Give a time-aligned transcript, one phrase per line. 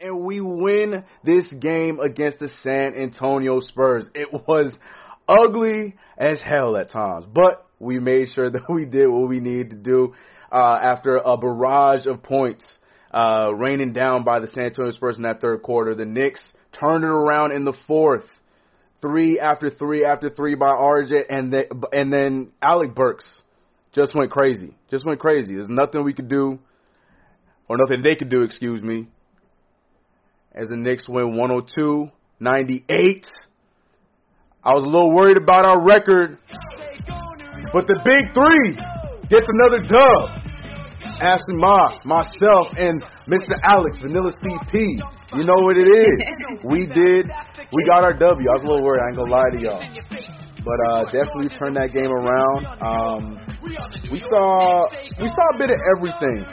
[0.00, 4.08] And, we win this game against the San Antonio Spurs.
[4.14, 4.76] It was
[5.28, 9.70] ugly as hell at times, but we made sure that we did what we needed
[9.70, 10.14] to do
[10.52, 12.64] uh, after a barrage of points
[13.12, 15.94] uh, raining down by the San Antonio Spurs in that third quarter.
[15.94, 16.40] The Knicks
[16.78, 18.24] turned it around in the fourth,
[19.00, 23.24] three after three after three by RJ, and then and then Alec Burks
[23.92, 25.54] just went crazy, just went crazy.
[25.54, 26.60] There's nothing we could do,
[27.68, 29.08] or nothing they could do, excuse me,
[30.54, 33.26] as the Knicks win 102 98.
[34.62, 36.38] I was a little worried about our record,
[37.72, 38.76] but the big three
[39.28, 40.40] gets another dub.
[41.20, 43.52] Ashley Moss, myself, and Mr.
[43.62, 44.80] Alex, Vanilla CP.
[45.34, 46.64] You know what it is.
[46.64, 47.26] We did.
[47.72, 48.48] We got our W.
[48.48, 49.00] I was a little worried.
[49.04, 50.49] I ain't gonna lie to y'all.
[50.64, 52.66] But uh, definitely turned that game around.
[52.82, 53.50] Um,
[54.10, 54.82] we saw
[55.20, 56.44] we saw a bit of everything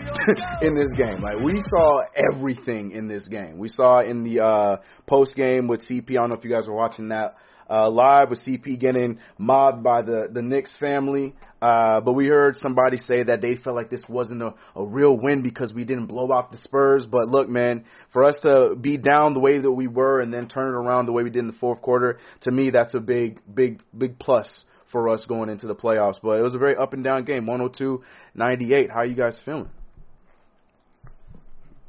[0.62, 1.22] in this game.
[1.22, 2.02] Like we saw
[2.34, 3.58] everything in this game.
[3.58, 6.12] We saw in the uh, post game with CP.
[6.12, 7.36] I don't know if you guys were watching that
[7.70, 11.36] uh, live with CP getting mobbed by the the Knicks family.
[11.62, 15.18] Uh, but we heard somebody say that they felt like this wasn't a, a real
[15.20, 17.06] win because we didn't blow out the Spurs.
[17.10, 20.48] But look, man, for us to be down the way that we were and then
[20.48, 23.00] turn it around the way we did in the fourth quarter, to me, that's a
[23.00, 26.20] big, big, big plus for us going into the playoffs.
[26.22, 28.90] But it was a very up and down game, 102-98.
[28.90, 29.70] How are you guys feeling?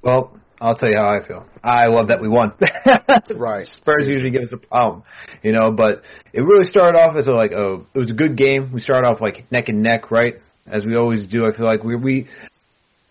[0.03, 1.47] Well, I'll tell you how I feel.
[1.63, 2.53] I love that we won.
[3.37, 3.67] right.
[3.67, 5.05] Spurs usually give us a problem,
[5.43, 6.03] you know, but
[6.33, 8.73] it really started off as a, like a it was a good game.
[8.73, 10.35] We started off like neck and neck, right?
[10.67, 11.47] As we always do.
[11.47, 12.29] I feel like we we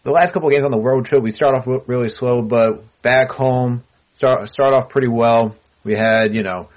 [0.03, 2.83] the last couple of games on the road trip we start off really slow, but
[3.01, 3.83] back home
[4.17, 5.55] start start off pretty well.
[5.85, 6.67] We had you know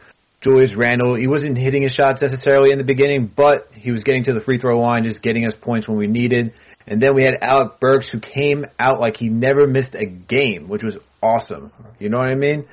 [0.41, 1.16] Julius Randle.
[1.16, 4.41] He wasn't hitting his shots necessarily in the beginning, but he was getting to the
[4.41, 6.54] free throw line, just getting us points when we needed.
[6.91, 10.69] And then we had Alec Burks who came out like he never missed a game,
[10.69, 11.73] which was awesome.
[12.01, 12.67] You know what I mean?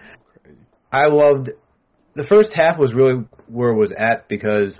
[0.91, 1.51] I loved
[2.15, 4.75] the first half was really where it was at because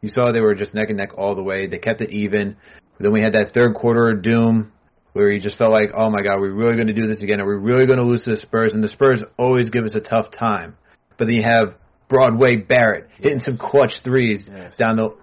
[0.00, 1.66] you saw they were just neck and neck all the way.
[1.66, 2.56] They kept it even.
[2.98, 4.72] Then we had that third quarter of doom
[5.12, 7.40] where you just felt like, oh my god, we're really going to do this again.
[7.40, 8.72] Are we really going to lose to the Spurs?
[8.72, 10.76] And the Spurs always give us a tough time.
[11.18, 11.74] But then you have
[12.08, 14.76] Broadway Barrett hitting some clutch threes Yes.
[14.78, 15.14] down the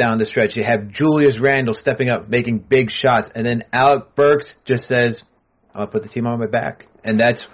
[0.00, 0.56] down the stretch.
[0.56, 5.22] You have Julius Randle stepping up, making big shots, and then Alec Burks just says,
[5.74, 7.46] "I'm gonna put the team on my back," and that's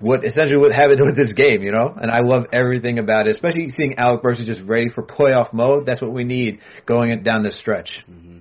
[0.00, 1.94] what essentially what happened with this game, you know.
[2.00, 5.52] And I love everything about it, especially seeing Alec Burks is just ready for playoff
[5.52, 5.84] mode.
[5.84, 8.04] That's what we need going down this stretch.
[8.10, 8.38] Mm-hmm.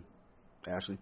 [0.69, 0.97] Ashley?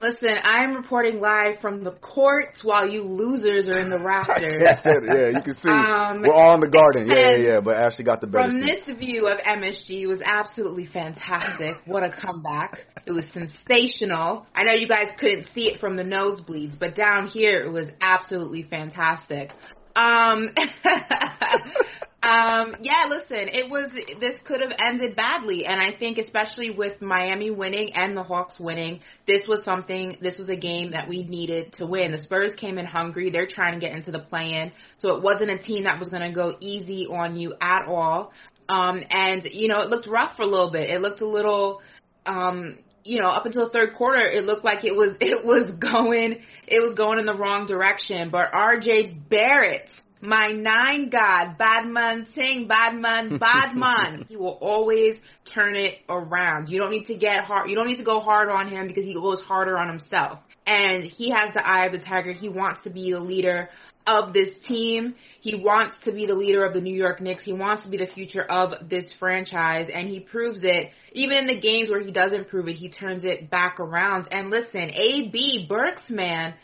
[0.00, 4.62] Listen, I'm reporting live from the courts while you losers are in the rafters.
[4.62, 7.10] yeah, you can see Um, we're all in the garden.
[7.10, 7.60] Yeah, yeah, yeah.
[7.60, 8.86] But Ashley got the better From seat.
[8.86, 11.74] this view of MSG was absolutely fantastic.
[11.86, 12.78] What a comeback.
[13.06, 14.46] It was sensational.
[14.54, 17.88] I know you guys couldn't see it from the nosebleeds, but down here it was
[18.00, 19.50] absolutely fantastic.
[19.96, 20.50] Um
[22.20, 27.00] Um, yeah, listen, it was this could have ended badly, and I think especially with
[27.00, 30.16] Miami winning and the Hawks winning, this was something.
[30.20, 32.10] This was a game that we needed to win.
[32.10, 35.50] The Spurs came in hungry; they're trying to get into the play-in, so it wasn't
[35.50, 38.32] a team that was going to go easy on you at all.
[38.68, 40.90] Um, and you know, it looked rough for a little bit.
[40.90, 41.80] It looked a little.
[42.26, 45.70] Um, you know, up until the third quarter, it looked like it was it was
[45.70, 48.30] going it was going in the wrong direction.
[48.30, 49.18] But R.J.
[49.30, 49.88] Barrett
[50.20, 54.26] my nine God, Badman Singh, Badman, Badman.
[54.28, 55.16] he will always
[55.54, 56.68] turn it around.
[56.68, 57.70] You don't need to get hard.
[57.70, 60.40] You don't need to go hard on him because he goes harder on himself.
[60.66, 62.32] And he has the eye of the tiger.
[62.32, 63.70] He wants to be the leader
[64.06, 65.14] of this team.
[65.40, 67.44] He wants to be the leader of the New York Knicks.
[67.44, 70.90] He wants to be the future of this franchise, and he proves it.
[71.12, 74.28] Even in the games where he doesn't prove it, he turns it back around.
[74.30, 76.54] And listen, AB Burks, man,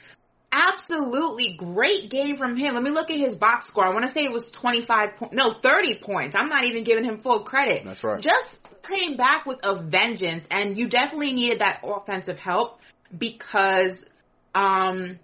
[0.54, 2.74] absolutely great game from him.
[2.74, 3.84] Let me look at his box score.
[3.86, 5.34] I want to say it was 25 points.
[5.34, 6.36] No, 30 points.
[6.38, 7.82] I'm not even giving him full credit.
[7.84, 8.22] That's right.
[8.22, 8.56] Just
[8.88, 12.78] came back with a vengeance, and you definitely needed that offensive help
[13.18, 13.98] because
[14.54, 15.18] um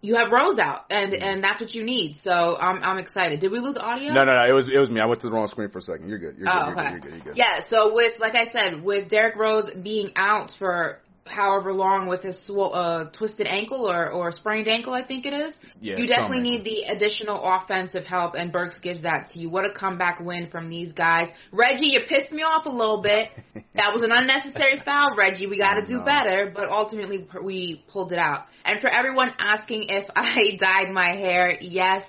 [0.00, 1.22] you have Rose out, and Mm-hmm.
[1.22, 2.18] and that's what you need.
[2.22, 3.40] So I'm I'm excited.
[3.40, 4.12] Did we lose audio?
[4.12, 4.48] No, no, no.
[4.48, 5.00] It was it was me.
[5.00, 6.08] I went to the wrong screen for a second.
[6.08, 6.36] You're good.
[6.36, 6.52] You're good.
[6.52, 6.82] Oh, you're, okay.
[6.82, 6.90] good.
[6.90, 7.12] you're good.
[7.12, 7.36] You're good.
[7.36, 7.64] Yeah.
[7.70, 12.36] So with like I said, with Derrick Rose being out for however long with his
[12.46, 15.54] sw- uh, twisted ankle or or sprained ankle, I think it is.
[15.80, 19.50] Yeah, you definitely need the additional offensive help, and Burks gives that to you.
[19.50, 21.28] What a comeback win from these guys.
[21.52, 23.28] Reggie, you pissed me off a little bit.
[23.74, 25.46] that was an unnecessary foul, Reggie.
[25.46, 26.04] We got to do No.
[26.04, 28.46] better, but ultimately we pulled it out.
[28.64, 32.02] And for everyone asking if I dyed my hair, yes,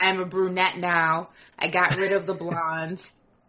[0.00, 1.30] I'm a brunette now.
[1.58, 3.00] I got rid of the blonde.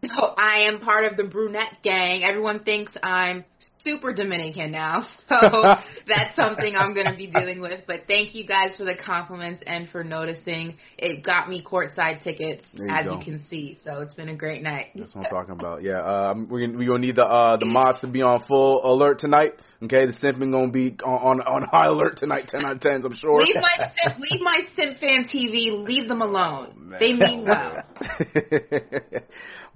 [0.04, 2.24] So I am part of the brunette gang.
[2.24, 3.44] Everyone thinks I'm
[3.84, 5.08] super Dominican now.
[5.28, 5.36] So
[6.08, 7.82] that's something I'm going to be dealing with.
[7.86, 10.78] But thank you guys for the compliments and for noticing.
[10.98, 13.20] It got me courtside tickets, you as go.
[13.20, 13.78] you can see.
[13.84, 14.88] So it's been a great night.
[14.96, 15.84] That's what I'm talking about.
[15.84, 18.90] Yeah, um, we're gonna, we gonna need the uh, the mods to be on full
[18.90, 19.54] alert tonight.
[19.84, 22.48] Okay, the simping gonna be on on, on high alert tonight.
[22.48, 23.44] Ten out of tens, I'm sure.
[23.44, 25.86] Leave my Simp, leave my Simp fan TV.
[25.86, 26.74] Leave them alone.
[26.90, 27.00] Man.
[27.00, 27.84] They mean well.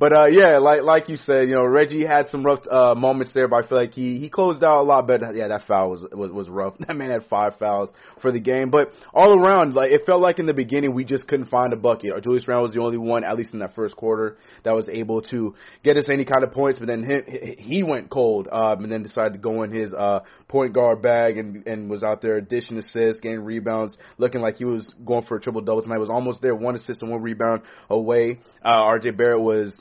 [0.02, 3.34] But uh, yeah, like like you said, you know, Reggie had some rough uh, moments
[3.36, 5.32] there, but I feel like he he closed out a lot better.
[5.32, 6.74] Yeah, that foul was was was rough.
[6.88, 10.40] That man had five fouls for the game, but all around, like it felt like
[10.40, 12.24] in the beginning we just couldn't find a bucket.
[12.24, 15.22] Julius Randle was the only one, at least in that first quarter, that was able
[15.30, 15.54] to
[15.84, 16.80] get us any kind of points.
[16.80, 20.22] But then he, he went cold, um, and then decided to go in his uh,
[20.48, 24.66] point guard bag and and was out there dishing assists, getting rebounds, looking like he
[24.66, 26.00] was going for a triple double tonight.
[26.00, 28.40] Was almost there, one assist and one rebound away.
[28.66, 29.12] Uh, R.J.
[29.12, 29.80] Barrett was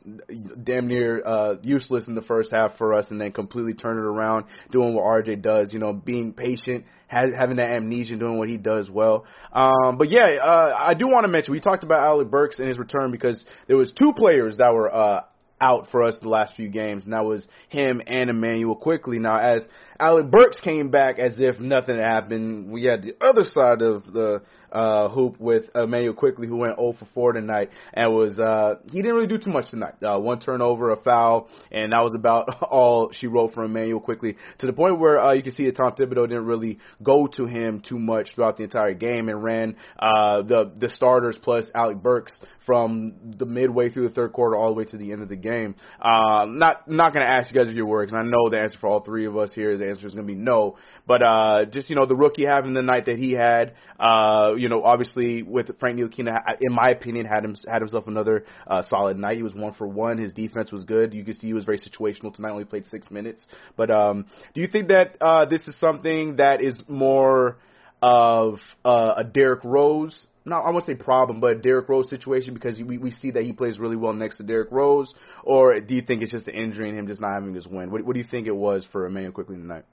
[0.63, 4.05] damn near uh, useless in the first half for us, and then completely turn it
[4.05, 5.37] around, doing what R.J.
[5.37, 5.73] does.
[5.73, 9.25] You know, being patient, ha- having that amnesia, doing what he does well.
[9.53, 12.69] Um, but yeah, uh, I do want to mention we talked about Alec Burks and
[12.69, 14.93] his return because there was two players that were.
[14.95, 15.21] Uh,
[15.63, 19.19] out for us the last few games, and that was him and Immanuel Quickley.
[19.19, 19.61] Now, as
[20.01, 24.41] Alec Burks came back as if nothing happened, we had the other side of the
[24.73, 29.03] uh, hoop with Immanuel Quickley, who went 0 for 4 tonight, and was uh, he
[29.03, 29.95] didn't really do too much tonight.
[30.03, 34.37] Uh, one turnover, a foul, and that was about all she wrote for Immanuel Quickley.
[34.61, 37.47] To the point where uh, you can see that Tom Thibodeau didn't really go to
[37.47, 42.03] him too much throughout the entire game, and ran uh, the the starters plus Alec
[42.03, 42.33] Burks
[42.67, 45.37] from the midway through the third quarter all the way to the end of the
[45.37, 45.75] game.
[46.01, 48.61] Uh, not not going to ask you guys if you're worried, 'cause I know the
[48.61, 49.77] answer for all three of us here.
[49.77, 50.77] The answer is going to be no.
[51.07, 54.69] But uh, just you know, the rookie having the night that he had, uh, you
[54.69, 59.17] know, obviously with Frank Ntilikina, in my opinion, had him had himself another uh, solid
[59.17, 59.37] night.
[59.37, 60.19] He was one for one.
[60.19, 61.13] His defense was good.
[61.13, 62.51] You could see he was very situational tonight.
[62.51, 63.47] Only played six minutes.
[63.77, 67.59] But um, do you think that uh, this is something that is more
[68.03, 72.81] of uh, a Derrick Rose no, I won't say problem, but Derrick Rose situation because
[72.83, 75.13] we we see that he plays really well next to Derrick Rose,
[75.45, 77.91] or do you think it's just the injury and him just not having his win?
[77.91, 79.85] What, what do you think it was for Immanuel Quickley tonight?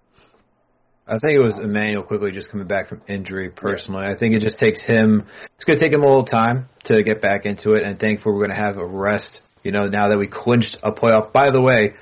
[1.05, 3.49] I think it was Immanuel Quickley just coming back from injury.
[3.49, 5.25] Personally, I think it just takes him.
[5.55, 8.33] It's going to take him a little time to get back into it, and thankfully
[8.33, 9.41] we're going to have a rest.
[9.63, 11.31] You know, now that we clinched a playoff.
[11.31, 11.93] By the way,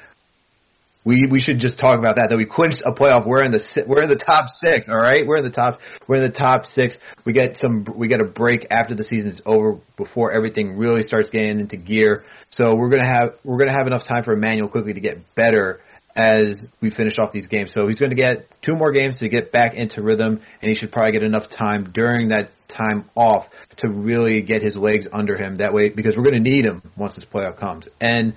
[1.05, 2.27] we we should just talk about that.
[2.29, 3.25] That we clinched a playoff.
[3.25, 4.89] We're in the we're in the top six.
[4.89, 6.97] All right, we're in the top we're in the top six.
[7.23, 11.29] We get some we get a break after the season's over before everything really starts
[11.29, 12.23] getting into gear.
[12.57, 15.79] So we're gonna have we're gonna have enough time for Immanuel Quickley to get better
[16.15, 17.73] as we finish off these games.
[17.73, 20.75] So he's going to get two more games to get back into rhythm, and he
[20.75, 23.47] should probably get enough time during that time off
[23.79, 25.57] to really get his legs under him.
[25.57, 27.87] That way, because we're going to need him once this playoff comes.
[27.99, 28.33] And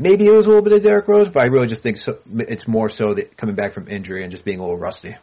[0.00, 2.18] maybe it was a little bit of Derrick Rose, but I really just think so,
[2.34, 5.14] it's more so that coming back from injury and just being a little rusty.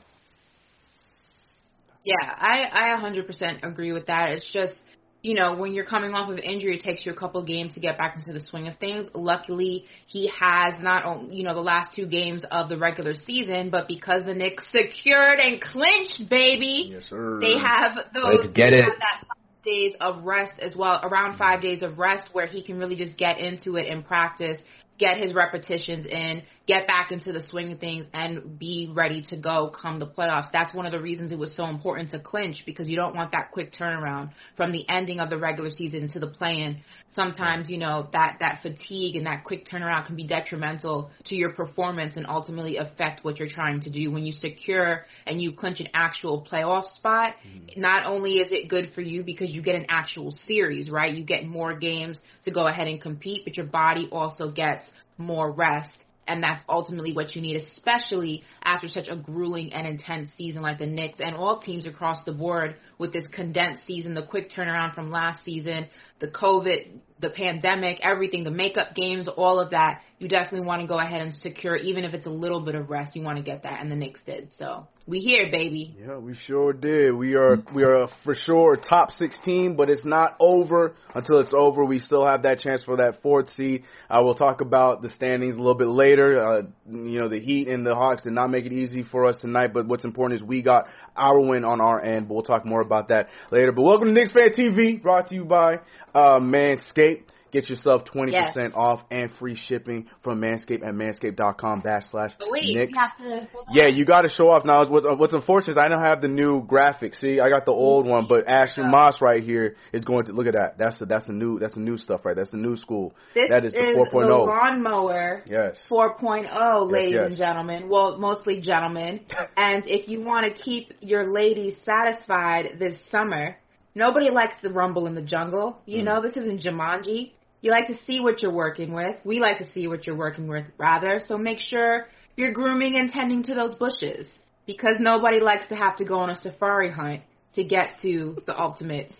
[2.05, 4.29] Yeah, I I 100% agree with that.
[4.29, 4.79] It's just
[5.24, 7.79] you know, when you're coming off of injury, it takes you a couple games to
[7.79, 9.10] get back into the swing of things.
[9.13, 13.69] Luckily, he has not only, you know, the last two games of the regular season,
[13.69, 17.39] but because the Knicks secured and clinched, baby, Yes, sir.
[17.41, 18.84] they have those Let's get they it.
[18.84, 22.64] have that five days of rest as well, around five days of rest where he
[22.64, 24.58] can really just get into it and practice,
[24.98, 29.38] get his repetitions in, get back into the swing of things, and be ready to
[29.38, 30.52] go come the playoffs.
[30.52, 33.32] That's one of the reasons it was so important to clinch because you don't want
[33.32, 36.78] that quick turnaround from the ending of the regular season to the play-in.
[37.16, 41.54] Sometimes, you know, that, that fatigue and that quick turnaround can be detrimental to your
[41.54, 44.12] performance and ultimately affect what you're trying to do.
[44.12, 47.80] When you secure and you clinch an actual playoff spot, mm-hmm.
[47.80, 51.14] not only is it good for you because you get an actual series, right?
[51.14, 54.86] You get more games to go ahead and compete, but your body also gets
[55.18, 56.04] more rest.
[56.27, 60.78] And that's ultimately what you need, especially after such a grueling and intense season like
[60.78, 64.94] the Knicks and all teams across the board with this condensed season, the quick turnaround
[64.94, 65.88] from last season,
[66.20, 70.02] the COVID, the pandemic, everything, the makeup games, all of that.
[70.20, 72.90] You definitely want to go ahead and secure, even if it's a little bit of
[72.90, 74.50] rest, you want to get that, and the Knicks did.
[74.58, 75.96] So we here, baby.
[76.00, 77.14] Yeah, we sure did.
[77.14, 81.86] We are we are for sure top 16, but it's not over until it's over.
[81.86, 83.84] We still have that chance for that fourth seed.
[84.10, 86.46] I will talk about the standings a little bit later.
[86.46, 89.40] Uh, you know, the Heat and the Hawks did not make it easy for us
[89.42, 92.28] tonight, but what's important is we got our win on our end.
[92.28, 93.72] But we'll talk more about that later.
[93.72, 95.80] But welcome to Knicks Fan TV, brought to you by
[96.14, 97.24] uh, Manscaped.
[97.51, 98.58] Get yourself 20% Yes.
[98.75, 102.94] off and free shipping from Manscaped at manscaped.com backslash But wait, Knicks.
[102.98, 103.48] have to.
[103.72, 104.86] Yeah, you got to show off now.
[104.88, 107.16] What's, what's unfortunate is I don't have the new graphic.
[107.16, 110.48] See, I got the old one, but Ashley Moss right here is going to look
[110.48, 110.77] at that.
[110.77, 112.36] That's the that's the new that's the new stuff right.
[112.36, 113.13] That's the new school.
[113.34, 114.48] This that is the the 4.0.
[114.48, 115.77] lawnmower Yes.
[115.89, 117.27] 4.0, ladies yes.
[117.27, 117.89] and gentlemen.
[117.89, 119.22] Well, mostly gentlemen.
[119.58, 123.58] and if you want to keep your ladies satisfied this summer,
[123.96, 125.74] nobody likes the rumble in the jungle.
[125.74, 125.77] Mm.
[125.86, 127.32] You know, this isn't Jumanji.
[127.62, 129.16] You like to see what you're working with.
[129.26, 131.20] We like to see what you're working with, rather.
[131.28, 134.28] So make sure you're grooming and tending to those bushes
[134.68, 137.22] because nobody likes to have to go on a safari hunt
[137.56, 139.12] to get to the ultimate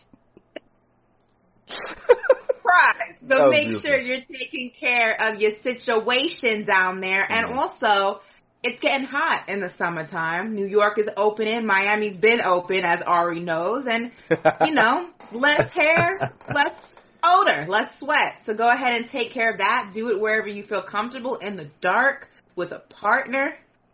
[2.62, 3.16] prize.
[3.28, 3.82] So make beautiful.
[3.82, 7.24] sure you're taking care of your situation down there.
[7.30, 7.58] And Mm-hmm.
[7.58, 8.22] also,
[8.64, 10.54] it's getting hot in the summertime.
[10.56, 11.66] New York is opening.
[11.66, 13.86] Miami's been open, as Ari knows.
[13.90, 14.12] And,
[14.60, 16.74] you know, less hair, less
[17.28, 18.34] odor, less sweat.
[18.46, 19.92] So go ahead and take care of that.
[19.94, 23.54] Do it wherever you feel comfortable in the dark with a partner.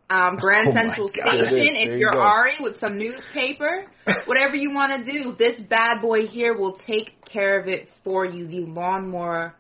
[0.10, 1.46] Um, Grand Oh Central God.
[1.46, 1.74] Station, There it is.
[1.74, 2.20] There if you you're go.
[2.22, 3.86] Ari, with some newspaper,
[4.26, 8.26] whatever you want to do, this bad boy here will take care of it for
[8.26, 8.46] you.
[8.48, 9.56] The lawnmower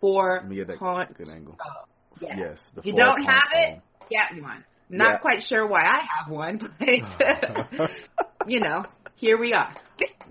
[0.00, 1.56] for Let me get that point- good angle.
[1.64, 1.84] Oh,
[2.20, 2.36] yeah.
[2.36, 2.58] Yes.
[2.74, 3.70] The You don't have it?
[3.74, 4.08] phone.
[4.10, 4.64] Get one.
[4.90, 5.18] Not Yeah.
[5.18, 6.58] quite sure why I have one,
[7.78, 7.90] but
[8.46, 8.84] you know,
[9.16, 9.74] here we are.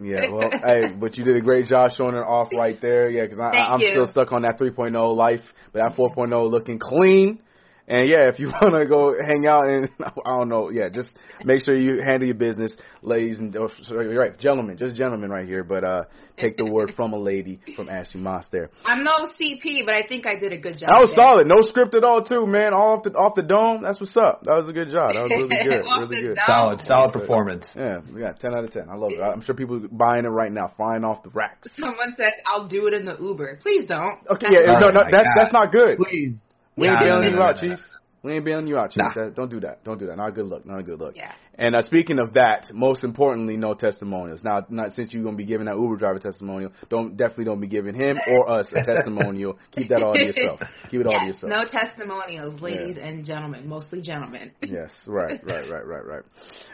[0.01, 3.09] Yeah, well, hey, but you did a great job showing it off right there.
[3.09, 3.91] Yeah, because I'm you.
[3.91, 5.41] still stuck on that 3.0 life,
[5.71, 7.39] but that 4.0 looking clean.
[7.87, 9.89] And yeah, if you want to go hang out and
[10.25, 11.11] I don't know, yeah, just
[11.43, 15.45] make sure you handle your business, ladies and or, sorry, right, gentlemen, just gentlemen right
[15.45, 15.63] here.
[15.63, 16.03] But uh,
[16.37, 18.69] take the word from a lady from Ashley Moss there.
[18.85, 20.89] I'm no CP, but I think I did a good job.
[20.89, 21.25] That was there.
[21.25, 22.73] solid, no script at all, too, man.
[22.73, 23.83] Off the off the dome.
[23.83, 24.43] That's what's up.
[24.43, 25.13] That was a good job.
[25.15, 26.35] That was really good, Off really the good.
[26.35, 26.45] dome.
[26.47, 27.67] Solid, solid performance.
[27.75, 28.89] Yeah, we got 10 out of 10.
[28.89, 29.21] I love it.
[29.21, 31.67] I'm sure people are buying it right now, flying off the racks.
[31.75, 33.59] Someone said I'll do it in the Uber.
[33.61, 34.19] Please don't.
[34.31, 35.35] Okay, yeah, Oh no, no, that's God.
[35.35, 35.97] that's not good.
[35.97, 36.35] Please.
[36.75, 37.79] We ain't Nah, bailing you out, Chief.
[38.23, 39.03] We ain't bailing you out, Chief.
[39.03, 39.13] Nah.
[39.13, 39.83] That- don't do that.
[39.83, 40.17] Don't do that.
[40.17, 40.65] Not a good look.
[40.65, 41.15] Not a good look.
[41.15, 41.31] Yeah.
[41.55, 44.43] And uh, speaking of that, most importantly, no testimonials.
[44.43, 47.67] Now, not since you're gonna be giving that Uber driver testimonial, don't definitely don't be
[47.67, 49.59] giving him or us a testimonial.
[49.71, 50.59] Keep that all to yourself.
[50.89, 51.49] Keep it all to Yes, yourself.
[51.51, 54.51] no testimonials, ladies and gentlemen, mostly gentlemen.
[54.73, 56.23] Yes, right, right, right, right, right.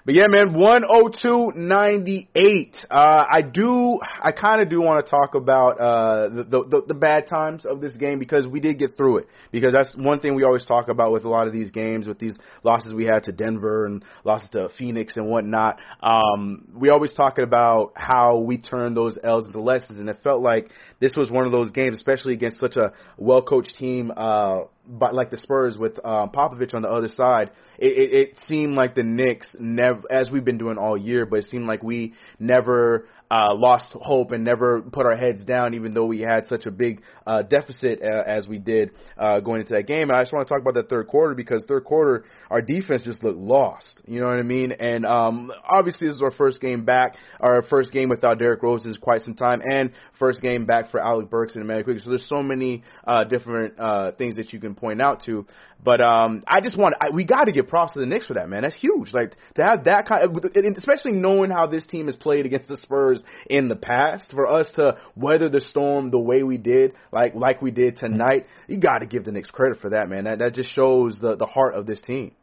[0.05, 2.85] But yeah, man, 102.98.
[2.89, 6.93] Uh, I do, I kind of do want to talk about, uh, the, the, the
[6.93, 9.27] bad times of this game because we did get through it.
[9.51, 12.19] Because that's one thing we always talk about with a lot of these games, with
[12.19, 15.79] these losses we had to Denver and losses to Phoenix and whatnot.
[16.01, 20.41] Um, we always talking about how we turn those L's into lessons and it felt
[20.41, 24.61] like this was one of those games, especially against such a well coached team, uh,
[24.87, 28.75] but like the Spurs with um, Popovich on the other side, it, it, it seemed
[28.75, 32.13] like the Knicks never, as we've been doing all year, but it seemed like we
[32.39, 36.65] never uh, lost hope and never put our heads down, even though we had such
[36.65, 40.09] a big uh, deficit uh, as we did uh, going into that game.
[40.09, 43.03] And I just want to talk about that third quarter because third quarter our defense
[43.03, 44.01] just looked lost.
[44.05, 44.71] You know what I mean?
[44.71, 48.85] And um, obviously this is our first game back, our first game without Derrick Rose
[48.85, 51.99] in quite some time, and first game back for Alec Burks and Emmanuel Quick.
[51.99, 55.45] So there's so many uh, different uh, things that you can point out to.
[55.81, 58.33] But um, I just want I, we got to give props to the Knicks for
[58.33, 58.63] that, man.
[58.63, 59.13] That's huge.
[59.13, 62.77] Like to have that kind, of, especially knowing how this team has played against the
[62.77, 64.31] Spurs in the past.
[64.31, 68.47] For us to weather the storm the way we did, like like we did tonight,
[68.67, 70.25] you got to give the Knicks credit for that, man.
[70.25, 72.33] That that just shows the the heart of this team.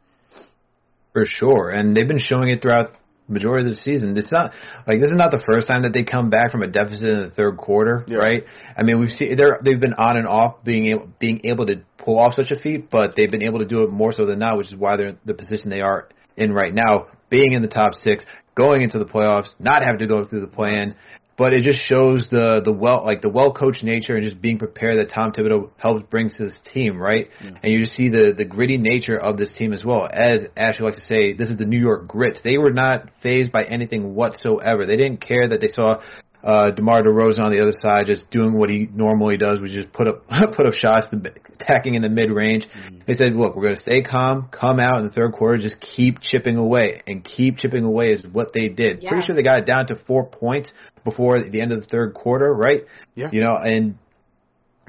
[1.13, 2.91] For sure, and they've been showing it throughout
[3.27, 4.17] majority of the season.
[4.17, 4.51] It's not
[4.87, 7.19] like this is not the first time that they come back from a deficit in
[7.21, 8.17] the third quarter, yeah.
[8.17, 8.43] right?
[8.75, 11.83] I mean, we've seen they're they've been on and off being able being able to
[12.07, 14.39] pull off such a feat, but they've been able to do it more so than
[14.39, 17.61] not, which is why they're in the position they are in right now, being in
[17.61, 18.23] the top six,
[18.55, 20.95] going into the playoffs, not having to go through the plan,
[21.37, 24.57] but it just shows the the well like the well coached nature and just being
[24.57, 27.27] prepared that Tom Thibodeau helps brings to this team, right?
[27.43, 27.51] Yeah.
[27.61, 30.07] And you just see the the gritty nature of this team as well.
[30.11, 32.39] As Ashley likes to say, this is the New York grit.
[32.43, 34.85] They were not phased by anything whatsoever.
[34.85, 36.01] They didn't care that they saw
[36.47, 39.85] uh, DeMar DeRozan on the other side, just doing what he normally does, which is
[39.91, 40.25] put up
[40.55, 41.07] put up shots,
[41.59, 42.65] attacking in the mid range.
[42.65, 42.99] Mm-hmm.
[43.05, 45.81] They said, "Look, we're going to stay calm, come out in the third quarter, just
[45.81, 49.01] keep chipping away, and keep chipping away." Is what they did.
[49.01, 50.69] Pretty sure they got it down to four points
[51.03, 52.85] before the end of the third quarter, right?
[53.13, 53.27] Yeah.
[53.33, 53.97] You know, and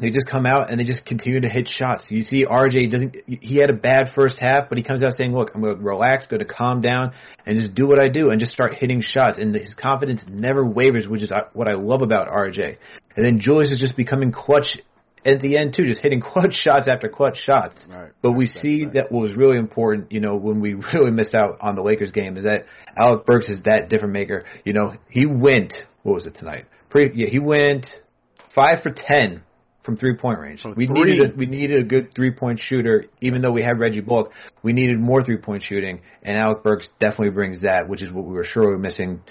[0.00, 2.04] they just come out and they just continue to hit shots.
[2.08, 5.34] You see RJ doesn't he had a bad first half, but he comes out saying,
[5.34, 7.12] "Look, I'm going to relax, going to calm down
[7.46, 10.64] and just do what I do and just start hitting shots." And his confidence never
[10.64, 12.76] wavers, which is uh, what I love about RJ.
[13.16, 14.78] And then Julius is just becoming clutch
[15.24, 17.76] at the end too, just hitting clutch shots after clutch shots.
[17.88, 18.12] Right.
[18.22, 18.94] But we see right.
[18.94, 22.12] that what was really important, you know, when we really missed out on the Lakers
[22.12, 24.44] game is that Alec Burks is that different maker.
[24.64, 26.66] You know, he went what was it tonight?
[26.88, 27.86] Pre, yeah, he went
[28.54, 29.42] five for ten
[29.88, 30.60] from three point range.
[30.60, 31.12] From we three.
[31.12, 34.32] needed a, we needed a good three point shooter, even though we had Reggie Bullock.
[34.62, 38.26] We needed more three point shooting, and Alec Burks definitely brings that, which is what
[38.26, 39.22] we were sure we were missing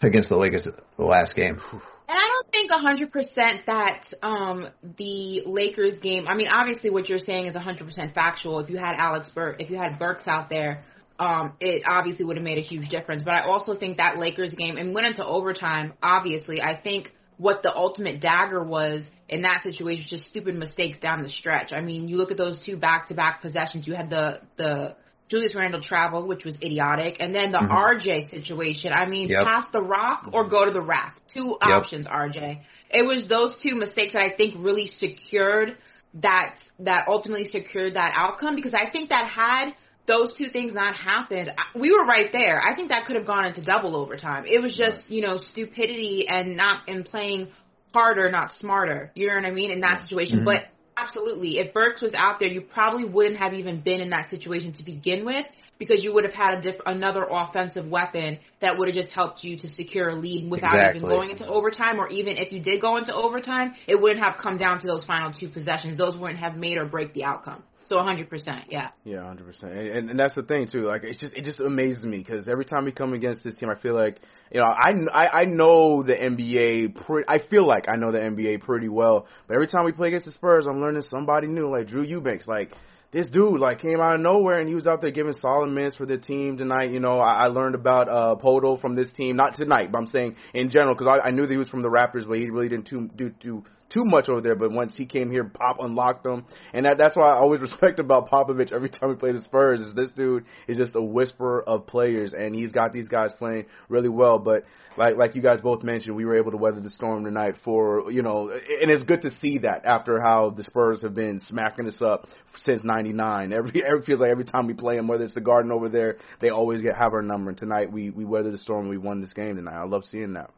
[0.00, 0.62] against the Lakers
[0.96, 1.60] the last game.
[2.08, 6.28] And I don't think 100% that um, the Lakers game.
[6.28, 8.60] I mean, obviously, what you're saying is 100% factual.
[8.60, 10.84] If you had Alex Burke, if you had Burks out there,
[11.18, 13.24] um, it obviously would have made a huge difference.
[13.24, 15.94] But I also think that Lakers game and went into overtime.
[16.00, 21.22] Obviously, I think what the ultimate dagger was in that situation just stupid mistakes down
[21.22, 21.72] the stretch.
[21.72, 23.86] I mean, you look at those two back-to-back possessions.
[23.86, 24.96] You had the the
[25.28, 27.72] Julius Randle travel, which was idiotic, and then the mm-hmm.
[27.72, 28.92] RJ situation.
[28.92, 29.44] I mean, yep.
[29.44, 31.18] pass the rock or go to the rack.
[31.32, 31.78] Two yep.
[31.78, 32.60] options, RJ.
[32.90, 35.76] It was those two mistakes that I think really secured
[36.22, 39.72] that that ultimately secured that outcome because I think that had
[40.06, 42.62] those two things not happened, we were right there.
[42.62, 44.44] I think that could have gone into double overtime.
[44.46, 47.48] It was just, you know, stupidity and not in playing
[47.96, 49.10] harder, not smarter.
[49.14, 49.70] You know what I mean?
[49.70, 50.38] In that situation.
[50.38, 50.44] Mm-hmm.
[50.44, 54.28] But absolutely, if Burks was out there, you probably wouldn't have even been in that
[54.28, 55.46] situation to begin with
[55.78, 59.42] because you would have had a diff- another offensive weapon that would have just helped
[59.44, 60.98] you to secure a lead without exactly.
[60.98, 61.98] even going into overtime.
[61.98, 65.04] Or even if you did go into overtime, it wouldn't have come down to those
[65.04, 65.96] final two possessions.
[65.96, 67.62] Those wouldn't have made or break the outcome.
[67.86, 68.88] So 100%, yeah.
[69.04, 69.62] Yeah, 100%.
[69.62, 70.86] And, and that's the thing too.
[70.86, 73.70] Like it's just it just amazes me because every time we come against this team,
[73.70, 74.18] I feel like
[74.50, 77.06] you know I I, I know the NBA.
[77.06, 80.08] Pre- I feel like I know the NBA pretty well, but every time we play
[80.08, 81.70] against the Spurs, I'm learning somebody new.
[81.70, 82.72] Like Drew Eubanks, like
[83.12, 85.94] this dude like came out of nowhere and he was out there giving solid minutes
[85.96, 86.90] for the team tonight.
[86.90, 90.08] You know, I, I learned about uh Poeltl from this team, not tonight, but I'm
[90.08, 92.50] saying in general because I, I knew that he was from the Raptors, but he
[92.50, 93.64] really didn't too, do too
[93.96, 97.16] too much over there, but once he came here, Pop unlocked them, and that, that's
[97.16, 98.70] why I always respect about Popovich.
[98.70, 102.34] Every time we play the Spurs, is this dude is just a whisperer of players,
[102.34, 104.38] and he's got these guys playing really well.
[104.38, 104.64] But
[104.98, 108.10] like like you guys both mentioned, we were able to weather the storm tonight for
[108.12, 111.86] you know, and it's good to see that after how the Spurs have been smacking
[111.86, 112.26] us up
[112.58, 113.54] since '99.
[113.54, 116.18] Every every feels like every time we play them, whether it's the Garden over there,
[116.40, 117.48] they always get have our number.
[117.48, 119.80] And tonight we we weathered the storm, and we won this game tonight.
[119.80, 120.50] I love seeing that.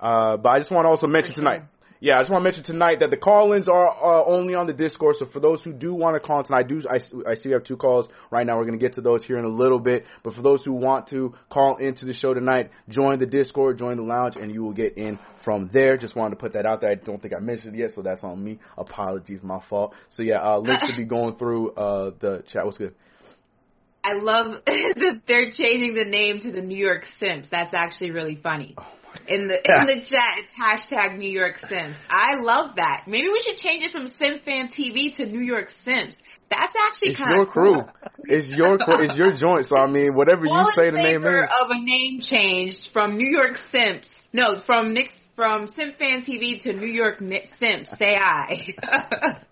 [0.00, 1.62] Uh, but I just want to also mention tonight
[2.02, 4.72] yeah, I just want to mention tonight that the call-ins are uh, only on the
[4.72, 5.16] Discord.
[5.18, 7.50] So for those who do want to call in tonight, I do I, I see
[7.50, 8.56] we have two calls right now.
[8.56, 10.04] We're going to get to those here in a little bit.
[10.24, 13.98] But for those who want to call into the show tonight, join the Discord, join
[13.98, 15.98] the lounge, and you will get in from there.
[15.98, 16.90] Just wanted to put that out there.
[16.90, 18.60] I don't think I mentioned it yet, so that's on me.
[18.78, 19.92] Apologies, my fault.
[20.08, 22.64] So yeah, uh, links to be going through uh, the chat.
[22.64, 22.94] What's good?
[24.02, 27.48] I love that they're changing the name to the New York Simps.
[27.50, 28.74] That's actually really funny.
[28.78, 28.86] Oh
[29.26, 30.38] in the in the chat.
[30.38, 31.96] It's hashtag New York Sims.
[32.08, 33.04] I love that.
[33.06, 36.16] Maybe we should change it from SimFan TV to New York Sims.
[36.50, 37.84] That's actually kind of cool.
[37.84, 38.10] crew.
[38.24, 39.04] It's your crew.
[39.04, 39.66] It's your joint.
[39.66, 41.48] So I mean, whatever you say the name is.
[41.62, 44.08] of a name change from New York Simps.
[44.32, 47.18] No, from Nick from SimFan TV to New York
[47.58, 47.88] Sims.
[47.98, 48.74] Say I.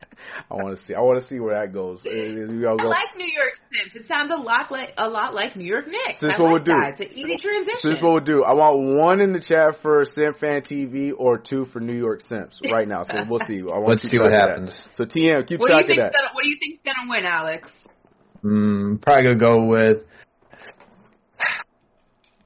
[0.50, 0.94] I want to see.
[0.94, 2.00] I want to see where that goes.
[2.04, 3.94] I like New York Sims.
[3.94, 6.20] It sounds a lot like a lot like New York Knicks.
[6.20, 6.72] So This I what like we'll do.
[6.72, 7.00] That.
[7.00, 7.78] It's an easy transition.
[7.80, 8.44] So this what we'll do.
[8.44, 12.22] I want one in the chat for Sim Fan TV or two for New York
[12.22, 13.02] Sims right now.
[13.04, 13.60] So we'll see.
[13.60, 14.76] I want Let's see what happens.
[14.96, 16.12] So TM, keep what track of that.
[16.12, 17.68] Gonna, what do you think's gonna win, Alex?
[18.44, 20.04] Mm, probably gonna go with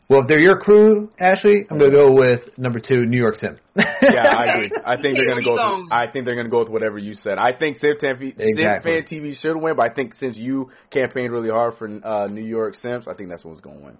[0.08, 3.58] Well, if they're your crew, Ashley, I'm gonna go with number two, New York Sim.
[3.76, 4.70] yeah, I agree.
[4.84, 5.54] I think they're gonna go.
[5.54, 7.38] With, I think they're gonna go with whatever you said.
[7.38, 8.92] I think Sim TV, exactly.
[8.92, 12.26] Sim Fan TV should win, but I think since you campaigned really hard for uh,
[12.26, 13.98] New York Sims, I think that's what's gonna win.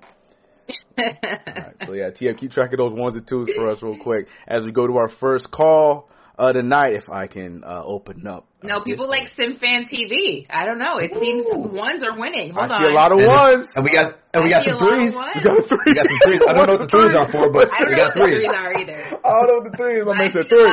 [0.99, 3.97] All right, so yeah, TF, keep track of those ones and twos for us real
[4.03, 6.95] quick as we go to our first call uh, tonight.
[6.95, 8.47] If I can uh, open up.
[8.63, 10.47] No, people like SimFan TV.
[10.49, 10.99] I don't know.
[10.99, 12.53] It seems ones are winning.
[12.55, 12.83] Hold I on.
[12.83, 13.67] see a lot of And- ones.
[13.75, 15.13] and we got and we I got some a lot of threes.
[15.13, 15.83] We got three.
[15.87, 16.41] We got some threes.
[16.47, 17.75] I don't know what the threes are for, but we got threes.
[17.75, 18.39] I don't we know got what the threes.
[18.39, 19.01] threes are either.
[19.19, 20.01] I don't know what the threes.
[20.07, 20.73] My I man see said a three.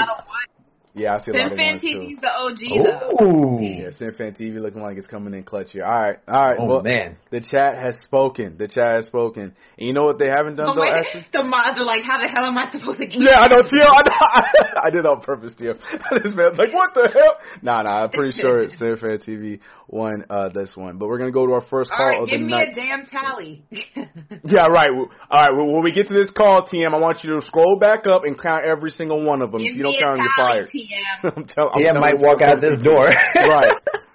[1.07, 1.31] Lot of ones.
[1.31, 1.99] Yeah, I see a lot of SimFan ones too.
[1.99, 3.25] TV's the OG though.
[3.25, 3.59] Ooh.
[3.61, 5.85] Yeah, SimFan TV looking like it's coming in clutch here.
[5.85, 6.57] All right, all right.
[6.59, 7.17] Oh well, man.
[7.31, 8.57] the chat has spoken.
[8.57, 9.53] The chat has spoken.
[9.77, 11.25] And you know what they haven't done So though, wait, Ashley?
[11.31, 13.19] the mods are like, how the hell am I supposed to get?
[13.21, 13.87] Yeah, I know, Tio.
[13.87, 15.73] I, know, I did that on purpose, Tio.
[16.11, 17.37] this man's like, what the hell?
[17.61, 19.59] Nah, nah, I'm pretty sure it's SimFan TV
[19.91, 20.97] won uh, this one.
[20.97, 22.73] But we're going to go to our first call All right, of give me a
[22.73, 23.63] damn tally.
[23.71, 24.89] yeah, right.
[24.89, 27.77] All right, well, when we get to this call, TM, I want you to scroll
[27.79, 29.61] back up and count every single one of them.
[29.61, 30.69] give if you don't count a them, you're fired.
[30.69, 30.88] TM.
[31.23, 33.05] I'm tell, I'm Yeah, might walk out this door.
[33.35, 33.73] right.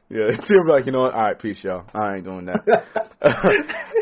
[0.08, 1.14] Yeah, he'll be like, you know what?
[1.14, 1.84] All right, peace, y'all.
[1.94, 2.84] I ain't doing that.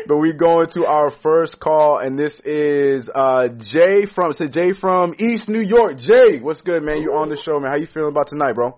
[0.07, 4.53] but we going to our first call, and this is uh Jay from it said
[4.53, 5.97] Jay from East New York.
[5.97, 7.01] Jay, what's good, man?
[7.01, 7.71] You on the show, man?
[7.71, 8.77] How you feeling about tonight, bro?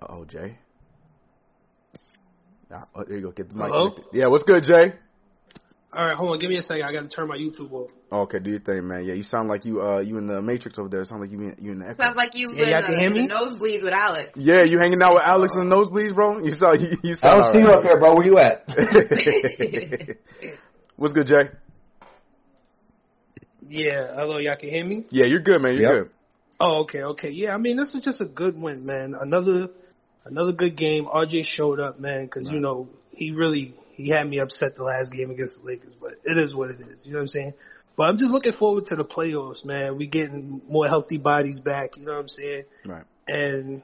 [0.00, 0.58] Uh oh, Jay.
[2.72, 3.30] Ah, oh, there you go.
[3.32, 3.66] Get the mic.
[3.66, 3.96] Hello?
[4.12, 4.94] Yeah, what's good, Jay?
[5.94, 6.38] All right, hold on.
[6.38, 6.84] Give me a second.
[6.84, 7.90] I got to turn my YouTube off.
[8.10, 9.04] Okay, do your thing, man.
[9.04, 11.02] Yeah, you sound like you uh you in the Matrix over there.
[11.02, 12.02] It sound like you in, you in the echo.
[12.02, 13.26] Sounds like you Yeah, in y'all the, can hear me?
[13.26, 14.30] the nosebleeds with Alex.
[14.36, 16.38] yeah, you hanging out with Alex in the nosebleeds, bro?
[16.44, 18.14] You saw you, you I don't see you up here, bro.
[18.14, 18.64] Where you at?
[20.96, 21.50] What's good, Jay?
[23.68, 25.06] Yeah, hello, y'all can hear me?
[25.10, 25.74] Yeah, you're good, man.
[25.74, 26.04] You're Yep.
[26.04, 26.10] good.
[26.60, 27.30] Oh, okay, okay.
[27.30, 29.14] Yeah, I mean, this was just a good win, man.
[29.18, 29.68] Another,
[30.24, 31.06] another good game.
[31.06, 35.12] RJ showed up, man, because you know he really he had me upset the last
[35.12, 37.00] game against the Lakers, but it is what it is.
[37.04, 37.54] You know what I'm saying?
[37.96, 39.98] But I'm just looking forward to the playoffs, man.
[39.98, 41.96] We getting more healthy bodies back.
[41.96, 42.64] You know what I'm saying?
[42.86, 43.04] Right.
[43.28, 43.82] And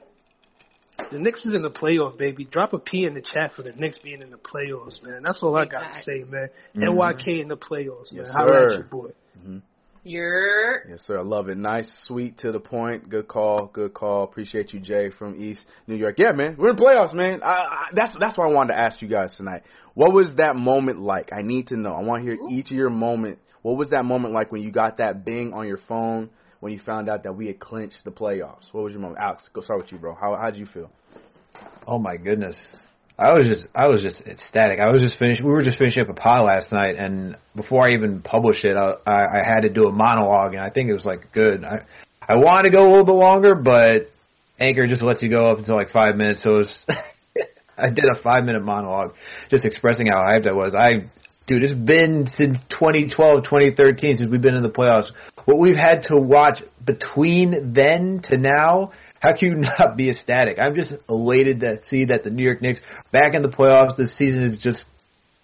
[1.11, 2.45] the Knicks is in the playoff, baby.
[2.45, 5.21] Drop a P in the chat for the Knicks being in the playoffs, man.
[5.23, 6.49] That's all I got to say, man.
[6.75, 6.83] Mhm.
[6.83, 8.25] NYK in the playoffs, man.
[8.25, 8.67] Yes, about sir.
[8.67, 9.09] at your boy.
[10.09, 11.19] You're Yes, sir.
[11.19, 11.57] I love it.
[11.59, 13.09] Nice, sweet, to the point.
[13.09, 13.69] Good call.
[13.71, 14.23] Good call.
[14.23, 16.15] Appreciate you, Jay from East New York.
[16.17, 16.55] Yeah, man.
[16.57, 17.43] We're in the playoffs, man.
[17.43, 19.61] I, I, that's that's why I wanted to ask you guys tonight.
[19.93, 21.31] What was that moment like?
[21.31, 21.93] I need to know.
[21.93, 23.37] I want to hear each of your moment.
[23.61, 26.79] What was that moment like when you got that bing on your phone when you
[26.79, 28.71] found out that we had clinched the playoffs?
[28.71, 29.19] What was your moment?
[29.21, 30.15] Alex, go start with you, bro.
[30.15, 30.89] How how did you feel?
[31.85, 32.55] Oh my goodness.
[33.19, 34.79] I was just I was just ecstatic.
[34.79, 35.43] I was just finished.
[35.43, 38.77] We were just finishing up a pod last night, and before I even published it,
[38.77, 41.65] I, I, I had to do a monologue, and I think it was like good.
[41.65, 41.81] I
[42.21, 44.09] I wanted to go a little bit longer, but
[44.57, 46.43] Anchor just lets you go up until like five minutes.
[46.43, 46.85] So it was,
[47.77, 49.15] I did a five minute monologue,
[49.49, 50.73] just expressing how hyped I was.
[50.73, 51.09] I
[51.45, 55.09] dude, it's been since 2012, 2013 since we've been in the playoffs.
[55.43, 60.57] What we've had to watch between then to now, how can you not be ecstatic?
[60.59, 62.79] I'm just elated to see that the New York Knicks
[63.11, 63.97] back in the playoffs.
[63.97, 64.85] This season is just,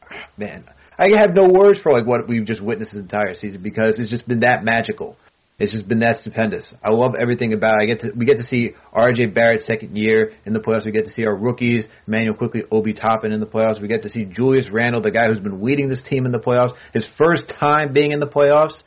[0.03, 0.65] ah, man,
[0.97, 4.09] I have no words for like what we've just witnessed this entire season because it's
[4.09, 5.17] just been that magical.
[5.57, 6.73] It's just been that stupendous.
[6.83, 7.83] I love everything about it.
[7.83, 9.27] I get to we get to see R.J.
[9.27, 10.85] Barrett's second year in the playoffs.
[10.85, 13.81] We get to see our rookies, Immanuel Quickley, Obi Toppin in the playoffs.
[13.81, 16.39] We get to see Julius Randle, the guy who's been leading this team in the
[16.39, 18.81] playoffs, his first time being in the playoffs.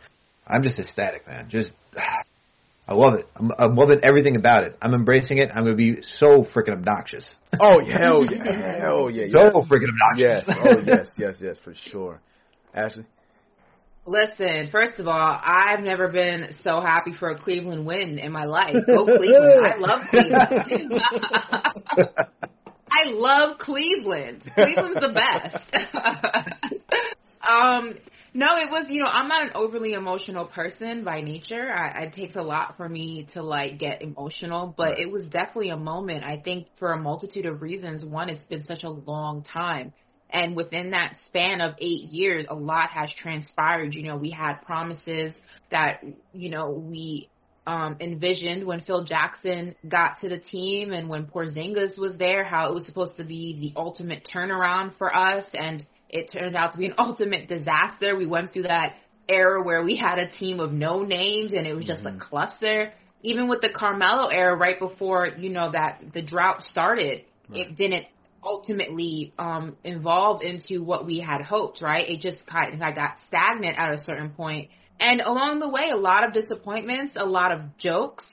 [0.47, 1.49] I'm just ecstatic, man.
[1.49, 2.23] Just ah,
[2.89, 3.27] I love it.
[3.37, 4.77] I'm, I'm loving everything about it.
[4.81, 5.51] I'm embracing it.
[5.55, 7.37] I'm going to be so freaking obnoxious.
[7.61, 9.69] Oh hell yeah, hell yeah, so yes.
[9.71, 10.65] freaking yes, obnoxious.
[10.65, 12.21] oh yes, yes, yes, for sure.
[12.75, 13.05] Ashley,
[14.09, 18.47] Listen, first of all, I've never been so happy for a Cleveland win in my
[18.47, 18.75] life.
[18.87, 19.67] Go Cleveland.
[19.67, 21.03] I love Cleveland.
[22.91, 24.51] I love Cleveland.
[24.55, 25.63] Cleveland's the best.
[27.47, 27.99] um,
[28.35, 31.73] no, it was, you know, I'm not an overly emotional person by nature.
[31.73, 35.71] I, it takes a lot for me to like get emotional, but it was definitely
[35.71, 36.25] a moment.
[36.25, 38.05] I think for a multitude of reasons.
[38.05, 39.93] One, it's been such a long time.
[40.31, 43.95] And within that span of eight years, a lot has transpired.
[43.95, 45.33] You know, we had promises
[45.71, 47.31] that, you know, we
[47.67, 52.71] um, envisioned when Phil Jackson got to the team and when Porzingis was there, how
[52.71, 55.45] it was supposed to be the ultimate turnaround for us.
[55.55, 58.17] And it turned out to be an ultimate disaster.
[58.17, 58.97] We went through that
[59.29, 62.93] era where we had a team of no names and it was just a cluster.
[63.23, 68.07] Even with the Carmelo era, right before, you know, that the drought started, it didn't
[68.45, 72.09] ultimately um, evolve into what we had hoped, right?
[72.09, 74.71] It just kind of got stagnant at a certain point.
[75.01, 78.25] And along the way, a lot of disappointments, a lot of jokes,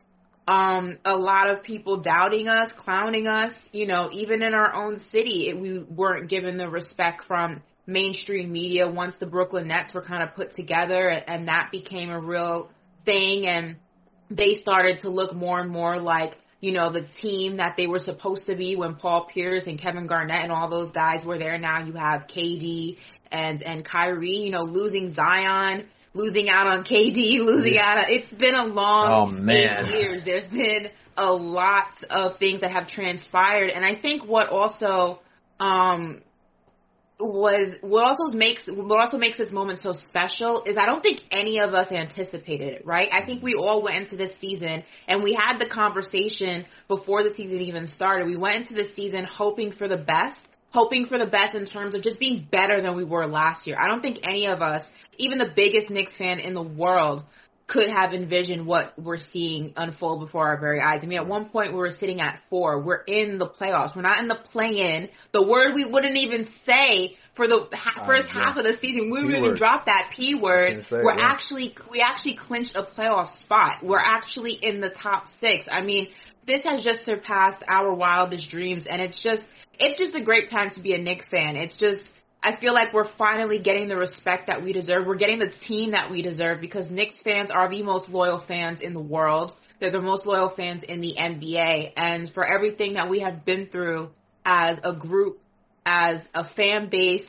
[0.48, 3.54] um, a lot of people doubting us, clowning us.
[3.72, 8.52] You know, even in our own city, it, we weren't given the respect from mainstream
[8.52, 12.20] media once the Brooklyn Nets were kind of put together and, and that became a
[12.20, 12.70] real
[13.06, 13.76] thing and
[14.32, 18.00] they started to look more and more like you know the team that they were
[18.00, 21.60] supposed to be when Paul Pierce and Kevin Garnett and all those guys were there.
[21.60, 22.98] Now you have KD
[23.32, 24.38] and and Kyrie.
[24.38, 27.92] You know, losing Zion, losing out on KD, losing Yeah.
[27.92, 27.98] out.
[28.00, 29.86] On, it's been a long Oh, man.
[29.86, 30.24] eight years.
[30.26, 35.20] There's been a lot of things that have transpired, and I think what also
[35.60, 36.22] um
[37.18, 41.22] was what also makes what also makes this moment so special is I don't think
[41.32, 43.08] any of us anticipated it, right?
[43.12, 47.34] I think we all went into this season and we had the conversation before the
[47.34, 48.28] season even started.
[48.28, 50.40] We went into the season hoping for the best,
[50.72, 53.78] hoping for the best in terms of just being better than we were last year.
[53.80, 54.84] I don't think any of us,
[55.18, 57.24] even the biggest Knicks fan in the world,
[57.68, 61.00] could have envisioned what we're seeing unfold before our very eyes.
[61.02, 62.80] I mean, at one point we were sitting at four.
[62.80, 63.96] We're in the playoffs.
[63.96, 65.10] We're not in the play-in.
[65.34, 68.34] The word we wouldn't even say for the ha- Uh, first yeah.
[68.46, 69.06] half of the season.
[69.06, 70.86] We wouldn't even drop that p word.
[70.90, 71.26] Say We're yeah.
[71.26, 73.84] actually we actually clinched a playoff spot.
[73.84, 75.66] We're actually in the top six.
[75.72, 76.10] I mean,
[76.46, 79.42] this has just surpassed our wildest dreams, and it's just
[79.80, 81.56] it's just a great time to be a Knicks fan.
[81.56, 82.08] It's just
[82.46, 85.08] I feel like we're finally getting the respect that we deserve.
[85.08, 88.82] We're getting the team that we deserve because Knicks fans are the most loyal fans
[88.82, 89.54] in the world.
[89.80, 91.94] They're the most loyal fans in the NBA.
[91.98, 94.12] And for everything that we have been through
[94.46, 95.40] as a group,
[95.88, 97.28] as a fan base,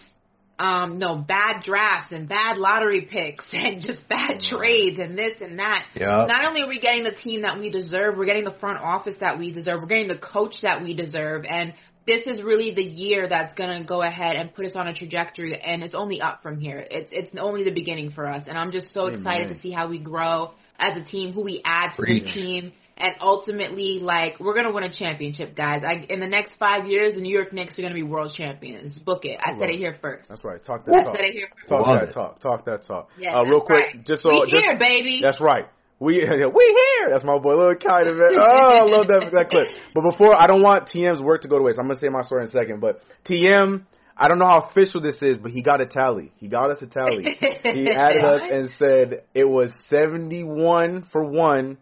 [0.59, 5.59] um, no, bad drafts and bad lottery picks and just bad trades and this and
[5.59, 5.87] that.
[5.95, 6.27] Yeah.
[6.27, 9.17] Not only are we getting the team that we deserve, we're getting the front office
[9.21, 11.75] that we deserve, we're getting the coach that we deserve, and
[12.07, 15.61] this is really the year that's gonna go ahead and put us on a trajectory,
[15.61, 16.87] and it's only up from here.
[16.91, 19.89] It's it's only the beginning for us, and I'm just so excited to see how
[19.89, 22.25] we grow as a team, who we add to Preach.
[22.25, 25.83] the team, and ultimately, like we're gonna win a championship, guys.
[25.85, 28.99] I, in the next five years, the New York Knicks are gonna be world champions.
[29.01, 29.41] Book it.
[29.45, 30.29] I said it here first.
[30.29, 30.65] That's right.
[30.65, 31.17] Talk that I talk.
[31.17, 31.69] said it here first.
[31.69, 32.15] Talk that it.
[32.15, 32.41] talk.
[32.41, 33.09] Talk that talk.
[33.19, 34.07] Yeah, uh, real quick, right.
[34.07, 35.21] just so we just, here, baby.
[35.23, 35.67] That's right.
[35.99, 37.11] We we here.
[37.11, 38.39] That's my boy, little Kiner, man.
[38.39, 39.69] Oh, I love that that clip.
[39.95, 41.79] But before, I don't want TM's work to go to waste.
[41.79, 42.81] I'm gonna say my story in a second.
[42.81, 43.83] But TM,
[44.17, 46.33] I don't know how official this is, but he got a tally.
[46.37, 47.37] He got us a tally.
[47.63, 51.79] he added us and said it was 71 for one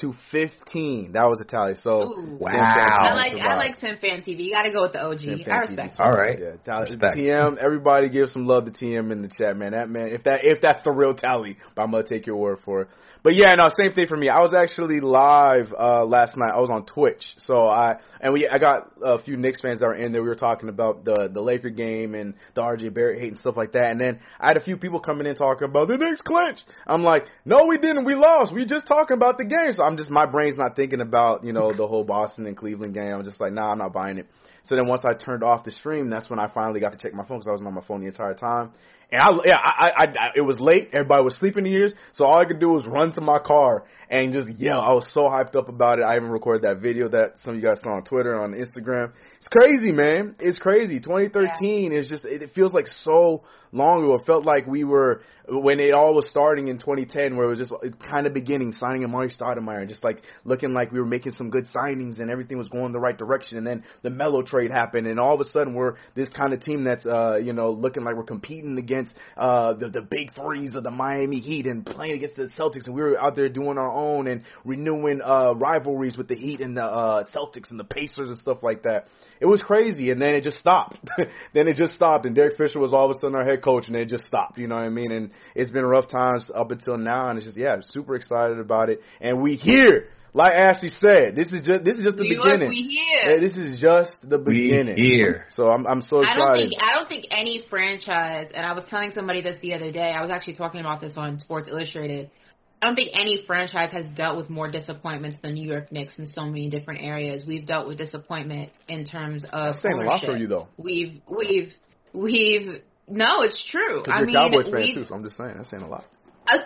[0.00, 1.12] to 15.
[1.12, 1.74] That was a tally.
[1.82, 2.38] So Ooh.
[2.40, 2.52] Wow.
[2.52, 3.56] I like I survived.
[3.58, 4.44] like SimFan TV.
[4.44, 5.20] You got to go with the OG.
[5.20, 5.68] Fan I TV.
[5.68, 6.00] respect.
[6.00, 6.38] All right.
[6.38, 7.16] Yeah, tally, Respect.
[7.16, 7.56] TM.
[7.58, 9.72] Everybody give some love to TM in the chat, man.
[9.72, 12.58] That man, if that if that's the real tally, but I'm gonna take your word
[12.64, 12.88] for it.
[13.26, 14.28] But yeah, no, same thing for me.
[14.28, 16.52] I was actually live uh last night.
[16.54, 19.86] I was on Twitch, so I and we I got a few Knicks fans that
[19.86, 20.22] were in there.
[20.22, 23.56] We were talking about the the Laker game and the RJ Barrett hate and stuff
[23.56, 23.90] like that.
[23.90, 26.66] And then I had a few people coming in talking about the Knicks clinched.
[26.86, 28.04] I'm like, no, we didn't.
[28.04, 28.54] We lost.
[28.54, 29.72] We just talking about the game.
[29.72, 32.94] So I'm just my brain's not thinking about you know the whole Boston and Cleveland
[32.94, 33.12] game.
[33.12, 34.28] I'm just like, nah, I'm not buying it.
[34.66, 37.12] So then once I turned off the stream, that's when I finally got to check
[37.12, 38.70] my phone because I wasn't on my phone the entire time.
[39.10, 40.90] And I, yeah, I, I, I, it was late.
[40.92, 44.32] Everybody was sleeping ears, so all I could do was run to my car and
[44.32, 44.80] just yell.
[44.80, 46.02] I was so hyped up about it.
[46.02, 49.12] I even recorded that video that some of you guys saw on Twitter, on Instagram.
[49.38, 50.36] It's crazy, man.
[50.38, 51.00] It's crazy.
[51.00, 53.42] 2013 is just, it, it feels like so
[53.72, 54.14] long ago.
[54.14, 57.58] It felt like we were when it all was starting in 2010, where it was
[57.58, 61.32] just it kind of beginning, signing Amar'e Stoudemire, just like looking like we were making
[61.32, 63.58] some good signings and everything was going the right direction.
[63.58, 66.64] And then the Melo trade happened, and all of a sudden we're this kind of
[66.64, 70.74] team that's uh you know looking like we're competing against uh the the big threes
[70.74, 73.78] of the Miami Heat and playing against the Celtics, and we were out there doing
[73.78, 77.84] our own and renewing uh rivalries with the Heat and the uh Celtics and the
[77.84, 79.06] Pacers and stuff like that.
[79.40, 80.98] It was crazy, and then it just stopped.
[81.54, 83.88] then it just stopped, and Derek Fisher was all of a sudden our head coach,
[83.88, 84.58] and it just stopped.
[84.58, 85.10] You know what I mean?
[85.12, 88.90] And it's been rough times up until now, and it's just yeah, super excited about
[88.90, 89.00] it.
[89.20, 92.44] And we here, like Ashley said, this is just this is just the New York,
[92.60, 92.68] beginning.
[92.68, 93.40] we here.
[93.40, 94.96] This is just the We beginning.
[94.96, 95.46] here.
[95.54, 96.70] So I'm I'm so I don't excited.
[96.70, 100.12] think I don't think any franchise, and I was telling somebody this the other day.
[100.12, 102.30] I was actually talking about this on Sports Illustrated.
[102.82, 106.26] I don't think any franchise has dealt with more disappointments than New York Knicks in
[106.26, 107.42] so many different areas.
[107.46, 110.68] We've dealt with disappointment in terms of That's saying a lot for you, though.
[110.76, 111.72] We've we've
[112.12, 114.04] we've no, it's true.
[114.06, 116.04] I you're mean, Cowboys fan too, so I'm just saying that's saying a lot.
[116.48, 116.60] us,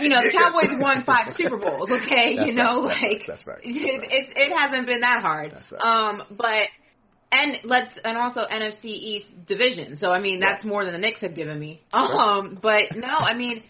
[0.00, 1.90] you know, the Cowboys won five Super Bowls.
[2.02, 3.58] Okay, That's you know, right, that's like right, that's right.
[3.62, 5.52] It, it it hasn't been that hard.
[5.52, 5.80] That's right.
[5.80, 6.68] Um, but
[7.30, 9.98] and let's and also NFC East division.
[9.98, 11.82] So I mean, that's more than the Knicks have given me.
[11.92, 13.62] Um, but no, I mean,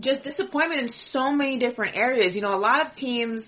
[0.00, 2.34] just disappointment in so many different areas.
[2.34, 3.42] You know, a lot of teams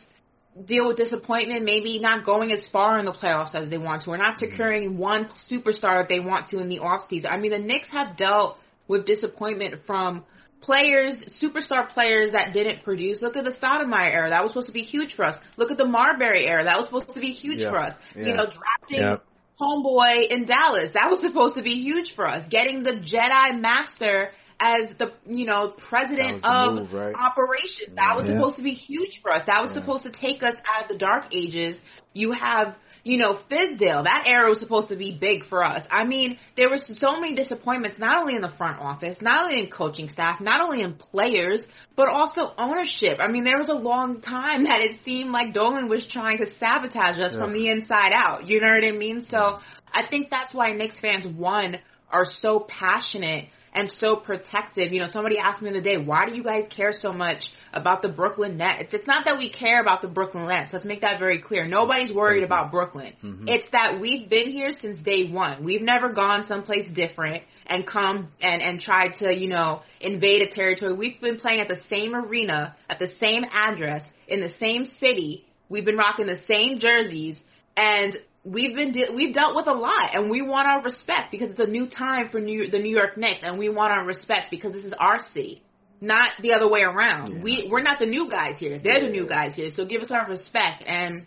[0.66, 4.10] deal with disappointment, maybe not going as far in the playoffs as they want to,
[4.10, 4.50] or not Mm-hmm.
[4.52, 7.26] securing one superstar that they want to in the offseason.
[7.30, 10.24] I mean, the Knicks have dealt with disappointment from
[10.60, 13.20] players, superstar players that didn't produce.
[13.20, 14.30] Look at the Stoudemire era.
[14.30, 15.36] That was supposed to be huge for us.
[15.56, 16.64] Look at the Marbury era.
[16.64, 17.70] That was supposed to be huge Yeah.
[17.70, 17.94] for us.
[18.16, 18.26] Yeah.
[18.26, 19.16] You know, drafting Yeah.
[19.60, 20.90] homeboy in Dallas.
[20.94, 22.46] That was supposed to be huge for us.
[22.48, 27.14] Getting the Jedi Master as the you know president of move, right?
[27.14, 27.96] operations.
[27.96, 28.34] That was Yeah.
[28.34, 29.44] supposed to be huge for us.
[29.46, 31.76] That was supposed to take us out of the dark ages.
[32.12, 34.04] You have you know Fizdale.
[34.04, 35.86] That era was supposed to be big for us.
[35.90, 39.60] I mean, there were so many disappointments, not only in the front office, not only
[39.60, 43.18] in coaching staff, not only in players, but also ownership.
[43.20, 46.46] I mean, there was a long time that it seemed like Dolan was trying to
[46.58, 48.46] sabotage us from the inside out.
[48.46, 49.26] You know what I mean?
[49.28, 49.58] So
[49.92, 51.76] I think that's why Knicks fans one
[52.10, 54.92] are so passionate and so protective.
[54.92, 57.52] You know, somebody asked me the other day, why do you guys care so much
[57.72, 58.92] about the Brooklyn Nets?
[58.92, 60.72] It's not that we care about the Brooklyn Nets.
[60.72, 61.66] Let's make that very clear.
[61.66, 63.12] Nobody's worried about Brooklyn.
[63.22, 63.48] Mm-hmm.
[63.48, 65.64] It's that we've been here since day one.
[65.64, 70.54] We've never gone someplace different and come and and tried to, you know, invade a
[70.54, 70.94] territory.
[70.94, 75.46] We've been playing at the same arena, at the same address, in the same city.
[75.68, 77.40] We've been rocking the same jerseys
[77.76, 81.50] and we've been de- we've dealt with a lot, and we want our respect because
[81.50, 84.50] it's a new time for New the New York Knicks, and we want our respect
[84.50, 85.62] because this is our city,
[86.00, 87.42] not the other way around.
[87.42, 89.70] We we're not the new guys here; they're the new guys here.
[89.74, 91.26] So give us our respect, and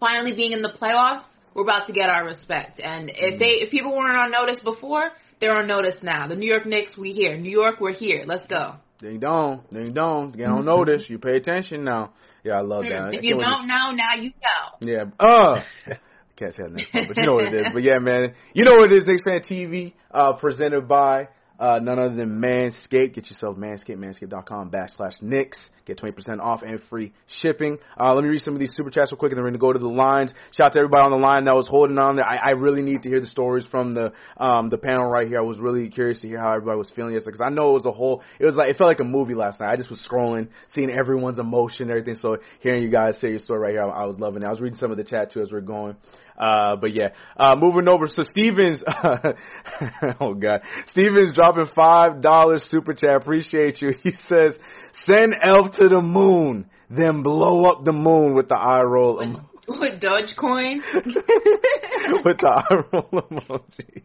[0.00, 2.80] finally being in the playoffs, we're about to get our respect.
[2.80, 6.26] And if they if people weren't on notice before, they're on notice now.
[6.26, 7.36] The New York Knicks, we here.
[7.36, 8.24] New York, we're here.
[8.26, 8.76] Let's go.
[8.98, 10.32] Ding dong, ding dong.
[10.32, 11.04] Get on notice.
[11.10, 12.14] You pay attention now.
[12.42, 12.92] Yeah, I love that.
[12.92, 13.14] Mm-hmm.
[13.14, 14.80] If you don't know, now you know.
[14.80, 15.04] Yeah.
[15.20, 15.62] Uh
[16.36, 17.66] can't say next but you know what it is.
[17.72, 18.34] But yeah, man.
[18.52, 22.40] You know what it is, Knicks Fan TV, uh, presented by uh, none other than
[22.40, 23.14] Manscaped.
[23.14, 25.70] Get yourself Manscaped, manscaped.com backslash Knicks.
[25.86, 27.78] Get 20% off and free shipping.
[27.98, 29.60] Uh, let me read some of these super chats real quick and then we're going
[29.60, 30.34] to go to the lines.
[30.52, 32.26] Shout out to everybody on the line that was holding on there.
[32.26, 35.38] I, I really need to hear the stories from the um, the panel right here.
[35.38, 37.74] I was really curious to hear how everybody was feeling yesterday because I know it
[37.74, 39.70] was a whole, it was like, it felt like a movie last night.
[39.70, 42.16] I just was scrolling, seeing everyone's emotion and everything.
[42.16, 44.46] So hearing you guys say your story right here, I, I was loving it.
[44.46, 45.96] I was reading some of the chat too as we're going.
[46.38, 48.06] Uh, but yeah, uh, moving over.
[48.08, 48.84] So Stevens,
[50.20, 53.16] oh god, Stevens dropping five dollars super chat.
[53.16, 53.94] Appreciate you.
[54.02, 54.56] He says,
[55.04, 59.50] "Send Elf to the moon, then blow up the moon with the eye roll." emo-
[59.68, 60.80] With Dogecoin.
[62.24, 64.02] with the eye roll emoji.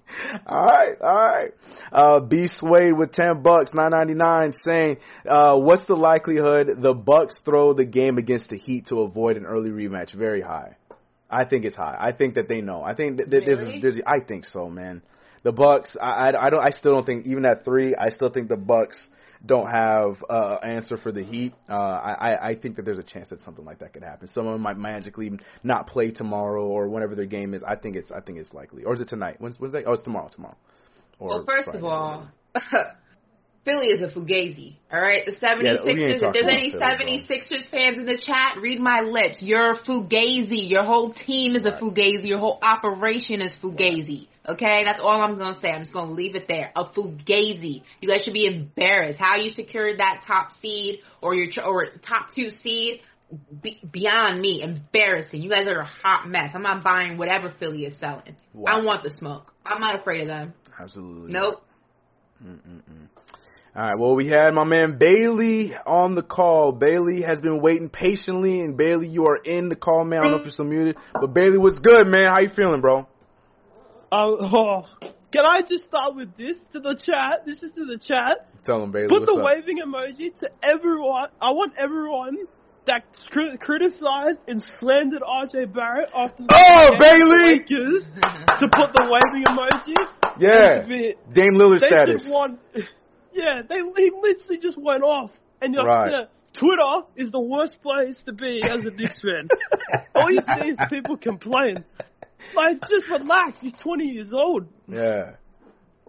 [0.47, 1.51] All right, all right.
[1.91, 4.97] Uh, B Swade with ten bucks, nine ninety nine, saying,
[5.29, 9.45] uh, "What's the likelihood the Bucks throw the game against the Heat to avoid an
[9.45, 10.77] early rematch?" Very high.
[11.31, 11.97] I think it's high.
[11.99, 12.83] I think that they know.
[12.83, 13.79] I think that that Really?
[13.79, 15.01] there's, there's, I think so, man.
[15.43, 15.95] The Bucks.
[15.99, 16.63] I, I, I don't.
[16.63, 17.95] I still don't think even at three.
[17.95, 19.01] I still think the Bucks
[19.43, 21.53] don't have uh, an answer for the Heat.
[21.67, 24.27] Uh, I, I- I think that there's a chance that something like that could happen.
[24.27, 25.31] Someone might magically
[25.63, 27.63] not play tomorrow or whenever their game is.
[27.63, 28.11] I think it's.
[28.11, 28.83] I think it's likely.
[28.83, 29.37] Or is it tonight?
[29.39, 29.83] When's Wednesday?
[29.87, 30.29] Oh, it's tomorrow.
[30.29, 30.57] Tomorrow.
[31.17, 31.79] Or Well, first Friday.
[31.79, 32.27] of all,
[33.63, 34.77] Philly is a fugazi.
[34.91, 36.21] All right, the Yeah, we 76ers.
[36.21, 36.89] if there's any Philly, bro.
[36.89, 39.41] 76ers fans in the chat, read my lips.
[39.41, 40.69] You're a fugazi.
[40.69, 42.27] Your whole team is a fugazi.
[42.27, 44.27] Your whole operation is fugazi.
[44.47, 45.69] Okay, that's all I'm gonna say.
[45.69, 46.71] I'm just gonna leave it there.
[46.75, 47.83] A fugazi.
[48.01, 49.19] You guys should be embarrassed.
[49.19, 53.01] How you secured that top seed or your or top two seed?
[53.61, 55.41] Be, beyond me, embarrassing.
[55.41, 56.51] You guys are a hot mess.
[56.53, 58.35] I'm not buying whatever Philly is selling.
[58.53, 58.79] Wow.
[58.79, 59.53] I want the smoke.
[59.65, 60.53] I'm not afraid of them.
[60.77, 61.31] Absolutely.
[61.31, 61.63] Nope.
[63.73, 63.97] All right.
[63.97, 66.73] Well, we had my man Bailey on the call.
[66.73, 70.19] Bailey has been waiting patiently, and Bailey, you are in the call, man.
[70.19, 72.27] I don't know if you're still muted, but Bailey, what's good, man?
[72.27, 73.07] How you feeling, bro?
[74.11, 74.83] Uh, oh,
[75.31, 77.45] can I just start with this to the chat?
[77.45, 78.49] This is to the chat.
[78.65, 79.07] Tell them, Bailey.
[79.07, 79.45] Put the up?
[79.45, 81.29] waving emoji to everyone.
[81.41, 82.39] I want everyone
[82.87, 87.59] that cri- criticized and slandered RJ Barrett after the Oh, game Bailey!
[87.59, 88.03] Lakers
[88.59, 89.95] to put the waving emoji.
[90.39, 90.83] Yeah.
[91.31, 92.21] Dame Lillard They status.
[92.23, 92.59] just want.
[93.33, 96.11] Yeah, they he literally just went off, and you're Right.
[96.11, 96.25] yeah,
[96.59, 99.47] Twitter is the worst place to be as a Knicks fan.
[100.15, 101.83] All you see is people complain.
[102.55, 103.57] Like, just relax.
[103.61, 104.67] He's 20 years old.
[104.87, 105.35] Yeah.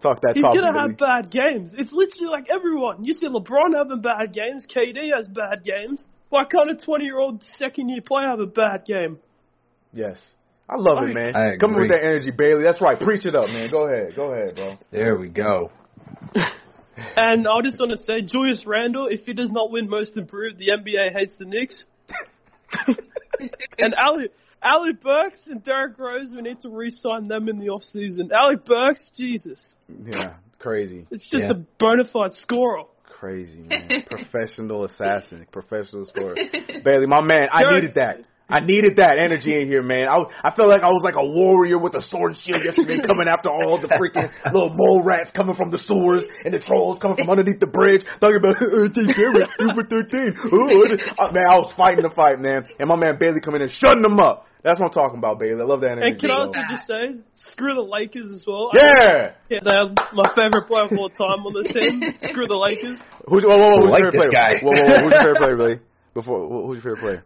[0.01, 1.71] Talk that He's talk, gonna have bad games.
[1.77, 3.05] It's literally like everyone.
[3.05, 4.67] You see LeBron having bad games.
[4.67, 6.03] KD has bad games.
[6.29, 9.19] Why can't a 20 year old second year player have a bad game?
[9.93, 10.17] Yes.
[10.67, 11.35] I love it, man.
[11.35, 12.63] I Coming with that energy, Bailey.
[12.63, 12.99] That's right.
[12.99, 13.69] Preach it up, man.
[13.69, 14.15] Go ahead.
[14.15, 14.77] Go ahead, bro.
[14.91, 15.71] There we go.
[16.95, 20.57] And I just want to say, Julius Randle, if he does not win Most Improved,
[20.59, 21.85] the NBA hates the Knicks.
[23.77, 24.29] and Ali,
[24.61, 28.29] Alec Burks and Derrick Rose, we need to re-sign them in the off season.
[28.31, 29.73] Alec Burks, Jesus,
[30.03, 30.35] Yeah.
[30.59, 31.05] Crazy.
[31.11, 31.51] it's just Yeah.
[31.51, 32.83] a bona fide scorer.
[33.03, 34.03] Crazy, man.
[34.09, 35.47] Professional assassin.
[35.51, 36.35] Professional scorer.
[36.83, 38.19] Bailey, my man, I needed that.
[38.53, 40.07] I needed that energy in here, man.
[40.07, 43.01] I, I felt like I was like a warrior with a sword and shield yesterday,
[43.07, 46.99] coming after all the freaking little mole rats coming from the sewers and the trolls
[47.01, 49.09] coming from underneath the bridge, talking about T.
[49.09, 50.37] Barrett, super thirteen.
[50.53, 50.85] Ooh,
[51.17, 52.69] uh, man, I was fighting the fight, man.
[52.77, 54.45] And my man Bailey coming in, and shutting them up.
[54.63, 55.59] That's what I'm talking about, Bailey.
[55.59, 56.11] I love that energy.
[56.11, 56.43] And can I bro.
[56.47, 57.03] also just say,
[57.51, 58.71] screw the Lakers as well.
[58.71, 59.35] Yeah.
[59.49, 61.99] Yeah, they're my favorite player of all time on the team.
[62.23, 63.01] Screw the Lakers.
[63.27, 64.31] Who's, whoa, whoa, whoa, who's Like your favorite player?
[64.31, 64.63] guy.
[64.63, 65.77] Whoa, whoa, whoa, who's your favorite player, Billy?
[66.13, 67.25] Before, who's your favorite player?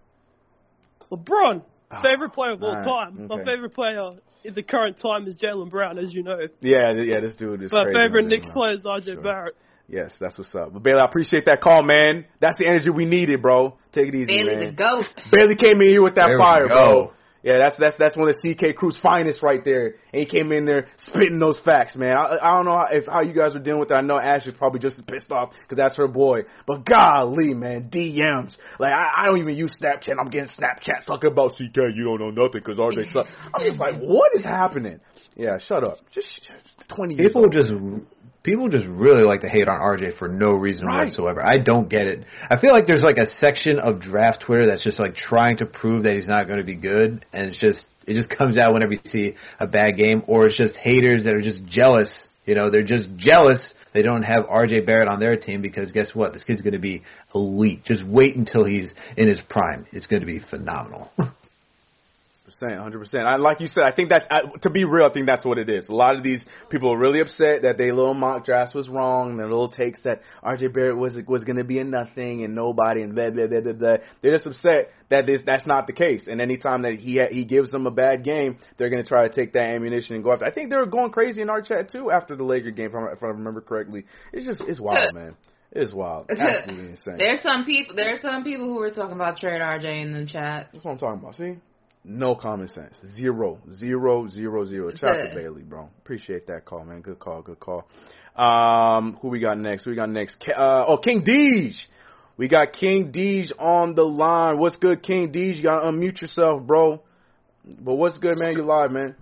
[1.11, 2.01] LeBron, ah.
[2.01, 2.85] favorite player of all Alright,
[3.15, 3.27] time.
[3.27, 4.11] My favorite player
[4.43, 6.39] in the current time is Jaylen Brown, as you know.
[6.61, 7.97] Yeah, yeah, this dude is My crazy.
[7.97, 8.29] favorite man.
[8.29, 9.21] Knicks player is RJ Sure.
[9.21, 9.55] Barrett.
[9.89, 10.73] Yes, that's what's up.
[10.73, 12.25] But Bailey, I appreciate that call, man.
[12.41, 13.77] That's the energy we needed, bro.
[13.93, 14.65] Take it easy, Bailey man.
[14.65, 15.05] the goat.
[15.31, 16.73] Bailey came in here with that There we fire, go.
[16.75, 17.13] bro.
[17.47, 19.95] Yeah, that's that's that's one of CK Crew's finest right there.
[20.11, 22.11] And he came in there spitting those facts, man.
[22.11, 23.95] I, I don't know how, if how you guys were dealing with that.
[23.95, 26.41] I know Ash is probably just as pissed off because that's her boy.
[26.65, 28.57] But golly, man, DMs.
[28.79, 30.15] Like I, I don't even use Snapchat.
[30.19, 31.77] I'm getting Snapchat talking about CK.
[31.95, 33.27] You don't know nothing because RJ suck.
[33.53, 34.99] I'm just like, what is happening?
[35.37, 35.99] Yeah, shut up.
[36.11, 37.71] Just, just twenty years People just
[38.47, 41.05] people just really like to hate on RJ for no reason Right.
[41.05, 41.45] whatsoever.
[41.45, 42.23] I don't get it.
[42.49, 45.65] I feel like there's like a section of draft Twitter that's just like trying to
[45.65, 48.73] prove that he's not going to be good, and it's just it just comes out
[48.73, 52.09] whenever you see a bad game, or it's just haters that are just jealous.
[52.45, 56.13] You know, they're just jealous they don't have RJ Barrett on their team because guess
[56.13, 56.31] what?
[56.31, 57.01] This kid's going to be
[57.33, 57.83] elite.
[57.83, 59.87] Just wait until he's in his prime.
[59.91, 61.11] It's going to be phenomenal.
[62.47, 63.27] percent, hundred percent.
[63.27, 63.83] I like you said.
[63.83, 65.05] I think that's I, to be real.
[65.05, 65.89] I think that's what it is.
[65.89, 69.37] A lot of these people are really upset that their little mock draft was wrong.
[69.37, 70.67] Their little takes that R.J.
[70.67, 73.73] Barrett was was going to be a nothing and nobody and blah blah blah blah
[73.73, 73.97] blah.
[74.21, 76.27] They're just upset that this that's not the case.
[76.27, 79.27] And anytime that he ha- he gives them a bad game, they're going to try
[79.27, 80.45] to take that ammunition and go after.
[80.45, 82.95] I think they were going crazy in our chat too after the Laker game, if
[82.95, 84.05] I, if I remember correctly.
[84.31, 85.35] It's just it's wild, man.
[85.71, 86.29] It's wild.
[86.31, 87.17] Absolutely insane.
[87.17, 87.95] There's some people.
[87.95, 90.69] There's some people who were talking about trade RJ in the chat.
[90.71, 91.35] That's what I'm talking about.
[91.35, 91.57] See?
[92.09, 92.95] No common sense.
[93.15, 93.59] Zero.
[93.73, 94.89] Zero, zero, zero.
[94.95, 95.89] Shout out to Bailey, bro.
[95.99, 97.01] Appreciate that call, man.
[97.01, 97.85] Good call, good call.
[98.33, 99.83] Um, who we got next?
[99.83, 100.41] Who we got next?
[100.47, 101.75] Uh, oh, King Deej.
[102.37, 104.57] We got King Deej on the line.
[104.57, 105.57] What's good, King Deej?
[105.57, 107.03] You gotta unmute yourself, bro.
[107.65, 108.53] But what's good, man?
[108.53, 109.15] You live, man.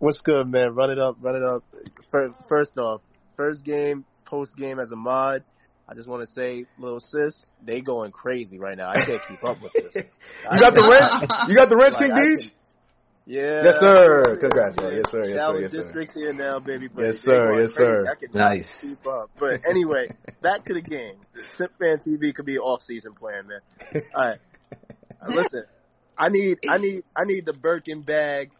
[0.00, 0.74] What's good, man?
[0.74, 1.62] Run it up, run it up.
[2.48, 3.00] First off,
[3.36, 5.44] first game, post game as a mod.
[5.88, 8.88] I just want to say, little sis, they going crazy right now.
[8.88, 9.94] I can't keep up with this.
[10.52, 11.30] You got the wrench?
[11.48, 12.38] You got the wrench, King Like, I Deej?
[12.38, 12.50] can-
[13.26, 13.64] Yeah.
[13.64, 14.36] Yes, sir.
[14.40, 14.90] Congrats, bro.
[14.90, 15.18] Yes, sir.
[15.24, 15.36] Yes, sir.
[15.38, 15.82] Shower Yes, sir.
[15.82, 16.88] districts here now, baby.
[16.88, 17.48] But Yes, they sir.
[17.52, 17.90] going Yes, crazy.
[17.90, 18.06] sir.
[18.10, 18.66] I cannot Nice.
[18.80, 19.30] Keep up.
[19.38, 20.08] But anyway,
[20.42, 21.16] back to the game.
[21.56, 24.02] Simp Fan TV could be an off-season plan, man.
[24.14, 24.38] All right.
[25.22, 25.64] Uh, Listen,
[26.18, 28.50] I need, I need, I need the Birkin bag,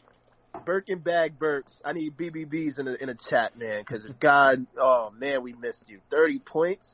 [0.64, 1.74] Birkin bag Burks.
[1.84, 3.80] I need BBBs in a in a chat, man.
[3.86, 5.98] Because God, oh man, we missed you.
[6.10, 6.86] Thirty points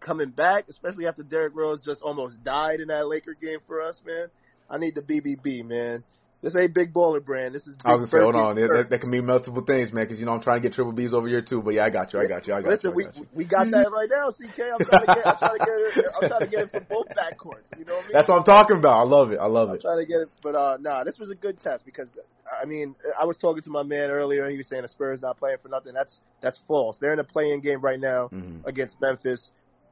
[0.00, 4.00] coming back, especially after Derrick Rose just almost died in that Laker game for us,
[4.04, 4.28] man.
[4.68, 6.04] I need the BBB, man.
[6.42, 7.54] This ain't big baller brand.
[7.54, 7.76] This is.
[7.76, 8.56] Big I was gonna say, hold on.
[8.56, 10.04] That, that, can mean multiple things, man.
[10.04, 11.60] Because you know I'm trying to get triple B's over here too.
[11.60, 12.18] But yeah, I got you.
[12.20, 12.54] I got you.
[12.54, 13.06] I got Listen, you.
[13.06, 14.72] I we we got that right now, CK.
[14.72, 16.80] I'm trying to get I'm trying to get it I'm trying to get it for
[16.80, 17.68] both backcourts.
[17.78, 18.12] You know what I mean?
[18.14, 19.00] That's what I'm talking about.
[19.00, 19.38] I love it.
[19.38, 19.82] I love I'm it.
[19.82, 22.08] trying to get it, but uh, nah, this was a good test because
[22.50, 24.44] I mean, I was talking to my man earlier.
[24.44, 25.92] and He was saying the Spurs not playing for nothing.
[25.92, 26.96] That's that's false.
[26.98, 28.64] They're in a playing game right now Mhm.
[28.64, 29.50] against Memphis.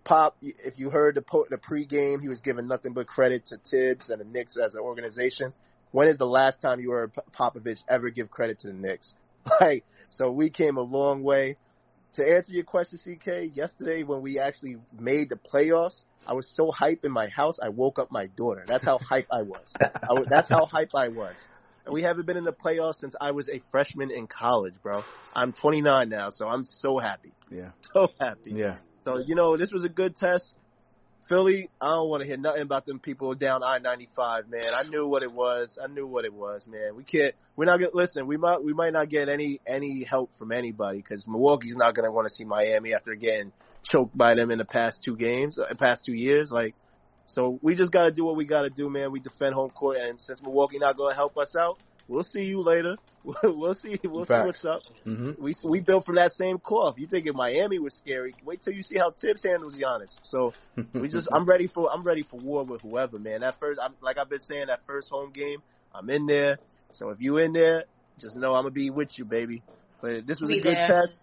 [0.08, 3.58] Pop, if you heard the po- the pregame, he was giving nothing but credit to
[3.70, 5.52] Thibs and the Knicks as an organization.
[5.90, 9.14] When is the last time you heard Popovich ever give credit to the Knicks?
[9.60, 11.56] Like, so we came a long way.
[12.14, 16.70] To answer your question, CK, yesterday when we actually made the playoffs, I was so
[16.70, 18.64] hype in my house, I woke up my daughter.
[18.66, 19.74] That's how hype I was.
[19.78, 21.36] I was that's how hype I was.
[21.84, 25.02] And we haven't been in the playoffs since I was a freshman in college, bro.
[25.34, 27.32] I'm 29 now, so I'm so happy.
[27.50, 27.70] Yeah.
[27.92, 28.52] So happy.
[28.52, 28.76] Yeah.
[29.08, 30.56] So, you know, this was a good test.
[31.30, 34.72] Philly, I don't want to hear nothing about them people down I ninety five, man.
[34.74, 35.78] I knew what it was.
[35.82, 36.94] I knew what it was, man.
[36.94, 37.34] We can't.
[37.56, 38.26] We're not gonna listen.
[38.26, 38.62] We might.
[38.62, 42.34] We might not get any any help from anybody because Milwaukee's not gonna want to
[42.34, 43.52] see Miami after getting
[43.82, 46.50] choked by them in the past two games, uh, past two years.
[46.50, 46.74] Like,
[47.26, 49.12] so we just gotta do what we gotta do, man.
[49.12, 51.78] We defend home court, and since Milwaukee not gonna help us out,
[52.08, 52.96] we'll see you later.
[53.42, 53.98] we'll see.
[54.04, 54.80] We'll see what's up.
[55.04, 56.94] hmm We we built from that same cloth.
[56.98, 58.34] You think if Miami was scary?
[58.44, 60.16] Wait till you see how Thibs handles Giannis.
[60.22, 60.54] So
[60.94, 63.40] we just I'm ready for I'm ready for war with whoever, man.
[63.40, 65.62] That first I'm like I've been saying that first home game,
[65.94, 66.58] I'm in there.
[66.92, 67.84] So if you in there,
[68.18, 69.62] just know I'm gonna be with you, baby.
[70.00, 71.02] But this was Be a good there.
[71.02, 71.22] test.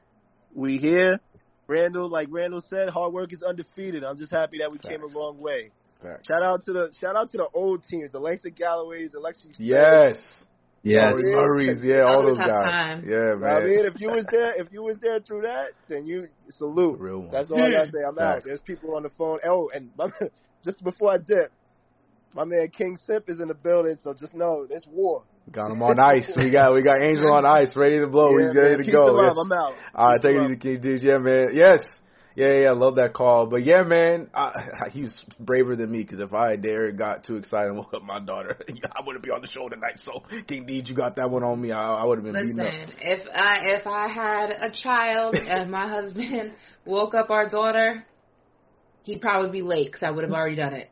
[0.53, 1.19] We here.
[1.67, 4.03] Randle, like Randle said, hard work is undefeated.
[4.03, 5.71] I'm just happy that we came a long way.
[6.01, 6.27] Facts.
[6.27, 9.55] Shout out to the shout out to the old teams, the Langston Galloways, Alexis.
[9.57, 10.17] Yes.
[10.85, 11.13] Yes.
[11.15, 12.47] Murray Murray's, yeah, all That those guys.
[12.47, 13.03] time.
[13.09, 13.65] Yeah, I man.
[13.65, 16.99] mean, if you was there, if you was there through that, then you salute.
[16.99, 17.31] Real one.
[17.31, 18.03] That's all I gotta say.
[18.07, 18.43] I'm out.
[18.45, 19.39] There's people on the phone.
[19.47, 20.09] Oh, and my,
[20.63, 21.51] just before I dip,
[22.35, 25.23] my man King Sip is in the building, so just know there's war.
[25.51, 26.31] Got him on ice.
[26.37, 28.29] We got we got Angel on ice, ready to blow.
[28.37, 28.77] Yeah, He's ready man.
[28.77, 29.21] to Peace go.
[29.23, 29.37] Yes.
[29.41, 29.73] I'm out.
[29.95, 31.03] All right, Peace take it easy, King D's.
[31.03, 31.47] Yeah, man.
[31.53, 31.81] Yes.
[32.35, 33.45] Yeah, yeah, I love that call.
[33.45, 37.69] But yeah, man, I, he's braver than me because if I dare got too excited
[37.69, 39.97] and woke up my daughter, I wouldn't be on the show tonight.
[39.97, 41.71] So King Deej, you got that one on me.
[41.71, 45.87] I, I would have been Listen, if I if I had a child and my
[45.87, 48.05] husband woke up our daughter,
[49.03, 50.89] he'd probably be late because I would have already done it.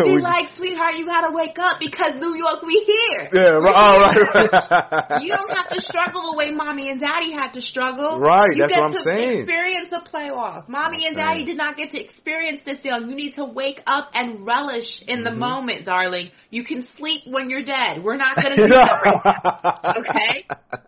[0.04, 3.28] we, Be we- like, sweetheart, you gotta wake up because New York, we here.
[3.32, 5.22] yeah, right, oh, right, right.
[5.22, 8.18] You don't have to struggle the way mommy and daddy had to struggle.
[8.20, 9.40] Right, you that's get what I'm to saying.
[9.40, 10.68] experience the playoff.
[10.68, 11.46] Mommy and daddy saying.
[11.46, 13.08] did not get to experience this young.
[13.08, 15.24] You need to wake up and relish in Mm-hmm.
[15.24, 16.30] the moment, darling.
[16.50, 18.02] You can sleep when you're dead.
[18.02, 19.92] We're not gonna do that right now.
[20.00, 20.46] Okay?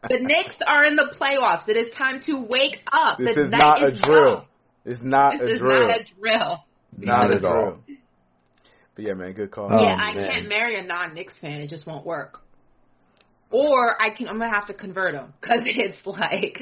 [0.08, 1.68] The Knicks are in the playoffs.
[1.68, 3.18] It is time to wake up.
[3.18, 4.28] This the is night not a is drill.
[4.34, 4.44] young.
[4.84, 5.86] It's not This a is drill.
[5.88, 6.64] not a drill.
[6.98, 7.78] Not at all.
[8.96, 9.04] Drill.
[9.04, 9.68] But yeah, man, good call.
[9.72, 10.30] Oh, yeah, I man.
[10.30, 11.60] can't marry a non-Knicks fan.
[11.60, 12.40] It just won't work.
[13.50, 14.28] Or I can.
[14.28, 16.60] I'm gonna have to convert them because it's like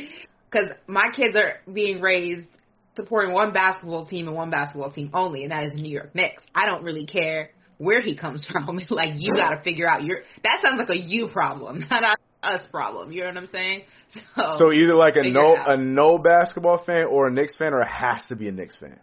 [0.51, 2.47] because my kids are being raised
[2.97, 6.15] supporting one basketball team and one basketball team only, and that is the New York
[6.15, 6.43] Knicks.
[6.55, 8.81] I don't really care where he comes from.
[8.91, 10.21] Like you got to figure out your.
[10.43, 13.13] That sounds like a you problem, not a us problem.
[13.13, 13.83] You know what I'm saying?
[14.35, 17.83] So, So either like a no a no basketball fan or a Knicks fan, or
[17.83, 18.99] it has to be a Knicks fan.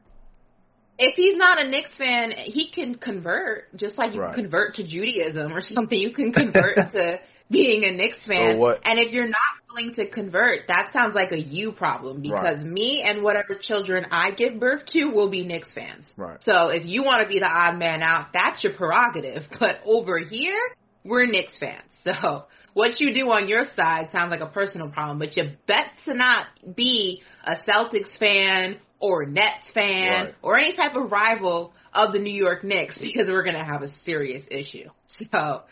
[0.99, 4.33] If he's not a Knicks fan, he can convert, just like you Right.
[4.33, 5.97] can convert to Judaism or something.
[5.97, 7.19] You can convert to
[7.49, 8.59] being a Knicks fan.
[8.83, 9.39] And if you're not
[9.69, 14.31] willing to convert, that sounds like a you problem because me and whatever children I
[14.31, 16.05] give birth to will be Knicks fans.
[16.17, 16.41] Right.
[16.43, 19.43] So if you want to be the odd man out, that's your prerogative.
[19.59, 20.59] But over here,
[21.03, 21.83] we're Knicks fans.
[22.03, 25.87] So what you do on your side sounds like a personal problem, but you bet
[26.05, 30.35] to not be a Celtics fan or Nets fan Right.
[30.41, 33.81] or any type of rival of the New York Knicks because we're going to have
[33.81, 34.89] a serious issue.
[35.31, 35.63] So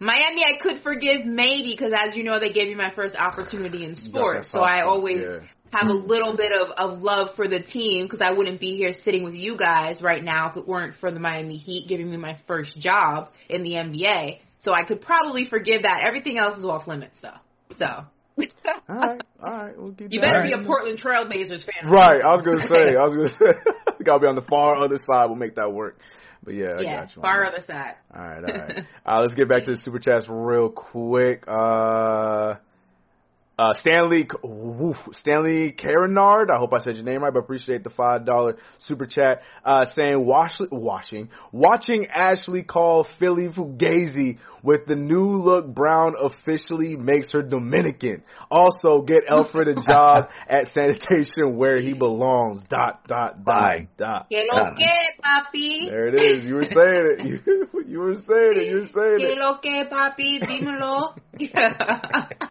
[0.00, 3.84] Miami, I could forgive maybe because as you know, they gave me my first opportunity
[3.84, 4.48] in sports.
[4.52, 5.38] So I always yeah.
[5.72, 8.92] have a little bit of, of love for the team because I wouldn't be here
[9.04, 12.16] sitting with you guys right now if it weren't for the Miami Heat giving me
[12.16, 14.38] my first job in the NBA.
[14.60, 16.02] So I could probably forgive that.
[16.04, 17.76] Everything else is off limits though.
[17.78, 18.04] So
[18.88, 20.66] All right, all right, we'll keep you better in be a mind.
[20.66, 21.90] Portland Trailblazers fan.
[21.90, 24.42] Right, I was gonna say, I was gonna say, I think I'll be on the
[24.42, 25.26] far other side.
[25.26, 26.00] We'll make that work.
[26.44, 27.22] But yeah, I got you.
[27.22, 27.54] far that.
[27.54, 27.94] other side.
[28.14, 28.84] All right, all right.
[29.06, 31.44] uh, let's get back to the super chats real quick.
[31.46, 32.54] Uh,
[33.58, 36.48] uh, Stanley, woof, Stanley Carinard.
[36.50, 39.42] I hope I said your name right, but appreciate the five dollar super chat.
[39.64, 46.96] Uh, saying wash, washing, watching Ashley call Philly Fugazi with the new look Brown officially
[46.96, 48.22] makes her Dominican.
[48.50, 52.62] Also, get Alfred a job at sanitation where he belongs.
[52.70, 53.88] Dot dot dot Bye.
[53.96, 54.28] dot.
[54.30, 54.86] Que lo que,
[55.24, 55.90] papi?
[55.90, 56.44] There it is.
[56.44, 57.26] You were saying it.
[57.28, 58.66] You, you were saying it.
[58.68, 59.38] You were saying Que it.
[59.38, 60.40] lo que, papi?
[60.42, 61.14] Dímelo.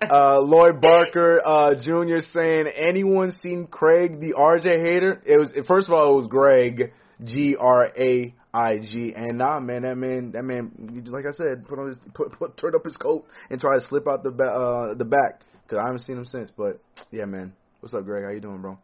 [0.16, 2.20] Uh, Lloyd Barker uh, Jr.
[2.32, 5.22] saying, anyone seen Craig the RJ hater?
[5.26, 6.92] It was first of all, it was Greg
[7.24, 11.66] G R A I G, and nah, man, that man, that man, like I said,
[11.68, 14.30] put on his put, put turned up his coat and tried to slip out the
[14.30, 16.50] ba- uh, the back because I haven't seen him since.
[16.56, 16.80] But
[17.10, 18.24] yeah, man, what's up, Greg?
[18.24, 18.78] How you doing, bro?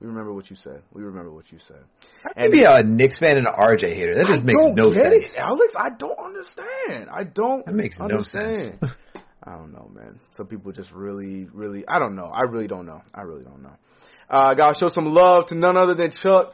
[0.00, 0.82] We remember what you said.
[0.92, 1.82] We remember what you said.
[2.36, 4.14] And be a Knicks fan and an RJ hater.
[4.14, 5.32] That just I makes no sense.
[5.32, 5.74] it, Alex.
[5.78, 7.08] I don't understand.
[7.10, 7.64] I don't.
[7.64, 8.76] That makes no sense.
[9.46, 10.18] I don't know, man.
[10.36, 11.84] Some people just really, really.
[11.86, 12.26] I don't know.
[12.26, 13.02] I really don't know.
[13.14, 13.76] I really don't know.
[14.28, 16.52] Uh, gotta show some love to none other than Chuck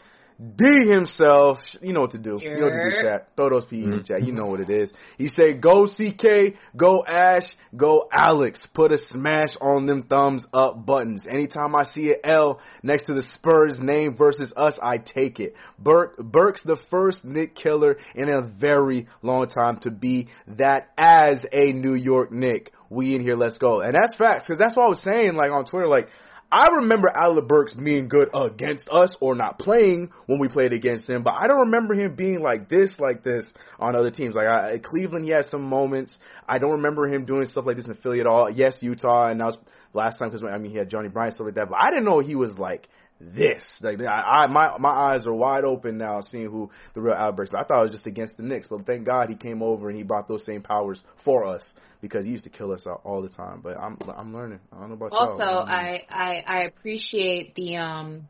[0.57, 1.59] D himself.
[1.80, 2.38] You know what to do.
[2.43, 3.03] You know what to do, Sure.
[3.03, 3.28] chat.
[3.36, 4.24] Throw those PEs in chat.
[4.26, 4.93] You know what it is.
[5.16, 7.45] He said, "Go CK, go Ash,
[7.76, 8.66] go Alex.
[8.74, 11.26] Put a smash on them thumbs up buttons.
[11.28, 15.55] Anytime I see an L next to the Spurs name versus us, I take it.
[15.78, 21.47] Burke, Burke's the first Nick killer in a very long time to be that as
[21.53, 22.72] a New York Nick.
[22.93, 23.80] We in here, let's go.
[23.80, 26.09] And that's facts because that's what I was saying, like on Twitter, like.
[26.55, 31.09] I remember Alec Burks being good against us or not playing when we played against
[31.09, 34.34] him, but I don't remember him being like this, like this on other teams.
[34.34, 36.14] Like I, Cleveland, he had some moments.
[36.47, 38.51] I don't remember him doing stuff like this in Philly at all.
[38.51, 39.59] Yes, Utah, and that was
[39.95, 42.05] last time because I mean he had Johnny Bryant stuff like that, but I didn't
[42.05, 42.86] know he was like
[43.35, 43.64] this.
[43.81, 47.37] Like I, I my my eyes are wide open now, seeing who the real Alec
[47.37, 47.55] Burks.
[47.55, 49.97] I thought it was just against the Knicks, but thank God he came over and
[49.97, 53.23] he brought those same powers for us because he used to kill us all, all
[53.23, 53.61] the time.
[53.62, 54.61] But I'm I'm learning.
[54.73, 55.31] I don't know about y'all.
[55.33, 55.43] Also.
[55.43, 58.29] I, I I appreciate the um,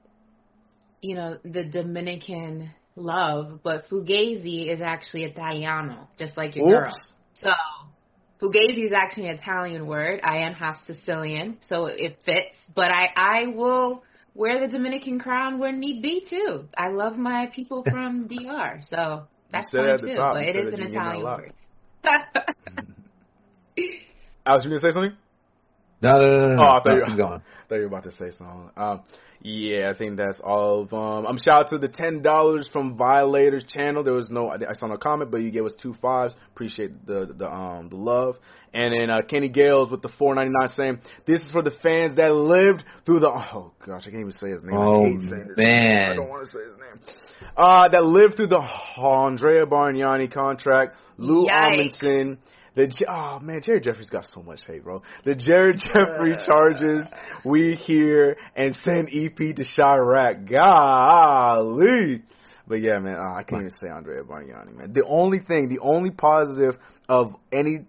[1.01, 6.97] you know, the Dominican love, but Fugazi is actually Italiano, just like your girl.
[7.35, 7.51] So
[8.41, 10.21] Fugazi is actually an Italian word.
[10.23, 12.57] I am half Sicilian, so it fits.
[12.75, 14.05] But I I will
[14.35, 16.69] wear the Dominican crown when need be too.
[16.77, 20.15] I love my people from DR, so that's said fine too.
[20.17, 20.35] top.
[20.35, 21.39] But You it said is that an you get that a Italian lot.
[21.39, 21.53] word.
[23.79, 23.85] Mm-hmm.
[24.45, 25.17] Alex, you gonna say something?
[26.03, 26.55] No, no, no, no.
[26.57, 26.63] no.
[26.63, 27.43] Oh, I thought No, you- keep going.
[27.73, 28.69] Thought you were about to say something.
[28.77, 29.01] Um,
[29.41, 31.25] yeah, I think that's all of them.
[31.27, 34.05] Um, shout out to the ten dollars from Violators channel.
[34.05, 36.35] There was no, I saw no comment, but you gave us two fives.
[36.53, 38.37] Appreciate the the um the love.
[38.75, 41.71] And then uh, Kenny Gales with the four ninety nine saying, "This is for the
[41.83, 44.77] fans that lived through the oh gosh, I can't even say his name.
[44.77, 46.11] Oh I hate saying his man, name.
[46.11, 47.17] I don't want to say his name.
[47.57, 48.61] Uh, that lived through the
[49.01, 52.03] Andrea Bargnani contract, Lou Yikes.
[52.03, 52.37] Amundson."
[52.75, 55.03] The J- oh man, Jared Jeffries got so much hate, bro.
[55.25, 57.07] The Jared Jeffrey charges
[57.45, 60.51] we hear and send EP to Chirac.
[60.51, 62.23] Golly.
[62.67, 64.93] But yeah, man, uh, I can't even say Andrea Bargnani, man.
[64.93, 66.77] The only thing, the only positive
[67.09, 67.81] of any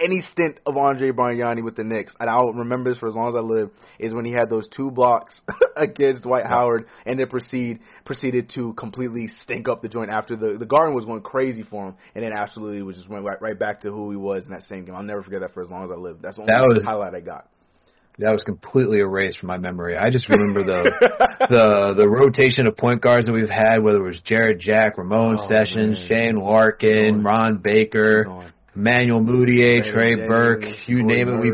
[0.00, 3.28] any stint of Andre Bargnani with the Knicks, and I'll remember this for as long
[3.28, 5.40] as I live, is when he had those two blocks
[5.76, 10.58] against Dwight Howard, and then proceed proceeded to completely stink up the joint after the
[10.58, 13.56] the Garden was going crazy for him, and then absolutely was just went right, right
[13.56, 14.96] back to who he was in that same game.
[14.96, 16.16] I'll never forget that for as long as I live.
[16.20, 17.46] That's the only That was- highlight I got.
[18.18, 19.96] that was completely erased from my memory.
[19.96, 20.82] I just remember the
[21.50, 25.36] the the rotation of point guards that we've had, whether it was Jarrett Jack, Ramon
[25.38, 26.08] Oh, Sessions, man.
[26.08, 28.52] Shane Larkin, Ron Baker, Keep going.
[28.74, 31.40] Emmanuel Mudiay, Brandon Trey Jennings, Burke, you Corey name it.
[31.40, 31.50] We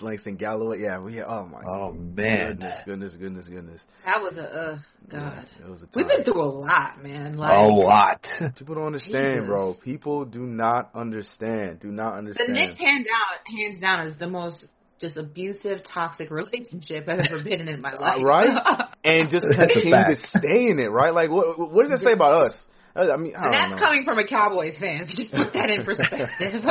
[0.00, 0.82] Murray, Langston Galloway.
[0.82, 1.22] Yeah, we.
[1.22, 1.62] Oh my.
[1.66, 3.80] Oh man, Goodness, goodness, goodness, goodness.
[4.04, 4.78] That was a uh,
[5.10, 5.46] God.
[5.60, 7.34] Yeah, it was a We've been through a lot, man.
[7.36, 8.26] Like a lot.
[8.58, 9.46] People don't understand, Jesus.
[9.46, 9.74] bro.
[9.84, 11.80] People do not understand.
[11.80, 12.48] Do not understand.
[12.48, 12.68] the understand.
[12.70, 14.66] Knicks hands down, hands down, is the most
[15.00, 18.22] just abusive, toxic relationship I've ever been in in my life.
[18.22, 18.48] right?
[19.04, 21.14] and just That's a continue to stay in it, right?
[21.14, 22.58] Like, what what does that say about us?
[22.96, 23.86] I I mean, I And don't that's know.
[23.86, 25.04] coming from a Cowboys fan.
[25.06, 26.64] So just put that in perspective.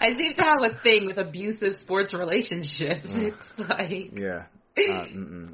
[0.00, 3.08] I seem to have a thing with abusive sports relationships.
[3.10, 4.44] It's like Yeah.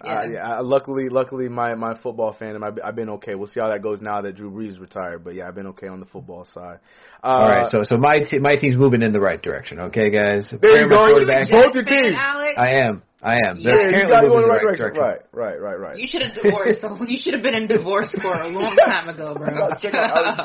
[0.03, 0.09] Uh.
[0.09, 0.19] Yeah.
[0.19, 0.53] Uh, yeah.
[0.57, 3.37] I, luckily, luckily, my my football fandom, I've, I've been okay.
[3.37, 5.23] We'll see how that goes now that Drew Brees retired.
[5.23, 6.81] But yeah, I've been okay on the football side.
[7.23, 9.79] Uh, All right, so so my te- my team's moving in the right direction.
[9.79, 10.53] Okay, guys.
[10.61, 11.63] There you Apparently go.
[11.63, 12.17] Both your teams.
[12.19, 13.03] I am.
[13.23, 13.59] I am.
[13.59, 14.95] Yeah, They're yeah, you apparently got to moving in the in right direction.
[14.95, 15.29] direction.
[15.33, 15.97] Right, right, right, right.
[15.97, 16.83] you should have divorced.
[17.07, 19.71] you should have been in divorce court a long time ago, bro.
[19.81, 20.43] Check out Alex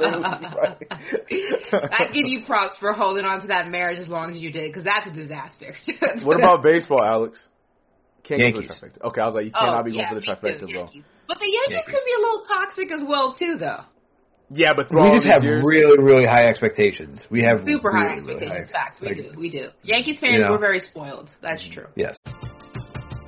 [1.73, 4.71] I give you props for holding on to that marriage as long as you did,
[4.71, 5.73] because that's a disaster.
[6.23, 7.39] What about baseball, Alex?
[8.28, 9.01] Can't go for the trifecta.
[9.07, 10.59] Okay, I was like, you cannot oh, be going yeah, for the me too, trifecta,
[10.59, 10.80] bro.
[10.84, 11.03] Yankees.
[11.28, 11.95] But the Yankees, Yankees.
[11.95, 13.84] can be a little toxic as well too, though.
[14.49, 17.19] Yeah, but We just have years, really, really high expectations.
[17.30, 18.69] We have Super really, high really expectations.
[18.71, 19.69] high- Facts, we like, do, we do.
[19.84, 20.51] Yankees fans You know.
[20.51, 21.30] were very spoiled.
[21.41, 21.73] That's mm-hmm.
[21.73, 21.88] true.
[21.95, 22.15] Yes.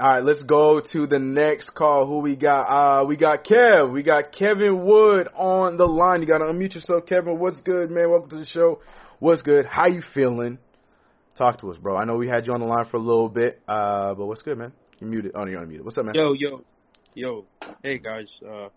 [0.00, 2.08] All right, let's go to the next call.
[2.08, 2.62] Who we got?
[2.64, 3.92] Uh, we got Kev.
[3.92, 6.20] We got Kevin Wood on the line.
[6.20, 7.38] You gotta unmute yourself, Kevin.
[7.38, 8.10] What's good, man?
[8.10, 8.80] Welcome to the show.
[9.20, 9.66] What's good?
[9.66, 10.58] How you feeling?
[11.38, 11.96] Talk to us, bro.
[11.96, 14.42] I know we had you on the line for a little bit, uh, but what's
[14.42, 14.72] good, man?
[14.98, 15.30] You're muted.
[15.36, 15.82] Oh, you're unmuted.
[15.82, 16.16] What's up, man?
[16.16, 16.64] Yo, yo,
[17.14, 17.44] yo.
[17.84, 18.28] Hey guys.
[18.44, 18.70] Uh,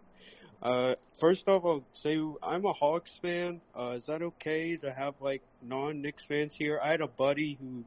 [0.62, 3.60] uh, first off, I'll say I'm a Hawks fan.
[3.76, 6.80] Uh, is that okay to have like non-Knicks fans here?
[6.84, 7.84] I had a buddy who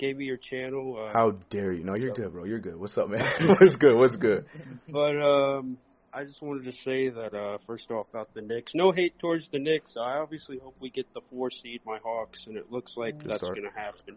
[0.00, 0.98] gave me your channel.
[0.98, 1.84] Uh, How dare you?
[1.84, 2.44] No, you're good, bro.
[2.44, 2.76] You're good.
[2.76, 3.20] What's up, man?
[3.60, 3.96] what's good?
[3.96, 4.46] What's good?
[4.88, 5.76] But um,
[6.12, 8.72] I just wanted to say that uh, first off about the Knicks.
[8.74, 9.92] No hate towards the Knicks.
[9.96, 13.42] I obviously hope we get the four seed, my Hawks, and it looks like that's
[13.42, 14.16] going to happen,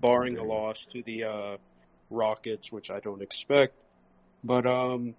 [0.00, 1.56] barring a loss to the uh,
[2.10, 3.74] Rockets, which I don't expect.
[4.42, 5.14] But um,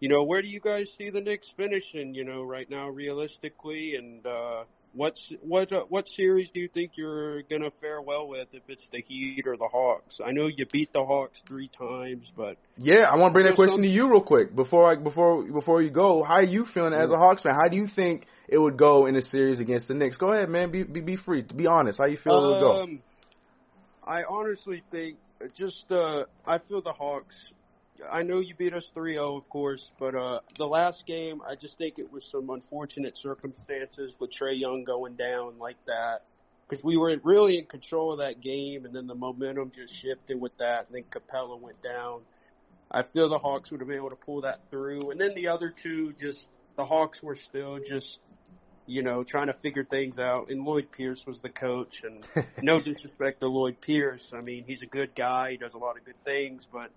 [0.00, 2.14] you know, where do you guys see the Knicks finishing?
[2.14, 4.64] You know, right now, realistically, and uh,
[4.94, 8.86] what's what uh, what series do you think you're gonna fare well with if it's
[8.92, 10.20] the Heat or the Hawks?
[10.24, 13.56] I know you beat the Hawks three times, but Yeah, I want to bring that
[13.56, 16.22] question to you real quick before I before before you go.
[16.22, 17.54] How are you feeling as a Hawks fan?
[17.54, 20.16] How do you think it would go in a series against the Knicks?
[20.16, 20.70] Go ahead, man.
[20.70, 21.42] Be be, be free.
[21.42, 21.98] Be honest.
[21.98, 22.82] How you feel it would go?
[22.82, 23.00] Um,
[24.06, 27.34] I honestly think uh, just uh, I feel the Hawks
[28.10, 31.78] I know you beat us 3-0, of course, but uh, the last game, I just
[31.78, 36.22] think it was some unfortunate circumstances with Trae Young going down like that.
[36.68, 40.40] Because we were really in control of that game, and then the momentum just shifted
[40.40, 42.22] with that, and then Capela went down.
[42.90, 45.10] I feel the Hawks would have been able to pull that through.
[45.10, 46.46] And then the other two, just
[46.76, 48.18] the Hawks were still just,
[48.86, 50.48] you know, trying to figure things out.
[50.48, 52.24] And Lloyd Pierce was the coach, and
[52.62, 54.26] no disrespect to Lloyd Pierce.
[54.32, 55.52] I mean, he's a good guy.
[55.52, 56.90] He does a lot of good things, but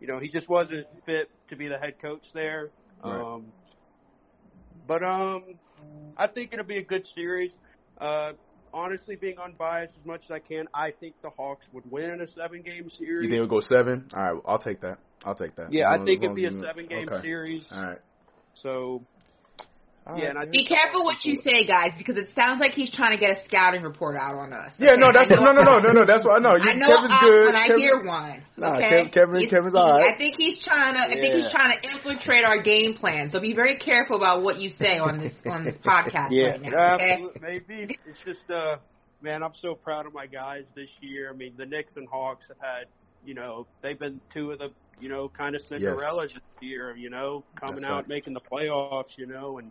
[0.00, 2.70] you know, he just wasn't fit to be the head coach there.
[3.04, 3.20] Right.
[3.20, 3.46] Um,
[4.86, 5.44] but um,
[6.16, 7.52] I think it'll be a good series.
[8.00, 8.32] Uh,
[8.72, 12.20] honestly, being unbiased as much as I can, I think the Hawks would win in
[12.20, 13.24] a seven-game series.
[13.24, 14.08] You think we'll go seven?
[14.14, 14.98] All right, I'll take that.
[15.24, 15.72] I'll take that.
[15.72, 17.20] Yeah, I think it'd be a seven-game okay.
[17.20, 17.66] series.
[17.70, 17.98] All right.
[18.54, 19.04] So,
[20.10, 20.36] All yeah, right.
[20.36, 23.20] and I Be careful what you say, guys, because it sounds like he's trying to
[23.20, 24.72] get a scouting report out on us.
[24.78, 26.04] Yeah, no, that's no, no, no, no, no.
[26.06, 26.56] That's what I know.
[26.56, 27.46] You, I know Kevin's us good.
[27.46, 28.42] when I Kevin, hear one.
[28.56, 29.04] Nah, okay?
[29.06, 30.14] Kev- Kevin- He's- Kevin's all right.
[30.14, 31.00] I think he's trying to.
[31.00, 33.30] I think he's trying to infiltrate our game plan.
[33.30, 36.62] So be very careful about what you say on this on this podcast Yeah, right
[36.62, 36.94] now.
[36.96, 37.10] Okay.
[37.12, 37.40] absolutely.
[37.40, 38.76] Maybe it's just, uh,
[39.22, 41.30] man, I'm so proud of my guys this year.
[41.32, 42.86] I mean, the Knicks and Hawks have had,
[43.24, 46.94] you know, they've been two of the, you know, kind of Cinderellas this year.
[46.96, 48.08] You know, coming That's out right.
[48.08, 49.16] making the playoffs.
[49.16, 49.70] You know, and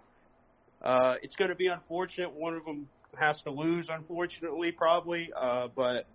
[0.83, 2.33] uh, it's going to be unfortunate.
[2.33, 2.87] One of them
[3.19, 5.29] has to lose, unfortunately, probably.
[5.39, 6.05] Uh, but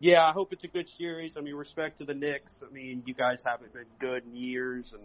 [0.00, 1.32] yeah, I hope it's a good series.
[1.36, 2.52] I mean, respect to the Knicks.
[2.66, 5.02] I mean, you guys haven't been good in years, and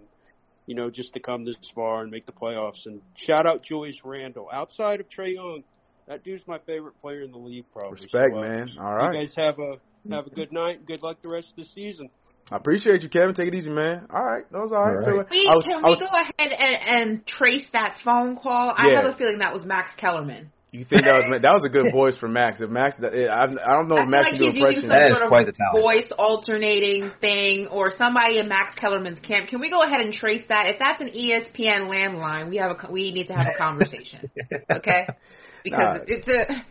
[0.65, 2.85] you know, just to come this far and make the playoffs.
[2.85, 4.47] And shout out Julius Randle.
[4.53, 5.63] Outside of Trae Young,
[6.07, 8.01] that dude's my favorite player in the league, probably.
[8.03, 8.69] Respect, So, uh, man.
[8.79, 9.13] All right.
[9.15, 9.77] You guys have a
[10.13, 10.77] have a good night.
[10.77, 12.09] and Good luck the rest of the season.
[12.51, 13.35] I appreciate you, Kevin.
[13.35, 14.07] Take it easy, man.
[14.13, 14.97] All right, that was all right.
[14.97, 18.37] All Feel We, was- can I we was- go ahead and, and trace that phone
[18.37, 18.73] call?
[18.75, 19.01] I Yeah.
[19.03, 20.51] have a feeling that was Max Kellerman.
[20.71, 22.61] You think that was that was a good voice for Max?
[22.61, 24.87] If Max, I, I don't know if feel Max like can do impressions.
[24.89, 25.81] That is sort of quite the talent.
[25.83, 29.49] voice alternating thing or somebody in Max Kellerman's camp.
[29.49, 30.67] Can we go ahead and trace that?
[30.67, 34.29] If that's an ESPN landline, we have a co- we need to have a conversation,
[34.71, 35.07] okay?
[35.63, 36.03] Because Nah.
[36.07, 36.63] it's a.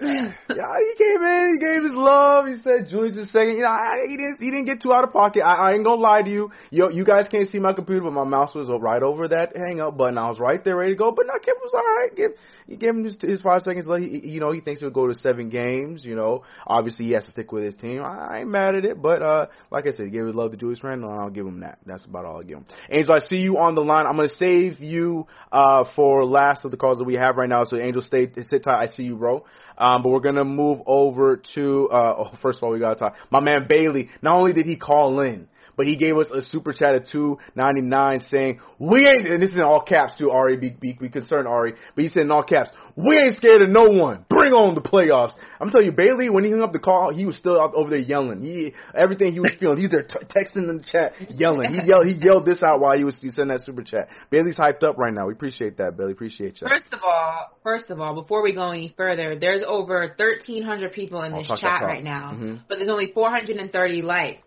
[0.00, 0.32] yeah,
[0.78, 2.46] he came in, he gave his love.
[2.46, 3.56] He said Julius is second.
[3.56, 5.42] You know, I, he didn't he didn't get too out of pocket.
[5.44, 6.50] I, I ain't gonna lie to you.
[6.70, 9.80] You you guys can't see my computer, but my mouse was right over that hang
[9.80, 10.18] up button.
[10.18, 11.10] I was right there, ready to go.
[11.10, 12.16] But no, Kevin was all right.
[12.16, 12.30] Give
[12.68, 13.86] you give him his, his five seconds.
[13.86, 16.04] Let he, you know he thinks he'll go to seven games.
[16.04, 18.02] You know, obviously he has to stick with his team.
[18.02, 20.52] I, I ain't mad at it, but uh, like I said, he gave his love
[20.52, 21.78] to Julius Randle, and I'll give him that.
[21.86, 22.66] That's about all I give him.
[22.90, 24.06] Angel, I see you on the line.
[24.06, 27.64] I'm gonna save you uh for last of the calls that we have right now.
[27.64, 28.82] So Angel, stay sit tight.
[28.82, 29.44] I see you, bro.
[29.76, 33.16] Um, but we're gonna move over to uh, oh, first of all, we gotta talk.
[33.30, 34.10] My man Bailey.
[34.22, 35.48] Not only did he call in,
[35.78, 39.26] but he gave us a super chat at two ninety nine saying we ain't.
[39.26, 40.30] And this is in all caps too.
[40.30, 41.74] Ari, be, be, be concerned, Ari.
[41.94, 44.26] But he said in all caps, we ain't scared of no one.
[44.28, 45.32] Bring on the playoffs.
[45.60, 46.28] I'm telling you, Bailey.
[46.28, 48.42] When he hung up the call, he was still out over there yelling.
[48.44, 49.78] He everything he was feeling.
[49.78, 51.72] He was there t- texting in the chat, yelling.
[51.72, 52.06] He yelled.
[52.06, 54.08] He yelled this out while he was he sending that super chat.
[54.30, 55.26] Bailey's hyped up right now.
[55.28, 56.12] We appreciate that, Bailey.
[56.12, 56.66] Appreciate you.
[56.68, 61.22] First of all, first of all, before we go any further, there's over 1,300 people
[61.22, 62.60] in Oh, this chat right now, Mhm.
[62.68, 64.42] but there's only 430 likes.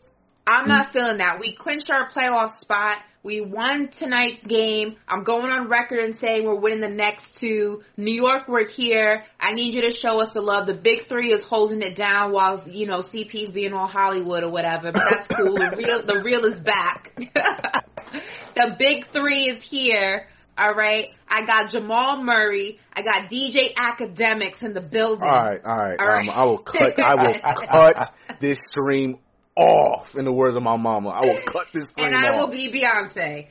[0.47, 1.39] I'm not feeling that.
[1.39, 2.97] We clinched our playoff spot.
[3.23, 4.95] We won tonight's game.
[5.07, 7.83] I'm going on record and saying we're winning the next two.
[7.95, 9.23] New York, we're here.
[9.39, 10.65] I need you to show us the love.
[10.65, 14.49] The big three is holding it down while you know CP's being all Hollywood or
[14.49, 14.91] whatever.
[14.91, 15.53] But that's cool.
[15.53, 17.11] the real, the real is back.
[18.55, 20.25] the big three is here.
[20.57, 21.09] All right.
[21.27, 22.79] I got Jamal Murray.
[22.93, 25.23] I got DJ Academics in the building.
[25.23, 25.99] All right, all right.
[25.99, 26.27] All right.
[26.27, 26.99] Um, I will cut.
[26.99, 27.35] I will
[27.71, 29.19] cut this stream
[29.55, 30.07] off.
[30.15, 32.47] In the words of my mama, I will cut this stream and I off.
[32.47, 33.47] will be Beyonce.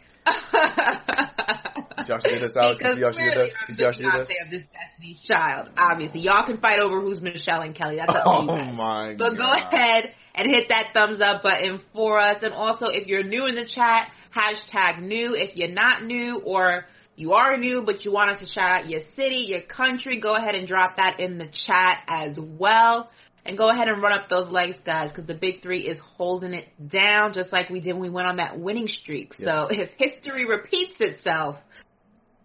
[1.98, 2.78] Did y'all see this, Alex?
[2.80, 3.54] Did Because y'all see clearly this?
[3.68, 4.28] Did y'all see this?
[4.28, 5.70] Beyonce of this Destiny's Child.
[5.76, 7.96] Obviously, y'all can fight over who's Michelle and Kelly.
[7.96, 8.74] That's up to you Oh guys.
[8.76, 9.36] my So god.
[9.36, 12.38] go ahead and hit that thumbs up button for us.
[12.42, 15.34] And also, if you're new in the chat, hashtag new.
[15.34, 16.86] If you're not new or
[17.16, 20.34] you are new but you want us to shout out your city, your country, go
[20.36, 23.10] ahead and drop that in the chat as well.
[23.44, 26.52] And go ahead and run up those legs, guys, because the big three is holding
[26.52, 29.32] it down just like we did when we went on that winning streak.
[29.34, 31.56] So if history repeats itself,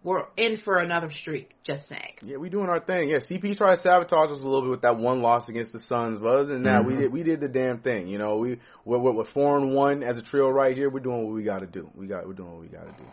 [0.06, 1.56] we're in for another streak.
[1.64, 2.14] Just saying.
[2.22, 3.10] Yeah, we doing our thing.
[3.10, 5.82] Yeah, CP tried to sabotage us a little bit with that one loss against the
[5.82, 7.00] Suns, but other than that, we Mhm.
[7.00, 8.08] did we did the damn thing.
[8.08, 10.91] You know, we we're, we're, we're four and one as a trio right here.
[10.91, 11.89] We're doing what we got to do.
[11.96, 13.08] We got we're doing what we got to do.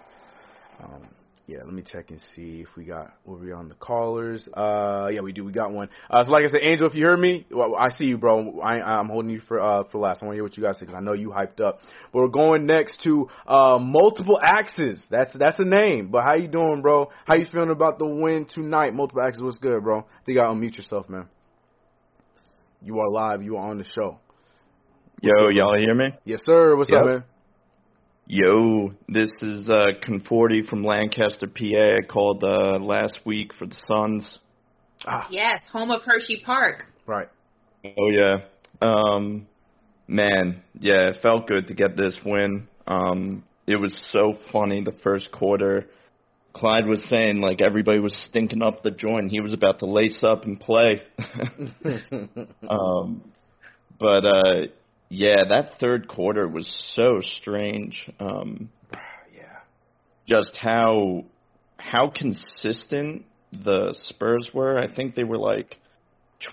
[0.84, 1.02] Um,
[1.52, 4.48] yeah, let me check and see if we got were we on the callers.
[4.54, 5.44] Uh, yeah, we do.
[5.44, 5.90] We got one.
[6.08, 8.60] Uh, so like I said, Angel, if you heard me, well, I see you, bro.
[8.60, 10.22] I, I'm holding you for uh for last.
[10.22, 11.80] I want to hear what you guys say because I know you hyped up.
[12.10, 15.06] But we're going next to uh multiple axes.
[15.10, 16.08] That's that's a name.
[16.08, 17.10] But how you doing, bro?
[17.26, 18.94] How you feeling about the win tonight?
[18.94, 19.42] Multiple axes.
[19.42, 19.98] What's good, bro?
[20.00, 21.26] I think I unmute yourself, man.
[22.80, 23.42] You are live.
[23.42, 24.18] You are on the show.
[25.20, 26.14] Yo, y'all hear me?
[26.24, 26.74] Yes, sir.
[26.76, 27.24] What's up, man?
[28.26, 31.96] Yo, this is uh, Conforti from Lancaster, PA.
[31.98, 34.38] I called uh, last week for the Suns.
[35.04, 36.84] Ah, Yes, home of Hershey Park.
[37.06, 37.28] right.
[37.84, 38.42] Oh yeah,
[38.80, 39.48] um,
[40.06, 42.68] man, yeah, it felt good to get this win.
[42.86, 45.88] Um, it was so funny the first quarter.
[46.52, 49.32] Clyde was saying like everybody was stinking up the joint.
[49.32, 51.02] He was about to lace up and play.
[52.70, 53.32] um,
[53.98, 54.66] but uh,
[55.14, 58.10] yeah, that third quarter was so strange.
[58.18, 58.70] Um,
[59.34, 59.58] yeah.
[60.26, 61.26] just how
[61.76, 64.78] how consistent the Spurs were.
[64.78, 65.76] I think they were like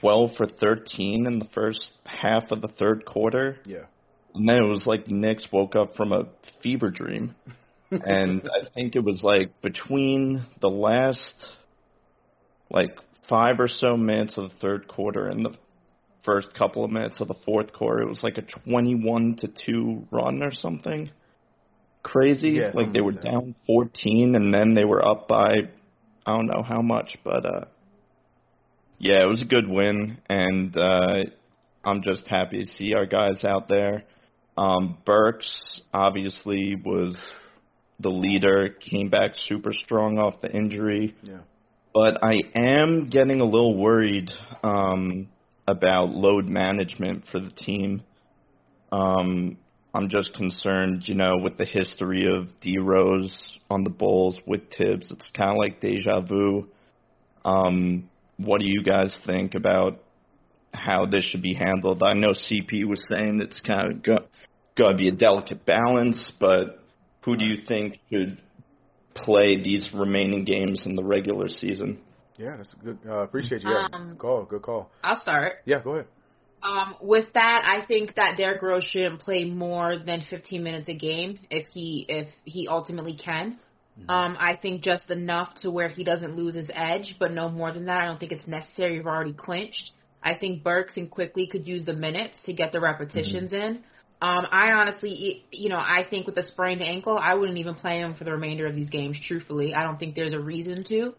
[0.01, 3.59] 12 for 13 in the first half of the third quarter.
[3.65, 3.85] Yeah.
[4.35, 6.25] And then it was like Knicks woke up from a
[6.61, 7.35] fever dream.
[7.91, 11.45] and I think it was like between the last
[12.69, 12.97] like
[13.29, 15.55] five or so minutes of the third quarter and the
[16.23, 20.07] first couple of minutes of the fourth quarter, it was like a 21 to 2
[20.11, 21.09] run or something.
[22.03, 22.51] Crazy.
[22.51, 25.51] Yeah, like they were like down 14 and then they were up by
[26.25, 27.65] I don't know how much, but uh
[28.97, 31.23] yeah, it was a good win and uh
[31.83, 34.03] I'm just happy to see our guys out there.
[34.57, 37.17] Um Burks obviously was
[37.99, 41.15] the leader, came back super strong off the injury.
[41.21, 41.39] Yeah.
[41.93, 44.31] But I am getting a little worried
[44.63, 45.27] um
[45.69, 48.03] about load management for the team.
[48.91, 49.57] Um
[49.93, 54.61] I'm just concerned, you know, with the history of D Rose on the Bulls with
[54.77, 55.09] Thibs.
[55.09, 56.67] It's kind of like deja vu.
[57.43, 59.99] Um, what do you guys think about
[60.73, 62.03] how this should be handled?
[62.03, 64.27] I know CP was saying it's kind of got,
[64.77, 66.83] got to be a delicate balance, but
[67.25, 68.39] who do you think should
[69.15, 71.99] play these remaining games in the regular season?
[72.39, 72.97] Yeah, that's a good.
[73.05, 73.69] Uh, appreciate you.
[73.69, 74.45] Yeah, Um, call.
[74.45, 74.89] Good call.
[75.03, 75.57] I'll start.
[75.65, 76.07] Yeah, go ahead.
[76.63, 80.93] Um, with that, I think that Derrick Rose shouldn't play more than 15 minutes a
[80.93, 83.59] game if he if he ultimately can.
[84.07, 87.73] Um, I think just enough to where he doesn't lose his edge, but no more
[87.73, 88.01] than that.
[88.01, 88.95] I don't think it's necessary.
[88.95, 89.91] You've already clinched.
[90.23, 93.83] I think Burks and Quickley could use the minutes to get the repetitions in.
[94.21, 97.99] Um, I honestly, you know, I think with a sprained ankle, I wouldn't even play
[97.99, 99.17] him for the remainder of these games.
[99.25, 101.13] Truthfully, I don't think there's a reason to.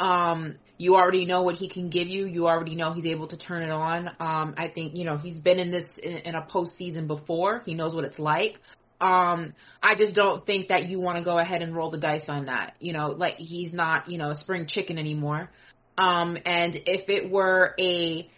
[0.00, 2.26] Um, you already know what he can give you.
[2.26, 4.08] You already know he's able to turn it on.
[4.18, 7.60] Um, I think you know he's been in this in, in a postseason before.
[7.64, 8.58] He knows what it's like.
[9.00, 9.52] Um,
[9.82, 12.46] I just don't think that you want to go ahead and roll the dice on
[12.46, 12.74] that.
[12.78, 15.50] You know, like he's not you know a spring chicken anymore.
[15.98, 18.28] Um, and if it were a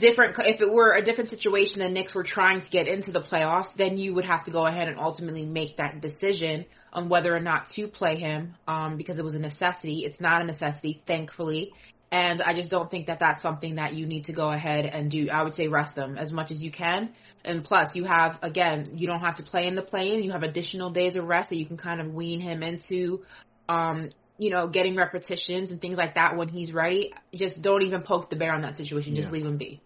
[0.00, 3.20] different if it were a different situation and Knicks were trying to get into the
[3.20, 7.34] playoffs, then you would have to go ahead and ultimately make that decision on whether
[7.34, 10.00] or not to play him um, because it was a necessity.
[10.04, 11.72] It's not a necessity, thankfully.
[12.12, 15.10] And I just don't think that that's something that you need to go ahead and
[15.10, 15.28] do.
[15.30, 17.10] I would say rest them as much as you can.
[17.44, 20.24] And plus, you have, again, you don't have to play in the play in.
[20.24, 23.20] You have additional days of rest that you can kind of wean him into,
[23.68, 27.12] um, you know, getting repetitions and things like that when he's ready.
[27.32, 29.14] Just don't even poke the bear on that situation.
[29.14, 29.32] Just Yeah.
[29.32, 29.80] leave him be.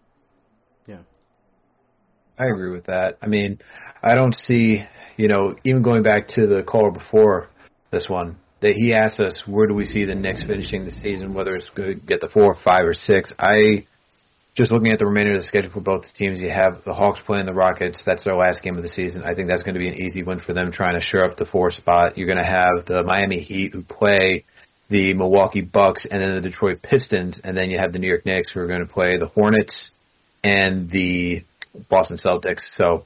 [2.37, 3.17] I agree with that.
[3.21, 3.59] I mean,
[4.03, 4.83] I don't see,
[5.17, 7.49] you know, even going back to the caller before
[7.91, 11.33] this one, that he asked us where do we see the Knicks finishing the season,
[11.33, 13.31] whether it's going to get the four, five, or six.
[13.37, 13.85] I
[14.55, 16.93] just looking at the remainder of the schedule for both the teams, you have the
[16.93, 18.01] Hawks playing the Rockets.
[18.05, 19.23] That's their last game of the season.
[19.23, 21.37] I think that's going to be an easy win for them, trying to shore up
[21.37, 22.17] the four spot.
[22.17, 24.45] You're going to have the Miami Heat who play
[24.89, 28.25] the Milwaukee Bucks and then the Detroit Pistons, and then you have the New York
[28.25, 29.91] Knicks who are going to play the Hornets
[30.43, 31.43] and the
[31.89, 32.61] Boston Celtics.
[32.75, 33.05] So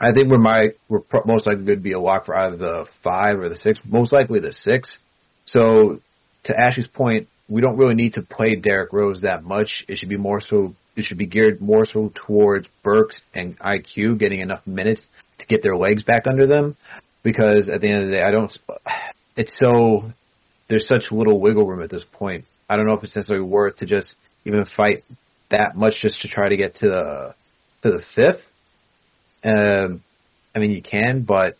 [0.00, 2.86] I think we're my we're most likely going to be a lock for either the
[3.02, 3.78] five or the six.
[3.84, 4.98] Most likely the six.
[5.46, 6.00] So
[6.44, 9.84] to Ashley's point, we don't really need to play Derrick Rose that much.
[9.88, 10.74] It should be more so.
[10.96, 15.00] It should be geared more so towards Burks and IQ getting enough minutes
[15.38, 16.76] to get their legs back under them.
[17.22, 18.56] Because at the end of the day, I don't.
[19.36, 20.12] It's so
[20.68, 22.44] there's such little wiggle room at this point.
[22.68, 25.04] I don't know if it's necessarily worth to just even fight
[25.50, 27.34] that much just to try to get to the
[27.82, 28.42] to the fifth.
[29.44, 30.02] Um,
[30.54, 31.56] I mean, you can, but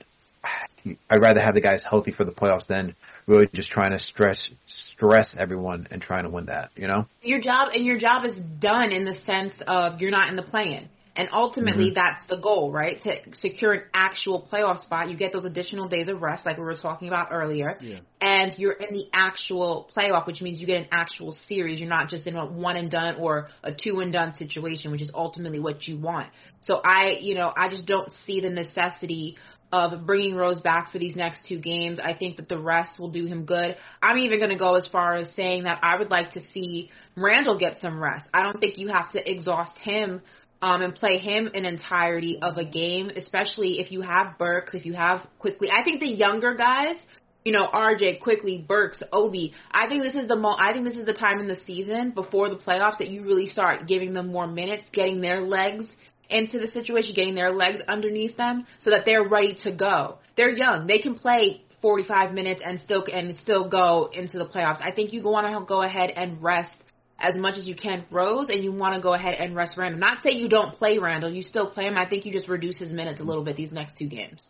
[1.10, 2.94] I'd rather have the guys healthy for the playoffs than
[3.26, 6.70] really just trying to stress stress everyone and trying to win that.
[6.74, 7.06] You know?
[7.22, 10.42] your job and your job is done in the sense of you're not in the
[10.42, 10.88] play-in.
[11.18, 11.94] And ultimately, mm-hmm.
[11.96, 13.02] that's the goal, right?
[13.02, 16.62] To secure an actual playoff spot, you get those additional days of rest, like we
[16.62, 17.98] were talking about earlier, Yeah.
[18.20, 21.80] and you're in the actual playoff, which means you get an actual series.
[21.80, 25.02] You're not just in a one and done or a two and done situation, which
[25.02, 26.28] is ultimately what you want.
[26.60, 29.36] So I, you know, I just don't see the necessity
[29.72, 31.98] of bringing Rose back for these next two games.
[31.98, 33.76] I think that the rest will do him good.
[34.00, 36.90] I'm even going to go as far as saying that I would like to see
[37.16, 38.28] Randle get some rest.
[38.32, 40.22] I don't think you have to exhaust him
[40.60, 44.84] um, and play him an entirety of a game, especially if you have Burks, if
[44.84, 45.70] you have Quickley.
[45.70, 46.96] I think the younger guys,
[47.44, 49.54] you know, RJ, Quickley, Burks, Obi.
[49.70, 52.10] I think this is the mo- I think this is the time in the season
[52.10, 55.86] before the playoffs that you really start giving them more minutes, getting their legs
[56.28, 60.18] into the situation, getting their legs underneath them, so that they're ready to go.
[60.36, 64.82] They're young; they can play 45 minutes and still and still go into the playoffs.
[64.82, 66.74] I think you want to go ahead and rest
[67.18, 70.00] as much as you can Rose, and you want to go ahead and rest Randle.
[70.00, 71.98] Not say you don't play Randle, you still play him.
[71.98, 74.42] I think you just reduce his minutes a little bit these next two games.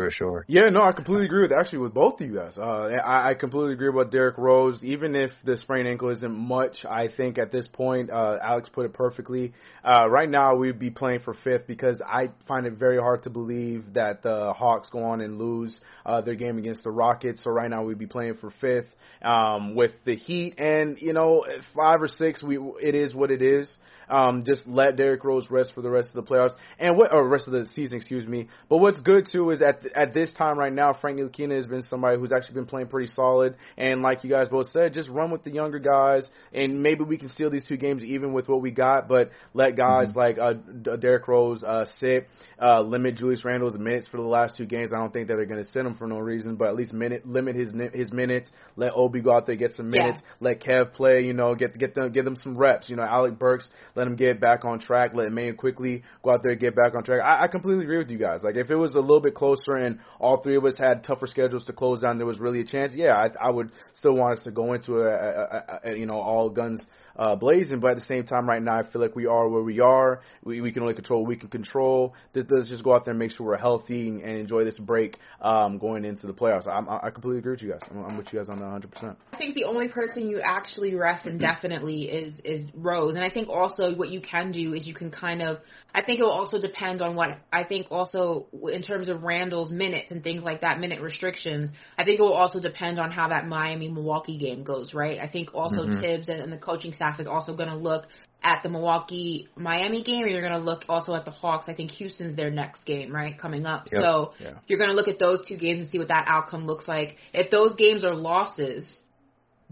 [0.00, 0.44] For sure.
[0.48, 2.56] Yeah, no, I completely agree with actually with both of you guys.
[2.56, 4.82] Uh, I, I completely agree about Derrick Rose.
[4.82, 8.86] Even if the sprained ankle isn't much, I think at this point, uh, Alex put
[8.86, 9.52] it perfectly.
[9.84, 13.30] Uh, right now, we'd be playing for fifth because I find it very hard to
[13.30, 17.44] believe that the Hawks go on and lose uh, their game against the Rockets.
[17.44, 18.88] So right now, we'd be playing for fifth
[19.20, 21.44] um, with the Heat, and you know,
[21.76, 23.70] five or six, we it is what it is.
[24.10, 27.26] Um, just let Derrick Rose rest for the rest of the playoffs and what or
[27.28, 28.48] rest of the season, excuse me.
[28.68, 31.82] But what's good too is at at this time right now, Frank Ntilikina has been
[31.82, 33.56] somebody who's actually been playing pretty solid.
[33.76, 37.18] And like you guys both said, just run with the younger guys, and maybe we
[37.18, 39.08] can steal these two games even with what we got.
[39.08, 40.18] But let guys mm-hmm.
[40.18, 42.28] like uh, Derrick Rose uh, sit,
[42.60, 44.92] uh, limit Julius Randle's minutes for the last two games.
[44.92, 46.92] I don't think that they're going to send him for no reason, but at least
[46.92, 48.50] minute limit his his minutes.
[48.76, 50.18] Let Obi go out there get some minutes.
[50.20, 50.48] Yeah.
[50.48, 51.22] Let Kev play.
[51.22, 52.90] You know, get get them give them some reps.
[52.90, 55.12] You know, Alec Burks let him get back on track.
[55.14, 57.20] Let Maine Quickley go out there and get back on track.
[57.24, 58.40] I, I completely agree with you guys.
[58.42, 61.26] Like if it was a little bit closer and all three of us had tougher
[61.26, 62.92] schedules to close down, there was really a chance.
[62.94, 65.42] Yeah, I, I would still want us to go into a, a,
[65.88, 66.84] a, a you know all guns
[67.20, 67.80] uh, blazing.
[67.80, 70.22] But at the same time, right now, I feel like we are where we are.
[70.42, 72.14] We, we can only control what we can control.
[72.32, 74.78] This, let's just go out there and make sure we're healthy and, and enjoy this
[74.78, 76.66] break um, going into the playoffs.
[76.66, 77.82] I'm, I completely agree with you guys.
[77.90, 79.16] I'm, I'm with you guys on that 100%.
[79.32, 83.48] I think the only person you actually rest indefinitely is is Rose, and I think
[83.48, 85.58] also what you can do is you can kind of.
[85.92, 89.70] I think it will also depend on what I think also in terms of Randle's
[89.70, 91.68] minutes and things like that, minute restrictions.
[91.98, 95.18] I think it will also depend on how that Miami Milwaukee game goes, right?
[95.18, 96.00] I think also mm-hmm.
[96.00, 98.06] Thibs and, and the coaching staff is also going to look
[98.42, 101.66] at the Milwaukee Miami game, you're going to look also at the Hawks.
[101.68, 103.88] I think Houston's their next game, right, coming up.
[103.92, 104.02] Yep.
[104.02, 104.52] So yeah.
[104.66, 107.16] you're going to look at those two games and see what that outcome looks like.
[107.32, 108.84] If those games are losses,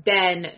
[0.04, 0.48] then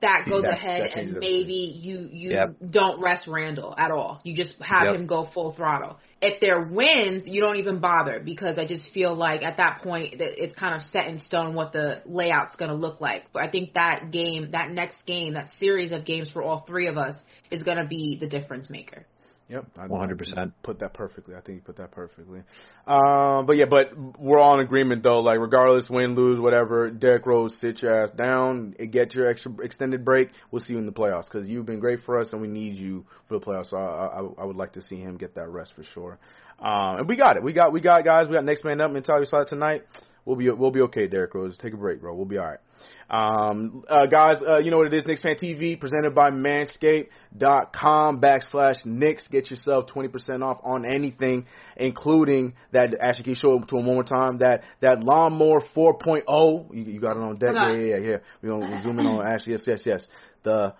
[0.00, 2.56] that goes That's, ahead that and maybe you you yep.
[2.70, 4.20] don't rest Randle at all.
[4.24, 4.94] You just have yep.
[4.96, 5.98] him go full throttle.
[6.22, 10.18] If they're wins, you don't even bother because I just feel like at that point
[10.18, 13.24] that it's kind of set in stone what the layout's going to look like.
[13.32, 16.88] But I think that game, that next game, that series of games for all three
[16.88, 17.14] of us
[17.50, 19.06] is going to be the difference maker.
[19.50, 20.52] Yep, one hundred percent.
[20.62, 21.34] Put that perfectly.
[21.34, 22.42] I think you put that perfectly.
[22.86, 25.18] Um, but yeah, but we're all in agreement though.
[25.18, 26.88] Like regardless, win, lose, whatever.
[26.88, 28.76] Derrick Rose, sit your ass down.
[28.92, 30.30] Get your extra extended break.
[30.52, 32.78] We'll see you in the playoffs because you've been great for us and we need
[32.78, 33.70] you for the playoffs.
[33.70, 36.18] So I, I, I would like to see him get that rest for sure.
[36.60, 37.42] Um, and we got it.
[37.42, 38.28] We got we got guys.
[38.28, 39.82] We got next man up mentality side tonight.
[40.24, 41.58] We'll be we'll be okay, Derrick Rose.
[41.58, 42.14] Take a break, bro.
[42.14, 42.60] We'll be all right.
[43.10, 48.20] Um, uh, guys, uh, you know what it is, Knicks Fan TV, presented by Manscaped.com
[48.20, 49.26] backslash Knicks.
[49.26, 51.46] Get yourself 20% off on anything,
[51.76, 54.38] including that, actually, can you show it to him one more time?
[54.38, 56.72] That, that Lawnmower 4.0.
[56.72, 57.52] You, you got it on deck?
[57.52, 58.16] Yeah, yeah, yeah.
[58.42, 59.54] We're going to zoom in on Ashley.
[59.54, 60.06] Yes, yes, yes.
[60.44, 60.74] The,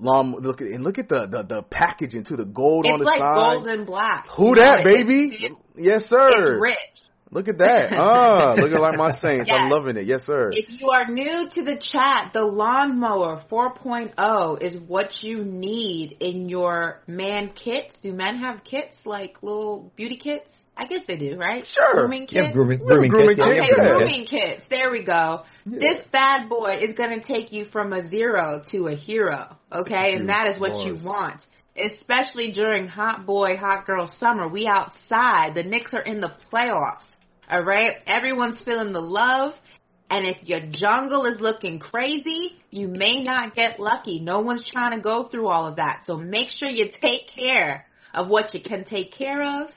[0.00, 2.98] Long, look at and look at the the, the packaging to the gold it's on
[2.98, 3.54] the like side.
[3.54, 4.26] gold and black.
[4.36, 5.38] Who that, know, baby?
[5.40, 6.28] It's, yes, sir.
[6.28, 7.07] it's rich.
[7.30, 7.92] Look at that.
[7.98, 9.48] Ah, looking like my Saints.
[9.52, 10.06] I'm loving it.
[10.06, 10.50] Yes, sir.
[10.52, 16.48] If you are new to the chat, the lawnmower 4.0 is what you need in
[16.48, 17.94] your man kits.
[18.02, 20.46] Do men have kits like little beauty kits?
[20.76, 21.64] I guess they do, right?
[21.66, 21.94] Sure.
[22.02, 22.34] Grooming kits.
[22.34, 23.38] Yeah, grooming, grooming, grooming kits.
[23.40, 23.94] Yeah, Okay, yeah, yeah.
[23.96, 24.62] grooming kits.
[24.70, 25.42] There we go.
[25.66, 30.14] This bad boy is going to take you from a zero to a hero, okay?
[30.14, 31.40] And that is what you want.
[31.76, 34.48] Especially during hot boy, hot girl summer.
[34.48, 35.54] We outside.
[35.54, 37.04] The Knicks are in the playoffs,
[37.50, 37.92] all right?
[38.06, 39.54] Everyone's feeling the love.
[40.10, 44.20] And if your jungle is looking crazy, you may not get lucky.
[44.20, 46.02] No one's trying to go through all of that.
[46.06, 49.68] So make sure you take care of what you can take care of.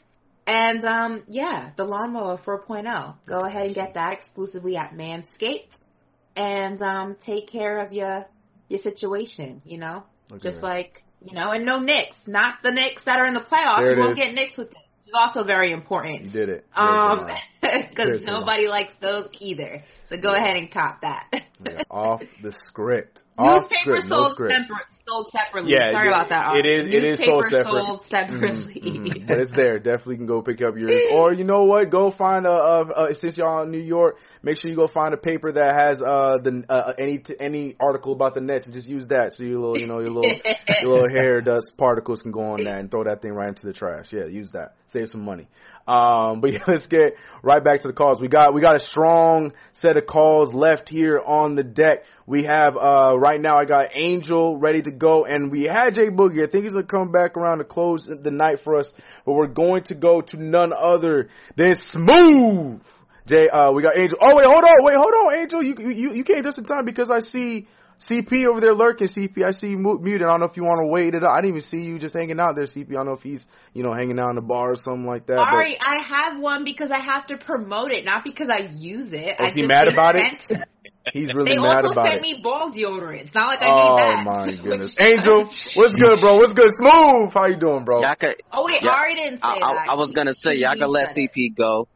[0.47, 3.15] And um, yeah, the lawnmower 4.0.
[3.27, 5.69] Go ahead and get that exclusively at Manscaped,
[6.35, 8.25] and um, take care of your
[8.67, 9.61] your situation.
[9.63, 13.19] You know, Look at just like you know, and no Knicks, not the Knicks that
[13.19, 13.91] are in the playoffs.
[13.91, 14.17] You won't is.
[14.17, 14.80] get Knicks with this.
[15.13, 16.23] It's also very important.
[16.23, 16.65] You did it.
[16.73, 17.27] Um,
[17.61, 19.83] because There's nobody likes those either.
[20.09, 21.27] So go ahead and cop that.
[21.65, 23.19] Yeah, off the script.
[23.37, 24.53] Off Newspaper script, no sold, script.
[24.53, 25.71] separ- sold separately.
[25.73, 26.55] Yeah, Sorry yeah, about that.
[26.57, 27.85] it is- it is sold Newspaper separate.
[27.85, 28.81] sold separately.
[28.81, 29.27] Mhm.
[29.27, 29.79] but it's there.
[29.79, 30.89] Definitely can go pick up your.
[31.11, 31.89] Or you know what?
[31.89, 32.49] Go find a.
[32.49, 35.73] a, a since y'all in New York, make sure you go find a paper that
[35.75, 39.33] has uh the uh, any t- any article about the Nets and just use that.
[39.33, 40.31] So your little you know your little
[40.81, 43.65] your little hair dust particles can go on that and throw that thing right into
[43.65, 44.05] the trash.
[44.11, 44.75] Yeah, use that.
[44.91, 45.47] Save some money.
[45.87, 48.21] Um, but yeah, let's get right back to the calls.
[48.21, 52.03] We got we got a strong set of calls left here on the deck.
[52.27, 56.09] We have uh right now I got Angel ready to go, and we had Jay
[56.09, 56.47] Boogie.
[56.47, 58.91] I think he's gonna come back around to close the night for us.
[59.25, 62.81] But we're going to go to none other than Smooth.
[63.27, 64.17] Jay, uh, we got Angel.
[64.21, 65.63] Oh wait, hold on, wait, hold on, Angel.
[65.63, 67.67] You you you came just in time because I see.
[68.09, 69.07] CP over there lurking.
[69.07, 70.25] CP, I see you mu- muted.
[70.25, 71.29] I don't know if you want to wait it up.
[71.31, 72.89] I didn't even see you just hanging out there, CP.
[72.91, 75.27] I don't know if he's, you know, hanging out in the bar or something like
[75.27, 75.37] that.
[75.37, 79.35] Sorry, I have one because I have to promote it, not because I use it.
[79.39, 80.25] Oh, I is he just mad about it?
[80.47, 83.21] sent- But he's really they mad also sent me ball deodorant.
[83.25, 84.25] It's not like I oh need that.
[84.25, 85.45] my goodness, Angel,
[85.75, 86.35] what's good, bro?
[86.37, 86.71] What's good?
[86.77, 87.33] Smooth.
[87.33, 88.01] How you doing, bro?
[88.01, 88.91] Y'all could, Oh wait, Yeah.
[88.91, 89.89] Ari didn't say I, that.
[89.89, 91.09] I, I was gonna say y'all He can let.
[91.15, 91.87] CP go.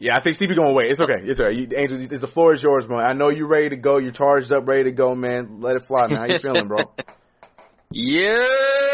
[0.00, 0.90] Yeah, I think CP going wait.
[0.90, 1.20] It's okay.
[1.24, 1.54] It's all right.
[1.54, 3.00] You, Angel, the floor is yours, man.
[3.00, 3.98] I know you're ready to go.
[3.98, 5.60] You're charged up, ready to go, man.
[5.60, 6.16] Let it fly, man.
[6.16, 6.78] How you feeling, bro?
[7.90, 8.30] Yeah.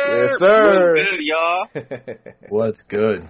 [0.09, 0.94] Yes, sir.
[0.94, 2.16] What's good, y'all?
[2.48, 3.28] What's good?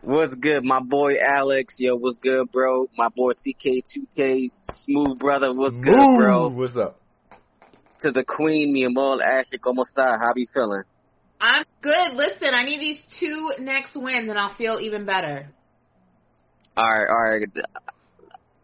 [0.00, 1.74] What's good, my boy Alex?
[1.78, 2.88] Yo, what's good, bro?
[2.96, 4.48] My boy CK2K,
[4.84, 5.54] smooth brother.
[5.54, 6.48] What's good, bro?
[6.48, 6.58] Smooth.
[6.58, 6.98] What's up?
[8.00, 10.18] To the queen, mi amor, Ashley, como está?
[10.18, 10.82] How you feeling?
[11.40, 12.14] I'm good.
[12.14, 15.48] Listen, I need these two next wins, and I'll feel even better.
[16.76, 17.48] All right, all right.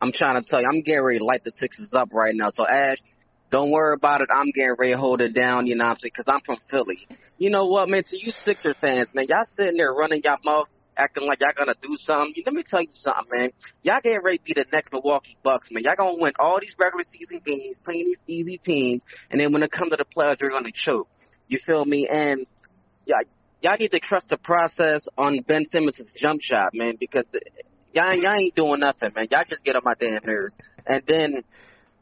[0.00, 2.48] I'm trying to tell you, I'm getting ready to light the Sixers up right now.
[2.50, 2.98] So Ash,
[3.50, 4.28] don't worry about it.
[4.34, 5.66] I'm getting ready to hold it down.
[5.66, 6.12] You know what I'm saying?
[6.16, 7.06] Because I'm from Philly.
[7.36, 8.04] You know what, man?
[8.04, 11.74] To you Sixer fans, man, y'all sitting there running y'all mouth, acting like y'all gonna
[11.82, 12.32] do something.
[12.46, 13.50] Let me tell you something, man.
[13.82, 15.82] Y'all getting ready to be the next Milwaukee Bucks, man.
[15.84, 19.62] Y'all gonna win all these regular season games, playing these easy teams, and then when
[19.62, 21.08] it comes to the playoffs, you're gonna choke.
[21.48, 22.08] You feel me?
[22.10, 22.46] And
[23.06, 23.20] y'all,
[23.62, 27.24] y'all need to trust the process on Ben Simmons' jump shot, man, because
[27.92, 29.26] y'all, y'all ain't doing nothing, man.
[29.30, 30.54] Y'all just get on my damn nerves.
[30.86, 31.42] And then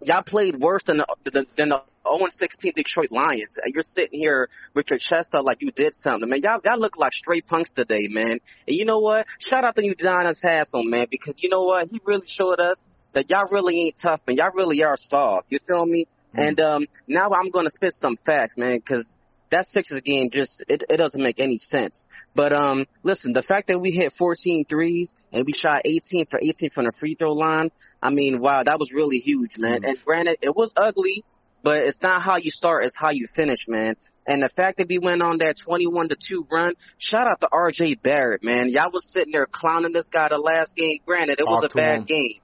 [0.00, 4.48] y'all played worse than the, than, than the 0-16 Detroit Lions, and you're sitting here
[4.74, 6.40] with your chest up like you did something, man.
[6.42, 8.38] Y'all, y'all look like straight punks today, man.
[8.66, 9.26] And you know what?
[9.40, 11.88] Shout out to you, Udonis Haslem, man, because you know what?
[11.88, 12.82] He really showed us
[13.14, 14.36] that y'all really ain't tough, man.
[14.36, 15.46] Y'all really are soft.
[15.50, 16.06] You feel me?
[16.34, 19.06] And um, now I'm gonna spit some facts, man, because
[19.50, 22.04] that Sixers game just it, it doesn't make any sense.
[22.34, 26.40] But um, listen, the fact that we hit 14 threes and we shot 18 for
[26.40, 27.70] 18 from the free throw line,
[28.02, 29.84] I mean, wow, that was really huge, man.
[29.84, 31.24] And granted, it was ugly,
[31.62, 33.96] but it's not how you start, it's how you finish, man.
[34.26, 37.48] And the fact that we went on that 21 to 2 run, shout out to
[37.52, 38.68] RJ Barrett, man.
[38.70, 40.98] Y'all was sitting there clowning this guy the last game.
[41.06, 42.40] Granted, it was a bad game.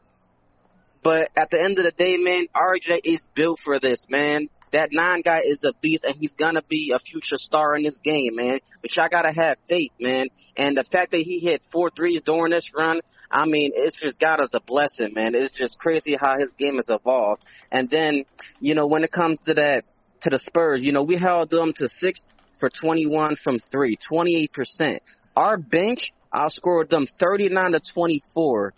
[1.02, 4.48] But at the end of the day, man, RJ is built for this, man.
[4.72, 7.98] That nine guy is a beast, and he's gonna be a future star in this
[8.02, 8.60] game, man.
[8.80, 10.28] But y'all gotta have faith, man.
[10.56, 13.00] And the fact that he hit four threes during this run,
[13.30, 15.34] I mean, it's just got us a blessing, man.
[15.34, 17.44] It's just crazy how his game has evolved.
[17.70, 18.24] And then,
[18.60, 19.84] you know, when it comes to that,
[20.22, 22.26] to the Spurs, you know, we held them to six
[22.60, 24.98] for 21 from three, 28%.
[25.34, 28.74] Our bench outscored them 39 to 24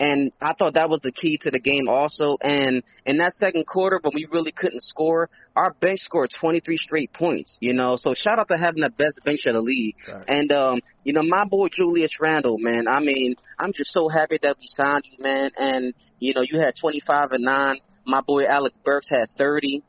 [0.00, 2.36] and I thought that was the key to the game also.
[2.40, 7.12] And in that second quarter, when we really couldn't score, our bench scored 23 straight
[7.12, 7.56] points.
[7.60, 9.94] You know, so shout out to having the best bench of the league.
[10.08, 10.24] Right.
[10.26, 12.88] And um, you know, my boy Julius Randle, man.
[12.88, 15.50] I mean, I'm just so happy that we signed you, man.
[15.56, 17.76] And you know, you had 25 and nine.
[18.04, 19.82] My boy Alec Burks had 30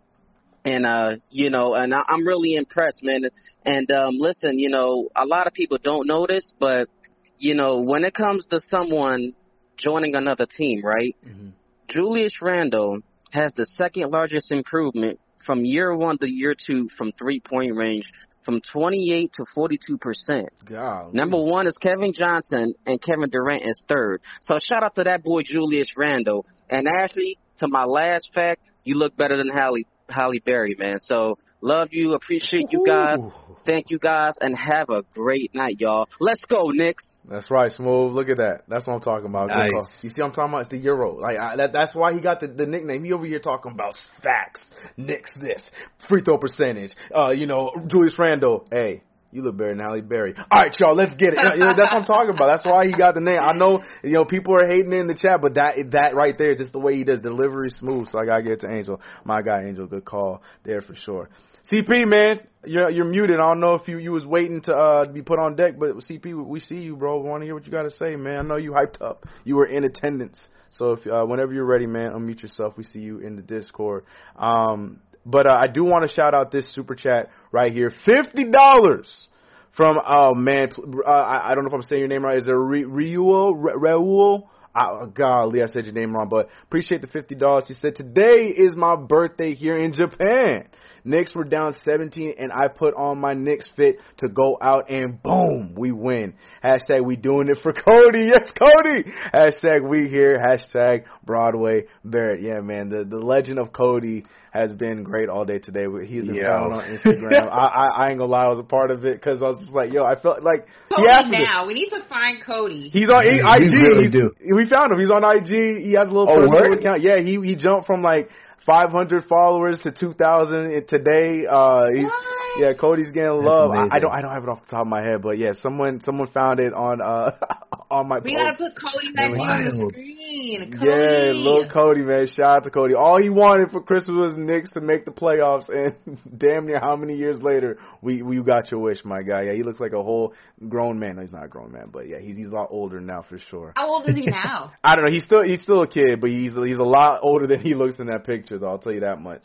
[0.64, 3.22] and uh you know and I, i'm really impressed man
[3.66, 6.89] and um listen you know a lot of people don't know this but
[7.38, 9.34] you know when it comes to someone
[9.78, 11.49] joining another team right mm-hmm.
[11.89, 12.99] julius randle
[13.32, 18.05] has the second largest improvement from year one to year two from three point range
[18.45, 21.13] from 28 to 42 percent God.
[21.13, 24.21] Number one is Kevin Johnson, and Kevin Durant is third.
[24.41, 26.45] So shout out to that boy Julius Randle.
[26.69, 30.99] And Ashley, to my last fact, you look better than Halle Halle Berry, man.
[30.99, 33.18] So love you, appreciate you guys,
[33.66, 36.08] thank you guys, and have a great night, y'all.
[36.20, 37.25] Let's go, Knicks.
[37.28, 38.13] That's right, Smooth.
[38.13, 38.63] Look at that.
[38.67, 39.47] That's what I'm talking about.
[39.47, 39.71] Nice.
[40.01, 40.62] You see what I'm talking about?
[40.62, 41.20] It's the Euro.
[41.20, 43.04] Like I, that, That's why he got the, the nickname.
[43.04, 44.62] He over here talking about facts,
[44.96, 45.63] Knicks this,
[46.08, 46.92] free throw percentage.
[47.16, 48.67] Uh, you know, Julius Randle.
[48.71, 49.01] Hey,
[49.36, 50.33] you look better than Halle Berry.
[50.37, 51.39] All right, y'all, let's get it.
[51.55, 52.47] You know, that's what I'm talking about.
[52.47, 53.39] That's why he got the name.
[53.42, 56.55] I know, you know, people are hating in the chat, but that that right there,
[56.55, 58.08] just the way he does delivery smooth.
[58.09, 59.01] So I gotta get it to Angel.
[59.25, 61.29] My guy, Angel, good call there for sure.
[61.71, 63.39] CP, man, you're you're muted.
[63.39, 65.96] I don't know if you you was waiting to uh be put on deck, but
[65.97, 67.20] CP, we see you, bro.
[67.20, 68.37] We want to hear what you got to say, man.
[68.37, 69.25] I know you hyped up.
[69.43, 70.37] You were in attendance,
[70.78, 72.75] so if uh, whenever you're ready, man, unmute yourself.
[72.78, 74.05] We see you in the Discord.
[74.36, 78.43] Um, But uh, I do want to shout out this super chat right here, fifty
[78.51, 79.28] dollars
[79.75, 80.70] from oh man,
[81.05, 82.37] uh, I, I don't know if I'm saying your name right.
[82.37, 84.47] Is it Re- Ryuo Re- Raul?
[84.78, 87.66] Oh, golly, I said your name wrong, but appreciate the fifty dollars.
[87.67, 90.67] He said today is my birthday here in Japan.
[91.05, 95.21] Knicks were down 17, and I put on my Knicks fit to go out, and
[95.21, 96.33] boom, we win.
[96.63, 98.29] Hashtag we doing it for Cody.
[98.36, 99.09] Yes, Cody.
[99.33, 100.37] Hashtag we here.
[100.37, 102.41] Hashtag Broadway Barrett.
[102.41, 105.86] Yeah, man, the the legend of Cody has been great all day today.
[106.07, 106.43] He's been Yo.
[106.43, 107.49] found on Instagram.
[107.51, 109.59] I, I I ain't gonna lie, I was a part of it because I was
[109.59, 111.37] just like, yo, I felt like he Cody asked me.
[111.39, 111.47] this.
[111.49, 111.67] now.
[111.67, 112.89] We need to find Cody.
[112.91, 113.71] He's on We- IG.
[113.71, 114.32] we really He's- do.
[114.55, 114.99] We found him.
[114.99, 115.83] He's on IG.
[115.86, 117.01] He has a little Oh, personal account.
[117.01, 118.29] Yeah, he he jumped from like
[118.66, 121.46] 500 followers to 2,000 today.
[121.46, 122.12] Uh, he's,
[122.57, 123.71] yeah, Cody's getting love.
[123.71, 125.51] I, I don't I don't have it off the top of my head, but yeah,
[125.61, 127.32] someone someone found it on uh
[127.91, 128.37] on my we post.
[128.37, 130.71] gotta put Cody back on the screen.
[130.71, 130.86] Cody.
[130.86, 132.27] Yeah, little Cody, man.
[132.27, 132.93] Shout out to Cody.
[132.95, 135.95] All he wanted for Christmas was Knicks to make the playoffs, and
[136.37, 139.43] damn near how many years later we we got your wish, my guy.
[139.43, 140.33] Yeah, he looks like a whole
[140.67, 141.15] grown man.
[141.15, 143.37] No, he's not a grown man, but yeah, he's he's a lot older now for
[143.49, 143.73] sure.
[143.75, 144.71] How old is he now?
[144.83, 145.11] I don't know.
[145.11, 147.99] He's still he's still a kid, but he's he's a lot older than he looks
[147.99, 148.57] in that picture.
[148.57, 149.41] Though I'll tell you that much.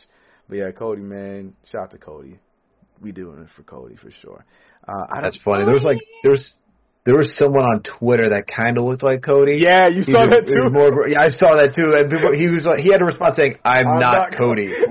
[0.48, 2.40] But yeah, Cody, man, shout out to Cody.
[3.00, 4.44] We doing it for Cody for sure.
[4.86, 5.64] Uh, I That's don't, funny.
[5.64, 6.52] There was like there was
[7.06, 9.56] there was someone on Twitter that kind of looked like Cody.
[9.56, 10.68] Yeah, you He saw was- that too.
[10.68, 11.96] more, yeah, I saw that too.
[11.96, 14.68] And people, he was like, he had a response saying, "I'm, I'm not, not Cody."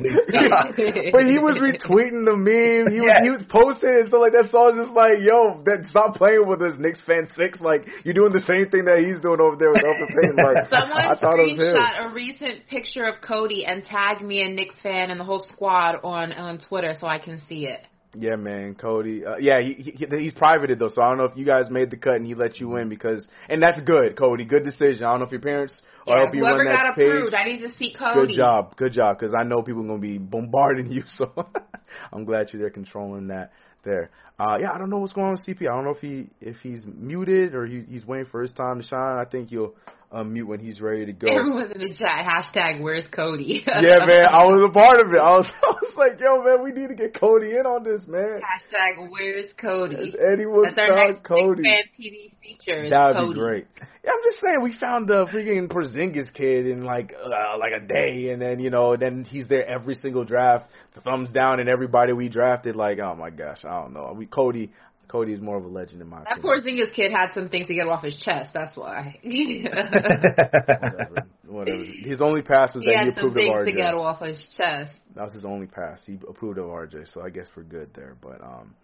[1.14, 2.90] but he was retweeting the meme.
[2.92, 3.22] He was Yeah.
[3.24, 4.10] he was posting it.
[4.10, 7.62] So like that song just like, yo, that stop playing with us, Knicks fan six.
[7.62, 10.38] Like you're doing the same thing that he's doing over there with Elfrid Payton.
[10.50, 11.78] Like Someone I thought it was him.
[11.78, 15.46] screenshot a recent picture of Cody and tagged me and Knicks fan and the whole
[15.46, 17.86] squad on on Twitter so I can see it.
[18.18, 19.24] Yeah, man, Cody.
[19.24, 21.92] Uh, yeah, he, he he's privated though, so I don't know if you guys made
[21.92, 24.46] the cut and he let you in because, and that's good, Cody.
[24.46, 25.06] Good decision.
[25.06, 27.08] I don't know if your parents or Yeah, help you whoever run that got page.
[27.08, 28.28] approved, I need to see Cody.
[28.34, 31.04] Good job, good job, because I know people are gonna be bombarding you.
[31.18, 31.32] So
[32.12, 33.52] I'm glad you're there controlling that
[33.84, 34.10] there.
[34.40, 35.62] Uh, yeah, I don't know what's going on with CP.
[35.70, 38.82] I don't know if he if he's muted or he, he's waiting for his time
[38.82, 39.20] to shine.
[39.20, 39.76] I think he'll
[40.12, 41.28] unmute when he's ready to go.
[41.28, 42.26] Everyone's in the chat.
[42.26, 43.64] Hashtag Where's Cody?
[43.68, 45.20] yeah, man, I was a part of it.
[45.20, 48.02] I was, I was like, yo, man, we need to get Cody in on this,
[48.08, 48.42] man.
[48.42, 49.96] Hashtag Where's Cody?
[49.98, 51.64] It's Eddie That's our next Cody.
[51.64, 52.90] Fan TV feature.
[52.90, 53.68] That would be great.
[54.04, 57.86] Yeah, I'm just saying we found the freaking Porzingis kid in like uh, like a
[57.86, 61.70] day, and then you know, then he's there every single draft, the thumbs down, and
[61.70, 62.76] everybody we drafted.
[62.76, 64.14] Like, oh my gosh, I don't know.
[64.18, 64.72] We Cody,
[65.10, 66.62] Cody is more of a legend in my That opinion.
[66.62, 68.52] Porzingis kid had some things to get off his chest.
[68.54, 69.18] That's why.
[69.24, 71.84] Whatever, whatever.
[71.84, 74.22] His only pass was he that he had some approved of things to get off
[74.22, 74.96] his chest.
[75.16, 76.04] That was his only pass.
[76.06, 78.16] He approved of RJ, so I guess we're good there.
[78.22, 78.76] But um,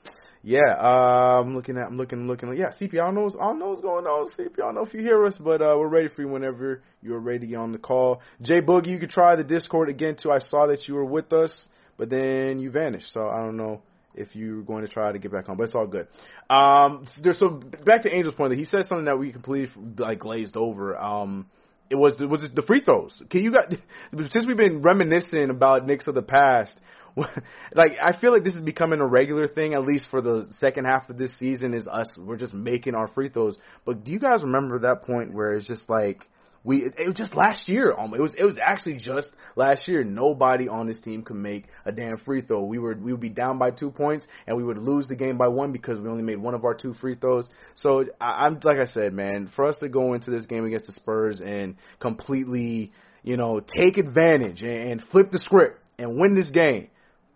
[0.41, 2.55] yeah, uh, I'm looking at, I'm looking, looking.
[2.57, 4.27] Yeah, CP, I don't know, what's- I don't know what's going on.
[4.29, 6.81] CP, I don't know if you hear us, but uh, we're ready for you whenever
[7.03, 8.21] you're ready to get on the call.
[8.41, 10.31] Jay Boogie, you could try the Discord again too.
[10.31, 13.83] I saw that you were with us, but then you vanished, so I don't know
[14.15, 16.07] if you're going to try to get back on, but it's all good.
[16.49, 17.49] Um, there's so
[17.85, 18.49] back to Angel's point.
[18.49, 20.97] That he said something that we completely like glazed over.
[20.97, 21.47] Um,
[21.89, 23.21] it was was it the free throws.
[23.29, 23.71] Can you got
[24.31, 26.79] since we've been reminiscing about Knicks of the past,
[27.17, 30.85] like I feel like this is becoming a regular thing, at least for the second
[30.85, 31.73] half of this season.
[31.73, 33.57] Is us we're just making our free throws.
[33.85, 36.27] But do you guys remember that point where it's just like
[36.65, 37.93] we it, was just last year.
[37.97, 40.03] Um, it was it was actually just last year.
[40.03, 42.63] Nobody on this team could make a damn free throw.
[42.63, 45.37] We were we would be down by two points and we would lose the game
[45.37, 47.47] by one because we only made one of our two free throws.
[47.75, 50.87] So I, I'm like I said, man, for us to go into this game against
[50.87, 56.35] the Spurs and completely you know take advantage and, and flip the script and win
[56.35, 56.87] this game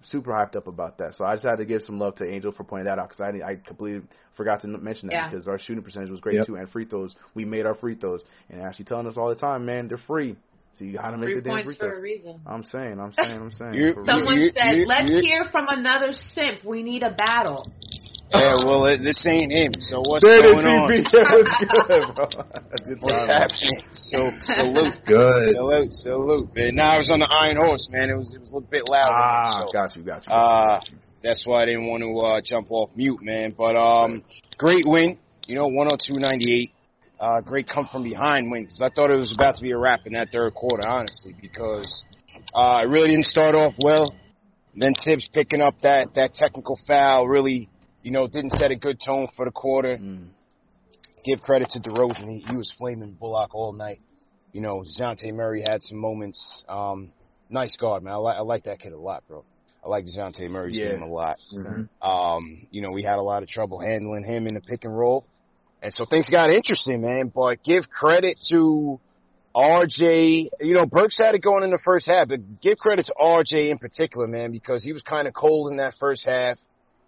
[0.04, 1.16] super hyped up about that.
[1.16, 3.22] So I just had to give some love to Angel for pointing that out because
[3.22, 5.30] I I completely forgot to mention that Yeah.
[5.30, 6.46] because our shooting percentage was great Yep.
[6.48, 9.36] too, and free throws we made our free throws, and Ashley telling us all the
[9.36, 10.36] time, man, they're free,
[10.78, 12.36] so you gotta make Three the damn points free for throws.
[12.46, 13.74] I'm saying, I'm saying, I'm saying.
[13.74, 16.64] You- Someone You- said, you- "Let's you- hear from another simp.
[16.64, 17.70] We need a battle."
[18.32, 19.74] Yeah, well, it, this ain't him.
[19.80, 20.90] So what's going on?
[21.10, 22.28] That was good, bro.
[22.86, 23.82] Good What's happening?
[23.92, 25.56] So salute, Good.
[25.56, 26.56] salute, salute.
[26.56, 28.10] Man, now I was on the Iron Horse, man.
[28.10, 29.10] It was it was a little bit loud.
[29.10, 30.32] Ah, so, got you, got you.
[30.34, 30.98] uh, got you.
[31.24, 33.54] that's why I didn't want to uh, jump off mute, man.
[33.58, 34.24] But um,
[34.58, 35.18] great win.
[35.48, 36.70] You know, 102-98.
[37.20, 39.78] Uh, great come from behind win because I thought it was about to be a
[39.78, 42.06] wrap in that third quarter, honestly, because
[42.54, 44.14] uh, it really didn't start off well.
[44.76, 47.68] Then Thibs picking up that that technical foul really,
[48.10, 50.00] you know, didn't set a good tone for the quarter.
[50.00, 50.30] Mm.
[51.24, 54.02] Give credit to DeRozan; he, he was flaming Bullock all night.
[54.52, 56.64] You know, Dejounte Murray had some moments.
[56.68, 57.12] Um,
[57.52, 58.14] nice guard, man.
[58.14, 59.46] I like I like that kid a lot, bro.
[59.86, 60.90] I like Dejounte Murray's Yeah.
[60.94, 61.38] game a lot.
[61.54, 61.88] Mhm.
[62.02, 64.98] Um, you know, we had a lot of trouble handling him in the pick and
[64.98, 65.24] roll.
[65.84, 67.32] And so things got interesting, man.
[67.34, 69.00] But give credit to
[69.56, 73.14] RJ, you know, Burks had it going in the first half, but give credit to
[73.22, 76.58] RJ in particular, man, because he was kind of cold in that first half.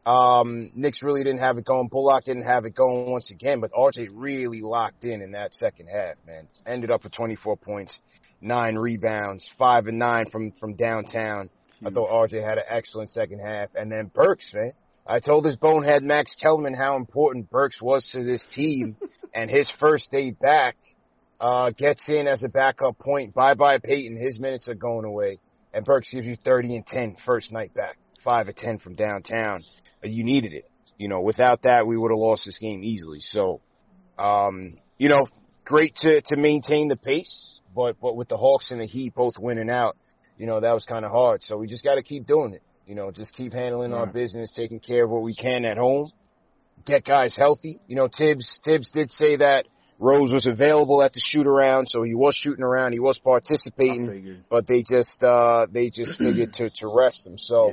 [0.06, 1.88] Um, Knicks really didn't have it going.
[1.88, 5.88] Bullock didn't have it going once again, but RJ really locked in in that second
[5.88, 6.48] half, man.
[6.66, 8.00] Ended up with 24 points,
[8.42, 11.50] nine rebounds, five and nine from, from downtown.
[11.86, 13.70] I thought RJ had an excellent second half.
[13.76, 14.74] And then Burks, man.
[15.06, 18.96] I told this bonehead Max Kellerman how important Burks was to this team
[19.36, 20.78] and his first day back,
[21.40, 23.34] uh, gets in as a backup point.
[23.34, 24.16] Bye bye Payton.
[24.16, 25.40] His minutes are going away.
[25.74, 27.98] And Burks gives you 30 and 10 first night back.
[28.24, 29.64] Five or 10 from downtown.
[30.04, 30.70] You needed it.
[30.98, 33.20] You know, without that, we would have lost this game easily.
[33.20, 33.62] So,
[34.20, 35.28] um, you know,
[35.66, 39.34] great to, to maintain the pace, but, but with the Hawks and the Heat both
[39.40, 39.98] winning out,
[40.38, 41.42] you know, that was kind of hard.
[41.44, 42.62] So we just got to keep doing it.
[42.86, 46.12] You know, just keep handling our business, taking care of what we can at home,
[46.86, 47.80] get guys healthy.
[47.88, 49.66] You know, Thibs, Thibs did say that
[49.98, 54.08] Rose was available at the shoot around, so he was shooting around, he was participating,
[54.50, 57.38] but they just, uh, they just figured to, to rest him.
[57.38, 57.72] So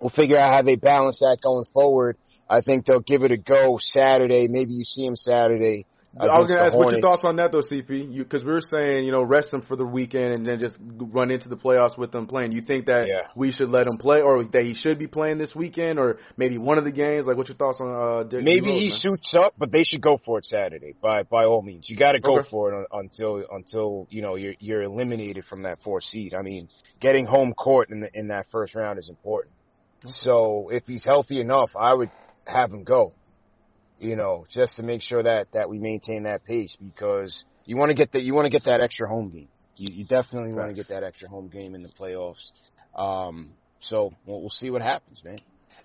[0.00, 2.16] we'll figure out how they balance that going forward.
[2.48, 4.48] I think they'll give it a go Saturday.
[4.48, 5.86] Maybe you see him Saturday.
[6.18, 8.18] I was gonna ask what your thoughts on that though, CP?
[8.18, 11.30] Because we were saying, you know, rest them for the weekend and then just run
[11.30, 12.50] into the playoffs with them playing.
[12.50, 13.28] You think that Yeah.
[13.36, 16.58] we should let him play, or that he should be playing this weekend, or maybe
[16.58, 17.26] one of the games?
[17.26, 18.98] Like, what's your thoughts on uh, Maybe Rose, he man?
[18.98, 20.94] suits up, but they should go for it Saturday.
[21.00, 22.48] By by all means, you got to go Okay.
[22.50, 26.34] for it until until you know you're you're eliminated from that fourth seed.
[26.34, 26.68] I mean,
[27.00, 29.54] getting home court in the, in that first round is important.
[30.04, 32.10] So if he's healthy enough, I would
[32.46, 33.12] have him go.
[33.98, 37.90] You know, just to make sure that that we maintain that pace because you want
[37.90, 39.48] to get that you want to get that extra home game.
[39.76, 42.50] You, you definitely want to get that extra home game in the playoffs.
[42.94, 45.40] Um, so we'll, we'll see what happens, man.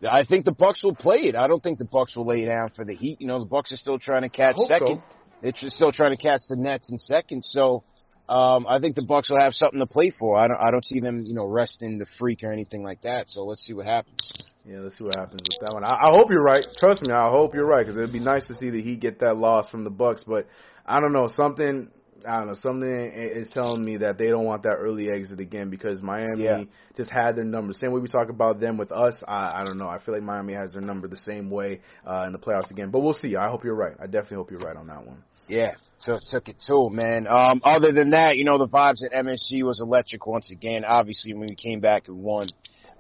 [0.10, 1.36] I think the Bucks will play it.
[1.36, 3.22] I don't think the Bucks will lay down for the Heat.
[3.22, 4.98] You know, the Bucks are still trying to catch second.
[4.98, 5.04] so.
[5.42, 7.44] They're still trying to catch the Nets in second.
[7.46, 7.84] So
[8.28, 10.38] um, I think the Bucks will have something to play for.
[10.38, 10.60] I don't.
[10.60, 13.30] I don't see them, you know, resting the freak or anything like that.
[13.30, 14.32] So let's see what happens.
[14.66, 15.84] Yeah, let's see what happens with that one.
[15.84, 16.66] I, I hope you're right.
[16.80, 19.20] Trust me, I hope you're right because it'd be nice to see the Heat get
[19.20, 20.24] that loss from the Bucks.
[20.26, 20.48] But
[20.86, 21.90] I don't know something.
[22.28, 25.70] I don't know something is telling me that they don't want that early exit again
[25.70, 26.64] because Miami Yeah.
[26.98, 27.74] just had their number.
[27.74, 29.22] Same way we talk about them with us.
[29.28, 29.88] I, I don't know.
[29.88, 32.90] I feel like Miami has their number the same way uh, in the playoffs again.
[32.90, 33.36] But we'll see.
[33.36, 33.96] I hope you're right.
[34.00, 35.24] I definitely hope you're right on that one.
[35.48, 37.28] Yeah, took took it too, man.
[37.28, 40.84] Um, other than that, you know, the vibes at MSG was electric once again.
[40.86, 42.48] Obviously, when we came back and won,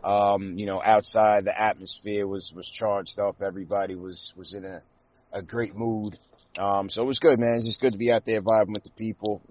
[0.03, 3.41] um, you know, outside the atmosphere was was charged up.
[3.41, 4.81] Everybody was was in a
[5.33, 6.17] a great mood.
[6.57, 7.55] Um, so it was good, man.
[7.57, 9.41] It's just good to be out there vibing with the people.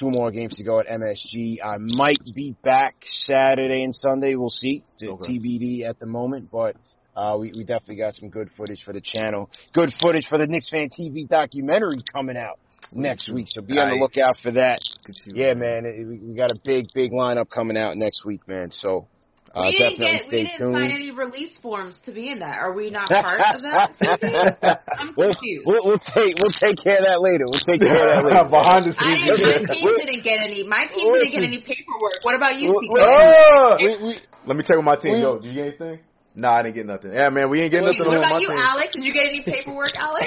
[0.00, 1.58] Two more games to go at MSG.
[1.62, 4.36] I might be back Saturday and Sunday.
[4.36, 4.82] We'll see.
[5.00, 5.38] To Okay.
[5.38, 6.76] TBD at the moment, but
[7.16, 9.50] uh, we, we definitely got some good footage for the channel.
[9.72, 12.58] Good footage for the Knicks Fan TV documentary coming out
[12.92, 13.46] next week.
[13.54, 14.80] So be on the lookout for that.
[15.24, 15.86] Yeah, man.
[15.86, 18.70] It, we, we got a big, big lineup coming out next week, man.
[18.70, 19.08] So
[19.54, 20.76] uh, we didn't definitely get, stay we didn't tuned.
[20.76, 22.58] sign any release forms to be in that.
[22.58, 24.82] Are we not part of that?
[25.00, 25.64] I'm we'll, confused.
[25.64, 27.48] we'll, we'll take we'll take care of that later.
[27.48, 28.44] We'll take care of that later.
[28.50, 29.40] Behind the scenes.
[29.40, 30.62] didn't, my team didn't get any.
[30.68, 32.20] My team didn't get any paperwork.
[32.22, 33.00] What about you, Well, CK?
[33.00, 33.76] Oh!
[33.80, 34.12] We, we,
[34.44, 35.12] Let me check with my team.
[35.12, 36.00] We- Yo, did you get anything?
[36.38, 37.14] Nah, I didn't get nothing.
[37.14, 38.58] Yeah, man, we ain't getting nothing What about you, team.
[38.60, 38.92] Alex?
[38.92, 40.26] Did you get any paperwork, Alex?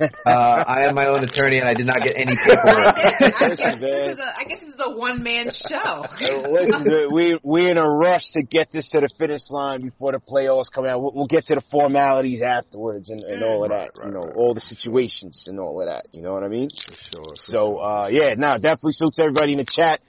[0.26, 2.96] Uh, I am my own attorney, and I did not get any I paperwork.
[2.96, 6.04] guess, I, guess Listen, this is a, I guess this is a one man show.
[6.48, 10.12] Listen, dude, we we're in a rush to get this to the finish line before
[10.12, 11.02] the playoffs come out.
[11.02, 13.90] We'll, we'll get to the formalities afterwards and, and all of that.
[13.96, 16.06] Right, you know, right, all the situations and all of that.
[16.12, 16.68] You know what I mean?
[17.12, 17.32] Sure.
[17.34, 20.00] So uh yeah, no, definitely suits everybody in the chat.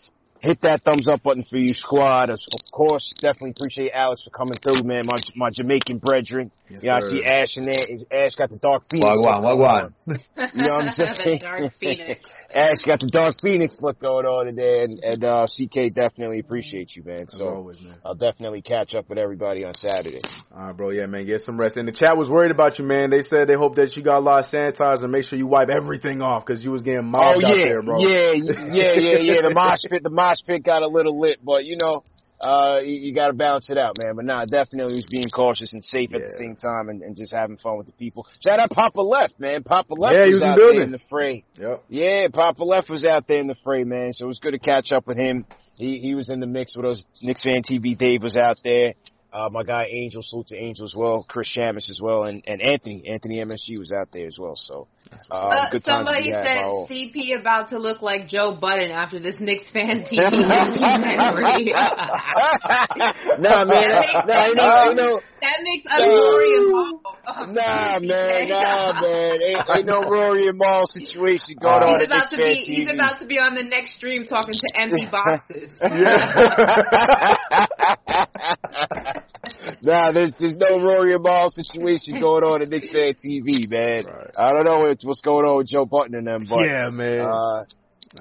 [0.41, 2.31] Hit that thumbs up button for you, squad.
[2.31, 5.05] Of of course, definitely appreciate Alex for coming through, man.
[5.05, 6.51] My my Jamaican brethren.
[6.67, 7.85] Yes, yeah, I see Ash in there.
[8.11, 9.07] Ash got the dark phoenix.
[9.07, 9.93] Wagwan, look wagwan.
[10.07, 10.49] going on.
[10.55, 11.15] You know what I'm saying?
[11.25, 12.25] the Dark Phoenix.
[12.55, 16.95] Ash got the dark phoenix look going on today, and, and uh, CK definitely appreciates
[16.95, 17.27] you, man.
[17.27, 17.95] So always, man.
[18.03, 20.21] I'll definitely catch up with everybody on Saturday.
[20.55, 20.89] All right, bro.
[20.89, 21.27] Yeah, man.
[21.27, 21.77] Get some rest.
[21.77, 23.11] And the chat was worried about you, man.
[23.11, 25.07] They said they hope that you got a lot of sanitizer.
[25.07, 27.81] Make sure you wipe everything off because you was getting mobbed oh out yeah, there,
[27.83, 27.99] bro.
[27.99, 29.41] yeah, yeah, yeah, yeah.
[29.43, 32.03] The mosh pit, the mosh pit got a little lit, but you know,
[32.41, 34.15] uh, you, you got to balance it out, man.
[34.15, 37.33] But nah, definitely was being cautious and safe at the same time, and, and just
[37.33, 38.25] having fun with the people.
[38.43, 39.63] Shout out Papa Left, man.
[39.63, 41.43] Papa Left Yeah, was, was out the there in the fray.
[41.59, 41.83] Yep.
[41.89, 44.13] Yeah, Papa Left was out there in the fray, man.
[44.13, 45.45] So it was good to catch up with him.
[45.75, 47.03] He he was in the mix with us.
[47.21, 48.93] Knicks fan TV Dave was out there.
[49.33, 51.25] Uh, my guy Angel, salute to Angel as well.
[51.27, 54.55] Chris Shamus as well, and and Anthony Anthony MSG was out there as well.
[54.57, 54.87] So
[55.31, 56.63] uh, Uh, good time to somebody be had said.
[56.89, 61.71] CP about to look like Joe Budden after this Knicks fan TV documentary.
[63.39, 64.03] nah, man.
[64.27, 67.00] Nah, you know, you know, that makes us glory and hope.
[67.25, 69.39] Nah, man, nah, man.
[69.41, 72.89] Ain't, ain't no Rory and Mal situation going on He's about to fan be he's
[72.91, 75.69] about to be on the next stream talking to empty boxes.
[79.83, 84.05] nah, there's there's no Rory and Mal situation going on at Knicks fan TV, man.
[84.37, 87.21] I don't know what's, what's going on with Joe Budden and them, but Yeah, man.
[87.21, 87.63] Uh,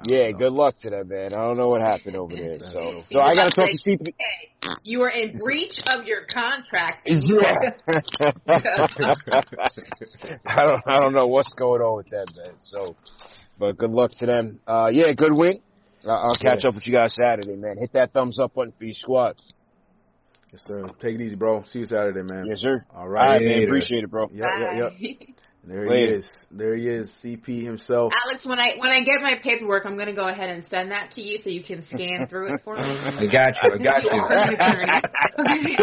[0.05, 1.33] yeah, good luck to them, man.
[1.33, 2.59] I don't know what happened over there.
[2.59, 4.13] So, so I got to talk to CP.
[4.83, 7.07] You were in breach of your contract.
[7.21, 7.53] Yeah.
[10.45, 12.53] I don't I don't know what's going on with that man.
[12.59, 12.95] So,
[13.59, 14.59] but good luck to them.
[14.67, 15.61] Uh, yeah, good win.
[16.07, 16.69] I'll catch Yeah.
[16.69, 17.77] up with you guys Saturday, man.
[17.77, 19.35] Hit that thumbs up button for your squad.
[20.51, 20.87] Yes, sir.
[21.01, 21.63] Take it easy, bro.
[21.63, 22.45] See you Saturday, man.
[22.45, 22.85] Yes, sir.
[22.93, 23.35] All All right.
[23.35, 23.63] right, man.
[23.63, 24.29] Appreciate it, bro.
[24.33, 25.19] Yep, yep, yep.
[25.63, 26.11] There Later.
[26.13, 26.31] he is.
[26.49, 27.07] There he is.
[27.23, 28.11] CP himself.
[28.25, 31.11] Alex, when I when I get my paperwork, I'm gonna go ahead and send that
[31.11, 32.81] to you so you can scan through it for me.
[32.81, 33.71] I got you.
[33.75, 35.77] I got You are an attorney.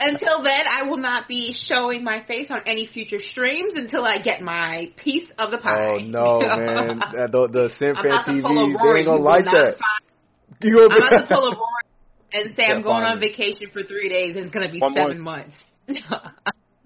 [0.00, 4.18] until then, I will not be showing my face on any future streams until I
[4.20, 5.94] get my piece of the pie.
[5.94, 7.00] Oh no, man!
[7.32, 8.50] The the Sim Fan TV, they
[8.98, 9.76] ain't gonna like that.
[9.78, 10.04] find-
[10.60, 11.84] You gonna I'm about to pull a Rory
[12.34, 13.12] and say Yeah, I'm going fine.
[13.14, 15.56] on vacation for three days and it's gonna be One more- seven months.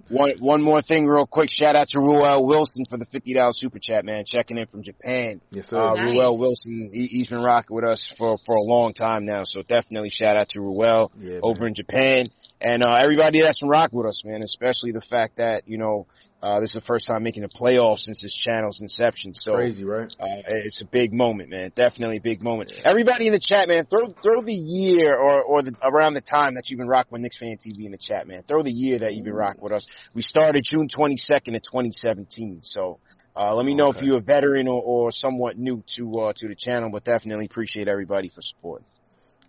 [0.08, 1.48] One one more thing, real quick.
[1.50, 4.24] Shout out to Ruel Wilson for the fifty dollars super chat, man.
[4.26, 5.40] Checking in from Japan.
[5.50, 5.78] Yes, sir.
[5.78, 6.04] Uh, Nice.
[6.04, 9.42] Ruel Wilson, he, he's been rocking with us for for a long time now.
[9.44, 12.28] So definitely shout out to Ruel Yeah, over in Japan
[12.60, 14.42] and uh, everybody that's been rocking with us, man.
[14.42, 16.06] Especially the fact that you know
[16.42, 19.32] uh, this is the first time making the playoffs since this channel's inception.
[19.34, 20.14] So Crazy, right?
[20.20, 21.72] uh, it's a big moment, man.
[21.74, 22.72] Definitely a big moment.
[22.84, 26.54] Everybody in the chat, man, throw throw the year or or the, around the time
[26.54, 28.42] that you've been rocking with Knicks Fan TV in the chat, man.
[28.46, 29.86] Throw the year that you've been rocking with us.
[30.14, 32.60] We started June 22nd of 2017.
[32.64, 32.98] So
[33.34, 36.48] uh, let me know if you're a veteran or, or somewhat new to uh, to
[36.48, 38.82] the channel, but definitely appreciate everybody for support.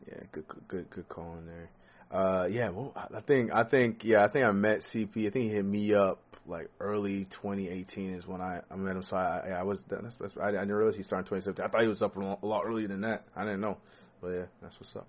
[0.08, 1.70] Yeah, good, good, good, good call in there.
[2.10, 5.28] Uh, yeah, well, I think, I think, yeah, I think I met CP.
[5.28, 9.04] I think he hit me up like early 2018 is when I, I met him.
[9.04, 11.66] So I, I, was, that's, that's, I, I didn't realize he started in 2017.
[11.66, 13.26] I thought he was up a lot, a lot earlier than that.
[13.36, 13.78] I didn't know,
[14.22, 15.08] but yeah, that's what's up.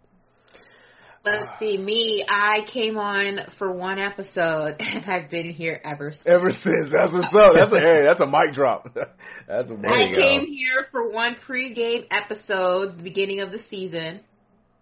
[1.25, 1.57] Let's ah.
[1.59, 6.27] see, me, I came on for one episode and I've been here ever since.
[6.27, 7.53] Ever since, that's what's up.
[7.55, 8.95] That's a, hey, that's a mic drop.
[9.49, 14.21] That's a mic I came here for one pregame episode, the beginning of the season,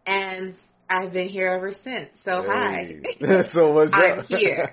[0.04, 0.56] and
[0.90, 2.08] I've been here ever since.
[2.24, 2.94] So hi.
[3.52, 4.26] so what's I'm up?
[4.26, 4.72] here.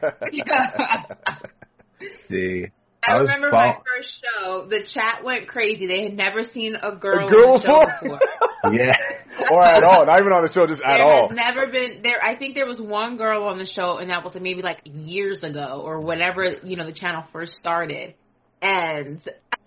[2.30, 2.66] See,
[3.06, 4.68] I, I was remember my first show.
[4.70, 5.88] The chat went crazy.
[5.88, 8.20] They had never seen a girl, A girl on the show before?
[8.20, 8.74] before.
[8.74, 8.96] yeah.
[9.52, 10.06] or at all.
[10.06, 11.30] Not even on the show, just at there all.
[11.30, 12.24] has never been there.
[12.24, 15.44] I think there was one girl on the show, and that was maybe like years
[15.44, 18.16] ago or whenever you know the channel first started.
[18.62, 19.22] And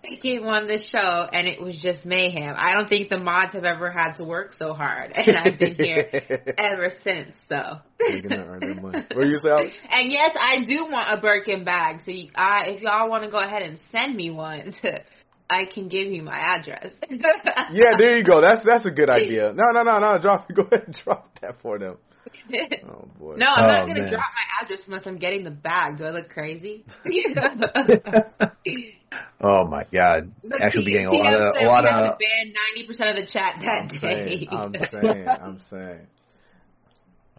[0.09, 2.55] I came on this show, and it was just mayhem.
[2.57, 5.75] I don't think the mods have ever had to work so hard, and I've been
[5.75, 6.07] here
[6.57, 7.31] ever since.
[7.49, 7.79] So.
[7.99, 9.05] Making that right there money.
[9.13, 9.49] What you say?
[9.49, 9.73] Alex?
[9.89, 12.01] And yes, I do want a Birkin bag.
[12.05, 14.73] So you, I, if y'all want to go ahead and send me one,
[15.49, 16.93] I can give you my address.
[17.09, 18.39] Yeah, there you go.
[18.41, 19.53] That's that's a good idea.
[19.53, 20.19] No, no, no, no.
[20.19, 20.47] Drop.
[20.53, 21.97] Go ahead and drop that for them.
[22.89, 23.35] Oh boy.
[23.37, 24.09] No, I'm Oh, not gonna man.
[24.09, 25.97] drop my address unless I'm getting the bag.
[25.97, 26.85] Do I look crazy?
[29.41, 30.31] Oh my God!
[30.43, 33.31] Look, Actually, be getting a lot of a lot of ban ninety percent of the
[33.31, 33.97] chat that I'm day.
[33.99, 34.47] saying.
[34.51, 35.27] I'm saying.
[35.27, 36.07] I'm saying.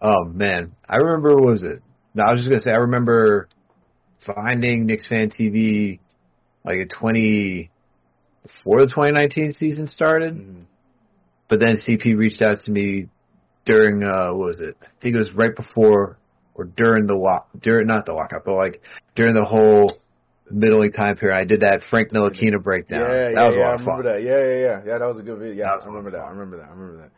[0.01, 1.81] Oh man, I remember what was it?
[2.15, 3.49] No, I was just gonna say I remember
[4.25, 5.99] finding Knicks Fan TV
[6.63, 7.69] like in twenty
[8.43, 10.63] before the 2019 season started, Mhm.
[11.49, 13.09] but then CP reached out to me
[13.65, 14.77] during uh what was it?
[14.81, 16.17] I think it was right before
[16.55, 18.81] or during the lock during not the lockout, but like
[19.15, 19.91] during the whole
[20.51, 21.37] middling time period.
[21.37, 23.01] I did that Frank Ntilikina breakdown.
[23.01, 23.63] Yeah, that yeah, was a yeah.
[23.65, 24.03] lot I of fun.
[24.03, 24.23] that.
[24.23, 24.93] Yeah, yeah, yeah.
[24.93, 25.53] Yeah, that was a good video.
[25.55, 26.23] Yeah, That was I a lot remember that.
[26.25, 26.65] I remember that.
[26.67, 27.11] I remember that.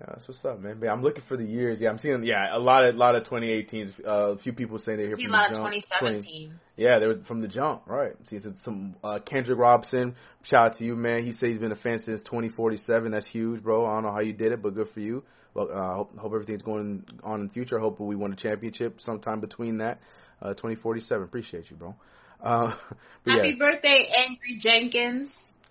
[0.00, 0.78] Yeah, that's what's up, man.
[0.80, 1.78] But I'm looking for the years.
[1.80, 2.24] Yeah, I'm seeing.
[2.24, 3.92] Yeah, a lot of lot of 2018s.
[4.06, 5.84] Uh, a few people saying they're here See a from lot the of jump.
[5.84, 6.54] 2017.
[6.78, 8.12] Yeah, they were from the jump, right?
[8.30, 10.14] See, it's some uh, Kendrick Robinson.
[10.44, 11.24] Shout out to you, man.
[11.24, 13.12] He said he's been a fan since 2047.
[13.12, 13.84] That's huge, bro.
[13.84, 15.22] I don't know how you did it, but good for you.
[15.54, 17.78] Well, uh, hope, hope everything's going on in the future.
[17.78, 20.00] Hope we win a championship sometime between that.
[20.40, 21.22] Uh, 2047.
[21.22, 21.94] Appreciate you, bro.
[22.42, 22.74] Uh,
[23.26, 25.30] Happy yeah, birthday, Angry Jenkins.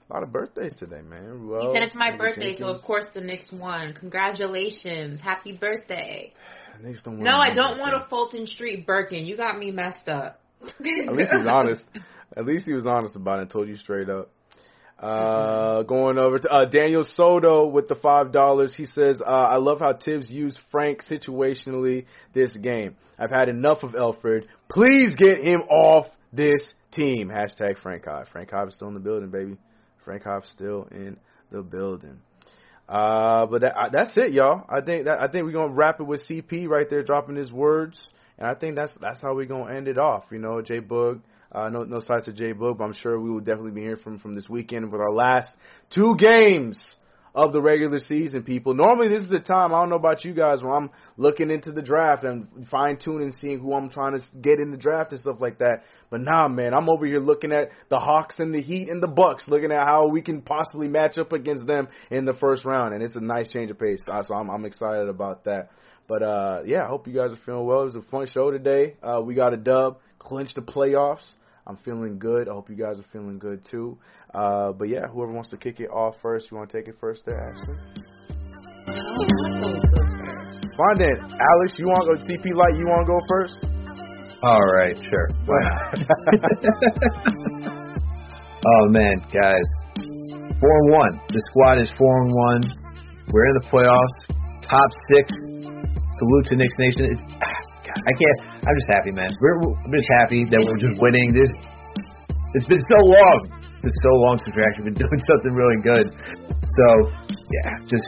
[0.09, 1.49] a lot of birthdays today, man.
[1.49, 3.93] Well, he said it's my Andrew birthday, so of course the Knicks won.
[3.93, 6.31] Congratulations, happy birthday.
[6.81, 9.25] Knicks don't No, I don't want a Fulton Street Birkin.
[9.25, 10.39] You got me messed up.
[10.63, 11.83] At least he's honest.
[12.37, 14.29] At least he was honest about it and told you straight up.
[14.97, 18.75] Uh, going over to uh, Daniel Soto with the five dollars.
[18.75, 22.95] He says, uh, "I love how Thibs used Frank situationally this game.
[23.17, 24.43] I've had enough of Elfrid.
[24.69, 28.27] Please get him off this team." Hashtag Frank Hive.
[28.31, 29.57] Frank Hive is still in the building, baby.
[30.03, 31.17] Frank Hive still in
[31.51, 32.19] the building.
[32.89, 34.65] Uh, but that, that's it, y'all.
[34.67, 37.51] I think that I think we're gonna wrap it with CP right there, dropping his
[37.51, 37.99] words.
[38.37, 40.25] and I think that's that's how we're gonna end it off.
[40.31, 41.21] You know, Jay Boog.
[41.53, 44.01] Uh, no, no sides to Jay Boog, but I'm sure we will definitely be hearing
[44.01, 45.55] from from this weekend with our last
[45.93, 46.81] two games
[47.33, 48.73] of the regular season, people.
[48.73, 49.73] Normally, this is the time.
[49.73, 53.33] I don't know about you guys when I'm looking into the draft and fine tuning,
[53.39, 55.83] seeing who I'm trying to get in the draft and stuff like that.
[56.09, 59.07] But nah, man, I'm over here looking at the Hawks and the Heat and the
[59.07, 62.93] Bucks, looking at how we can possibly match up against them in the first round,
[62.93, 64.01] and it's a nice change of pace.
[64.05, 65.69] So I'm, I'm excited about that.
[66.07, 67.83] But uh, yeah, I hope you guys are feeling well.
[67.83, 68.95] It was a fun show today.
[69.01, 71.23] Uh, we got a dub, clinched the playoffs.
[71.71, 72.49] I'm feeling good.
[72.49, 73.97] I hope you guys are feeling good too.
[74.33, 76.95] Uh, but yeah, whoever wants to kick it off first, you want to take it
[76.99, 77.75] first there, Ashley?
[80.75, 81.73] Fine then, Alex.
[81.79, 82.75] You want to go CP Light?
[82.75, 83.55] You want to go first?
[84.43, 85.29] All right, sure.
[88.67, 89.63] oh man, guys,
[90.59, 91.21] four and one.
[91.29, 92.63] The squad is four and one.
[93.31, 94.27] We're in the playoffs,
[94.61, 95.31] top six.
[96.19, 97.05] Salute to Knicks Nation.
[97.11, 98.50] It's, God, I can't.
[98.61, 99.33] I'm just happy, man.
[99.41, 101.33] We're, I'm just happy that we're just winning.
[101.33, 101.49] This.
[102.53, 103.37] It's been so long.
[103.57, 106.05] It's been so long since we've actually been doing something really good.
[106.61, 106.85] So
[107.25, 108.05] yeah, just.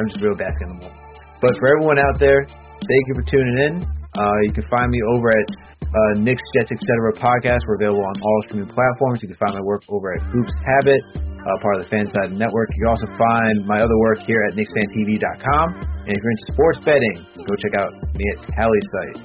[0.00, 0.96] I'm just real basking in the moment.
[1.44, 3.74] But for everyone out there, thank you for tuning in.
[4.16, 5.46] Uh, you can find me over at
[5.84, 7.20] uh, Knicks, Jets, etc.
[7.20, 7.60] podcast.
[7.68, 9.20] We're available on all streaming platforms.
[9.20, 11.02] You can find my work over at Hoops Habit,
[11.46, 12.68] uh, part of the FanSided Network.
[12.76, 15.66] You can also find my other work here at KnicksFanTV.com.
[16.06, 19.18] And if you're into sports betting, go check out me at Tally Site.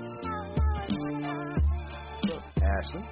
[2.63, 3.03] Ashley.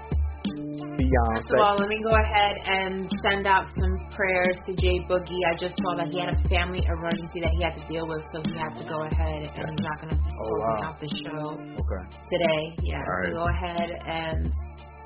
[1.35, 5.37] First of all, let me go ahead and send out some prayers to Jay Boogie.
[5.45, 8.23] I just saw that he had a family emergency that he had to deal with,
[8.33, 10.89] so he had to go ahead and he's not going to be Oh, closing wow.
[10.89, 12.03] out the show Okay.
[12.31, 12.75] today.
[12.81, 13.29] Yeah, All right.
[13.29, 14.51] so go ahead and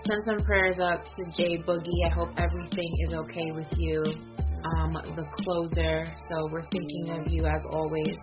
[0.05, 2.05] send some prayers up to Jay Boogie.
[2.05, 4.03] I hope everything is okay with you.
[4.75, 6.05] Um, the closer.
[6.29, 8.17] So we're thinking of you as always.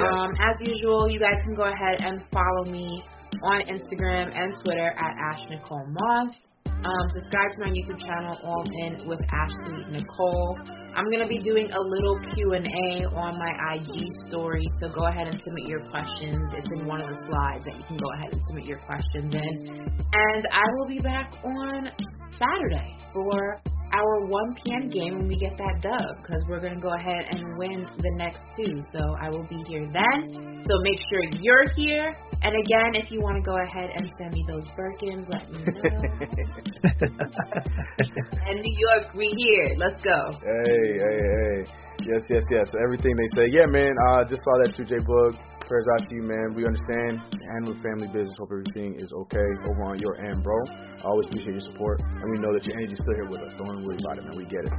[0.00, 3.02] Um, as usual, you guys can go ahead and follow me
[3.42, 6.32] on Instagram and Twitter at Ash Nicole Moss.
[6.66, 10.58] Um, subscribe to my YouTube channel, All In with Ashley Nicole.
[10.96, 13.98] I'm gonna be doing a little Q and A on my IG
[14.28, 16.48] story, so go ahead and submit your questions.
[16.56, 19.34] It's in one of the slides that you can go ahead and submit your questions
[19.34, 19.90] in.
[20.12, 21.90] And I will be back on
[22.38, 23.60] Saturday for
[23.92, 24.88] our 1 p.m.
[24.88, 28.44] game when we get that dub, because we're gonna go ahead and win the next
[28.56, 28.80] two.
[28.92, 30.62] So I will be here then.
[30.64, 32.14] So make sure you're here.
[32.44, 35.64] And again, if you want to go ahead and send me those Birkins, let me
[35.64, 35.80] know.
[38.46, 39.72] and New York, we here.
[39.78, 40.14] Let's go.
[40.44, 41.64] Hey, hey, hey.
[42.04, 42.68] Yes, yes, yes.
[42.84, 43.48] Everything they say.
[43.50, 43.96] Yeah, man.
[44.08, 45.36] Uh, just saw that 2J Bug.
[45.64, 46.52] Prayers out to you, man.
[46.52, 47.24] We understand.
[47.56, 48.36] Handle the family business.
[48.36, 50.60] Hope everything is okay over on your end, bro.
[51.00, 53.52] I always appreciate your support, and we know that your energy's still here with us.
[53.56, 54.36] Don't worry about it, man.
[54.36, 54.72] We get it.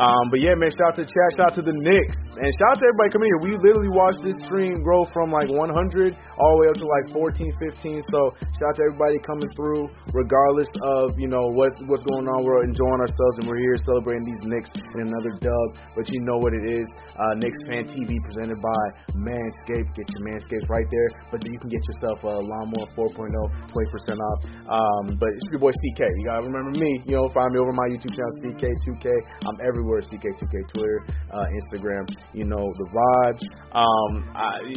[0.00, 0.72] Um, but yeah, man.
[0.72, 1.28] Shout out to the chat.
[1.36, 3.40] Shout out to the Knicks, and shout out to everybody coming here.
[3.44, 7.06] We literally watched this stream grow from like 100 all the way up to like
[7.12, 7.36] 14,
[7.76, 8.00] 15.
[8.08, 12.48] So shout out to everybody coming through, regardless of you know what's what's going on.
[12.48, 15.68] We're enjoying ourselves, and we're here celebrating these Knicks in another dub.
[15.92, 16.88] But you know what it is.
[17.12, 18.82] Uh, Knicks Fan TV presented by
[19.20, 19.92] Manscaped.
[19.92, 21.08] Get your Manscaped right there.
[21.34, 23.34] But you can get yourself a Lawnmower 4.0,
[23.74, 24.38] 20% off.
[24.70, 26.06] Um, but it's your boy CK.
[26.06, 27.02] You gotta remember me.
[27.04, 29.06] You know, find me over my YouTube channel, CK2K.
[29.50, 31.02] I'm everywhere, CK2K, Twitter,
[31.34, 32.06] uh, Instagram.
[32.32, 33.42] You know the vibes.
[33.74, 34.70] Um, I,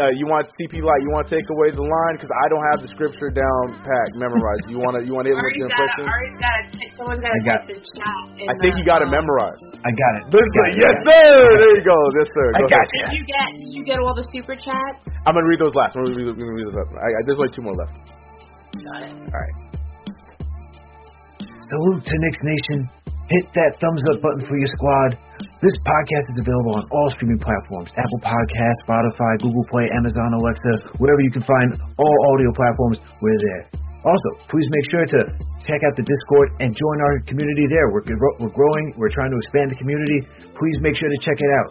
[0.00, 1.00] uh, you want CP Light?
[1.04, 4.08] You want to take away the line because I don't have the scripture down pat
[4.16, 4.68] memorized.
[4.70, 5.04] You want to?
[5.04, 6.04] You want to hit Already with the impression?
[6.06, 6.90] already got it.
[6.96, 8.22] Someone's got I to got the chat.
[8.46, 9.64] I think the, you got it um, memorized.
[9.82, 10.22] I got it.
[10.30, 10.76] This Got it.
[10.78, 11.32] yes, sir.
[11.58, 11.98] There you go.
[12.14, 12.46] Yes, sir.
[12.54, 13.08] I got ahead.
[13.10, 13.48] Did you get?
[13.56, 14.85] Did you get all the super chats?
[15.26, 15.96] I'm gonna read those last.
[15.96, 16.90] I'm gonna read, I'm gonna read those last.
[16.94, 17.92] I, I, there's only two more left.
[18.76, 19.14] Got it.
[19.32, 19.56] All right.
[21.66, 22.78] Salute to Knicks Nation.
[23.26, 25.18] Hit that thumbs up button for your squad.
[25.58, 30.94] This podcast is available on all streaming platforms Apple Podcasts, Spotify, Google Play, Amazon Alexa,
[31.02, 33.66] wherever you can find all audio platforms, we're there.
[34.06, 35.20] Also, please make sure to
[35.66, 37.90] check out the Discord and join our community there.
[37.90, 38.06] We're,
[38.38, 40.22] we're growing, we're trying to expand the community.
[40.54, 41.70] Please make sure to check it out.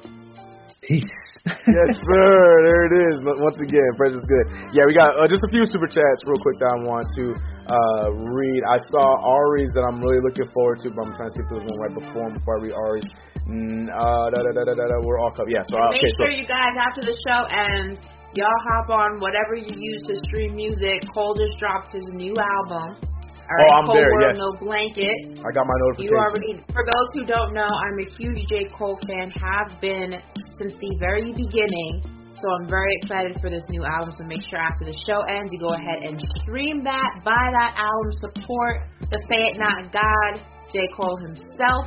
[0.83, 1.24] Peace.
[1.45, 2.34] Yes, sir.
[2.65, 3.15] There it is.
[3.22, 4.45] Once again, fresh is good.
[4.73, 7.26] Yeah, we got uh, just a few super chats real quick that I want to
[7.69, 8.61] uh, read.
[8.65, 11.49] I saw Ari's that I'm really looking forward to, but I'm trying to see if
[11.53, 13.09] there was one right before before I read Ari's.
[13.45, 15.53] Mm, uh, da, da, da, da, da, da, we're all covered.
[15.53, 17.93] Yeah, so uh, Make okay, so sure you guys after the show and
[18.34, 21.05] y'all hop on whatever you use to stream music.
[21.13, 22.97] Cole just dropped his new album.
[23.45, 24.41] All right, Oh, I'm Cole there, World yes.
[24.41, 25.17] No Blanket.
[25.38, 26.09] I got my notification.
[26.09, 28.65] You already, for those who don't know, I'm a huge J.
[28.73, 30.17] Cole fan, have been
[30.57, 32.01] since the very beginning.
[32.41, 34.11] So I'm very excited for this new album.
[34.17, 37.77] So make sure after the show ends, you go ahead and stream that, buy that
[37.77, 38.76] album, support
[39.13, 40.41] the Say It Not God,
[40.73, 40.81] J.
[40.97, 41.85] Cole himself.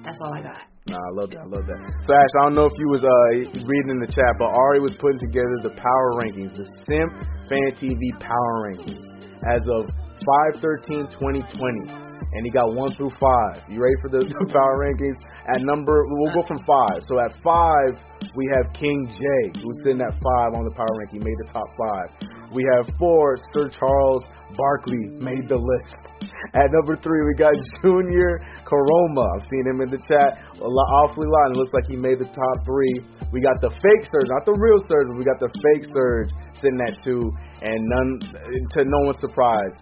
[0.00, 0.64] That's all I got.
[0.88, 1.44] Nah, I love that.
[1.44, 1.80] I love that.
[2.04, 3.28] So Ash, I don't know if you was uh
[3.64, 7.12] reading in the chat, but Ari was putting together the power rankings, the Simp
[7.48, 9.00] Fan TV power rankings
[9.48, 9.88] as of
[10.24, 12.14] 5-13-2020.
[12.34, 13.62] And he got one through five.
[13.68, 15.14] You ready for the, power rankings?
[15.54, 16.98] At number, we'll go from five.
[17.06, 17.94] So at five,
[18.34, 21.68] we have King J, who's sitting at five on the power ranking, made the top
[21.78, 22.08] five.
[22.50, 24.24] We have four, Sir Charles
[24.56, 25.94] Barkley made the list.
[26.54, 29.26] At number three, we got Junior Caroma.
[29.36, 31.50] I've seen him in the chat a lot, awfully lot.
[31.50, 32.94] It looks like he made the top three.
[33.32, 36.30] We got the fake Surge, not the real Surge, but we got the fake Surge
[36.62, 37.30] sitting at two.
[37.62, 39.74] And none, to no one's surprise,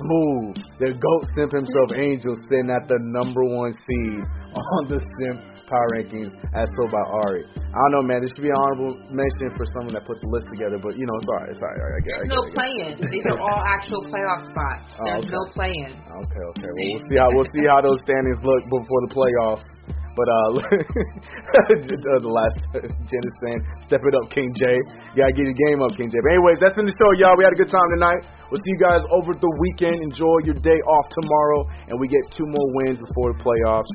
[0.00, 4.24] Smooth, the GOAT simp himself, Angel, sitting at the number one seed
[4.56, 7.44] on the simp power rankings as told by Ari.
[7.48, 8.20] I don't know, man.
[8.20, 11.04] This should be an honorable mention for someone that put the list together, but you
[11.08, 11.48] know, it's alright.
[11.52, 11.80] It's alright.
[11.80, 12.56] I get, There's I get, no I get.
[12.56, 12.92] play-in.
[13.08, 14.84] These are all actual playoff spots.
[15.00, 15.36] Oh, There's okay.
[15.36, 15.92] no play-in.
[15.96, 16.70] Okay, okay.
[16.76, 19.66] Well, we'll see how we'll see how those standings look before the playoffs.
[20.12, 20.48] But uh,
[22.20, 22.60] the last
[23.08, 24.76] Jen is saying, step it up, King J.
[25.16, 26.20] You gotta get your game up, King J.
[26.20, 27.36] But anyways, that's been the show, y'all.
[27.36, 28.28] We had a good time tonight.
[28.52, 30.04] We'll see you guys over the weekend.
[30.04, 33.94] Enjoy your day off tomorrow, and we get two more wins before the playoffs.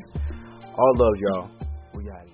[0.73, 1.45] All love, y'all.
[1.94, 2.27] We got it.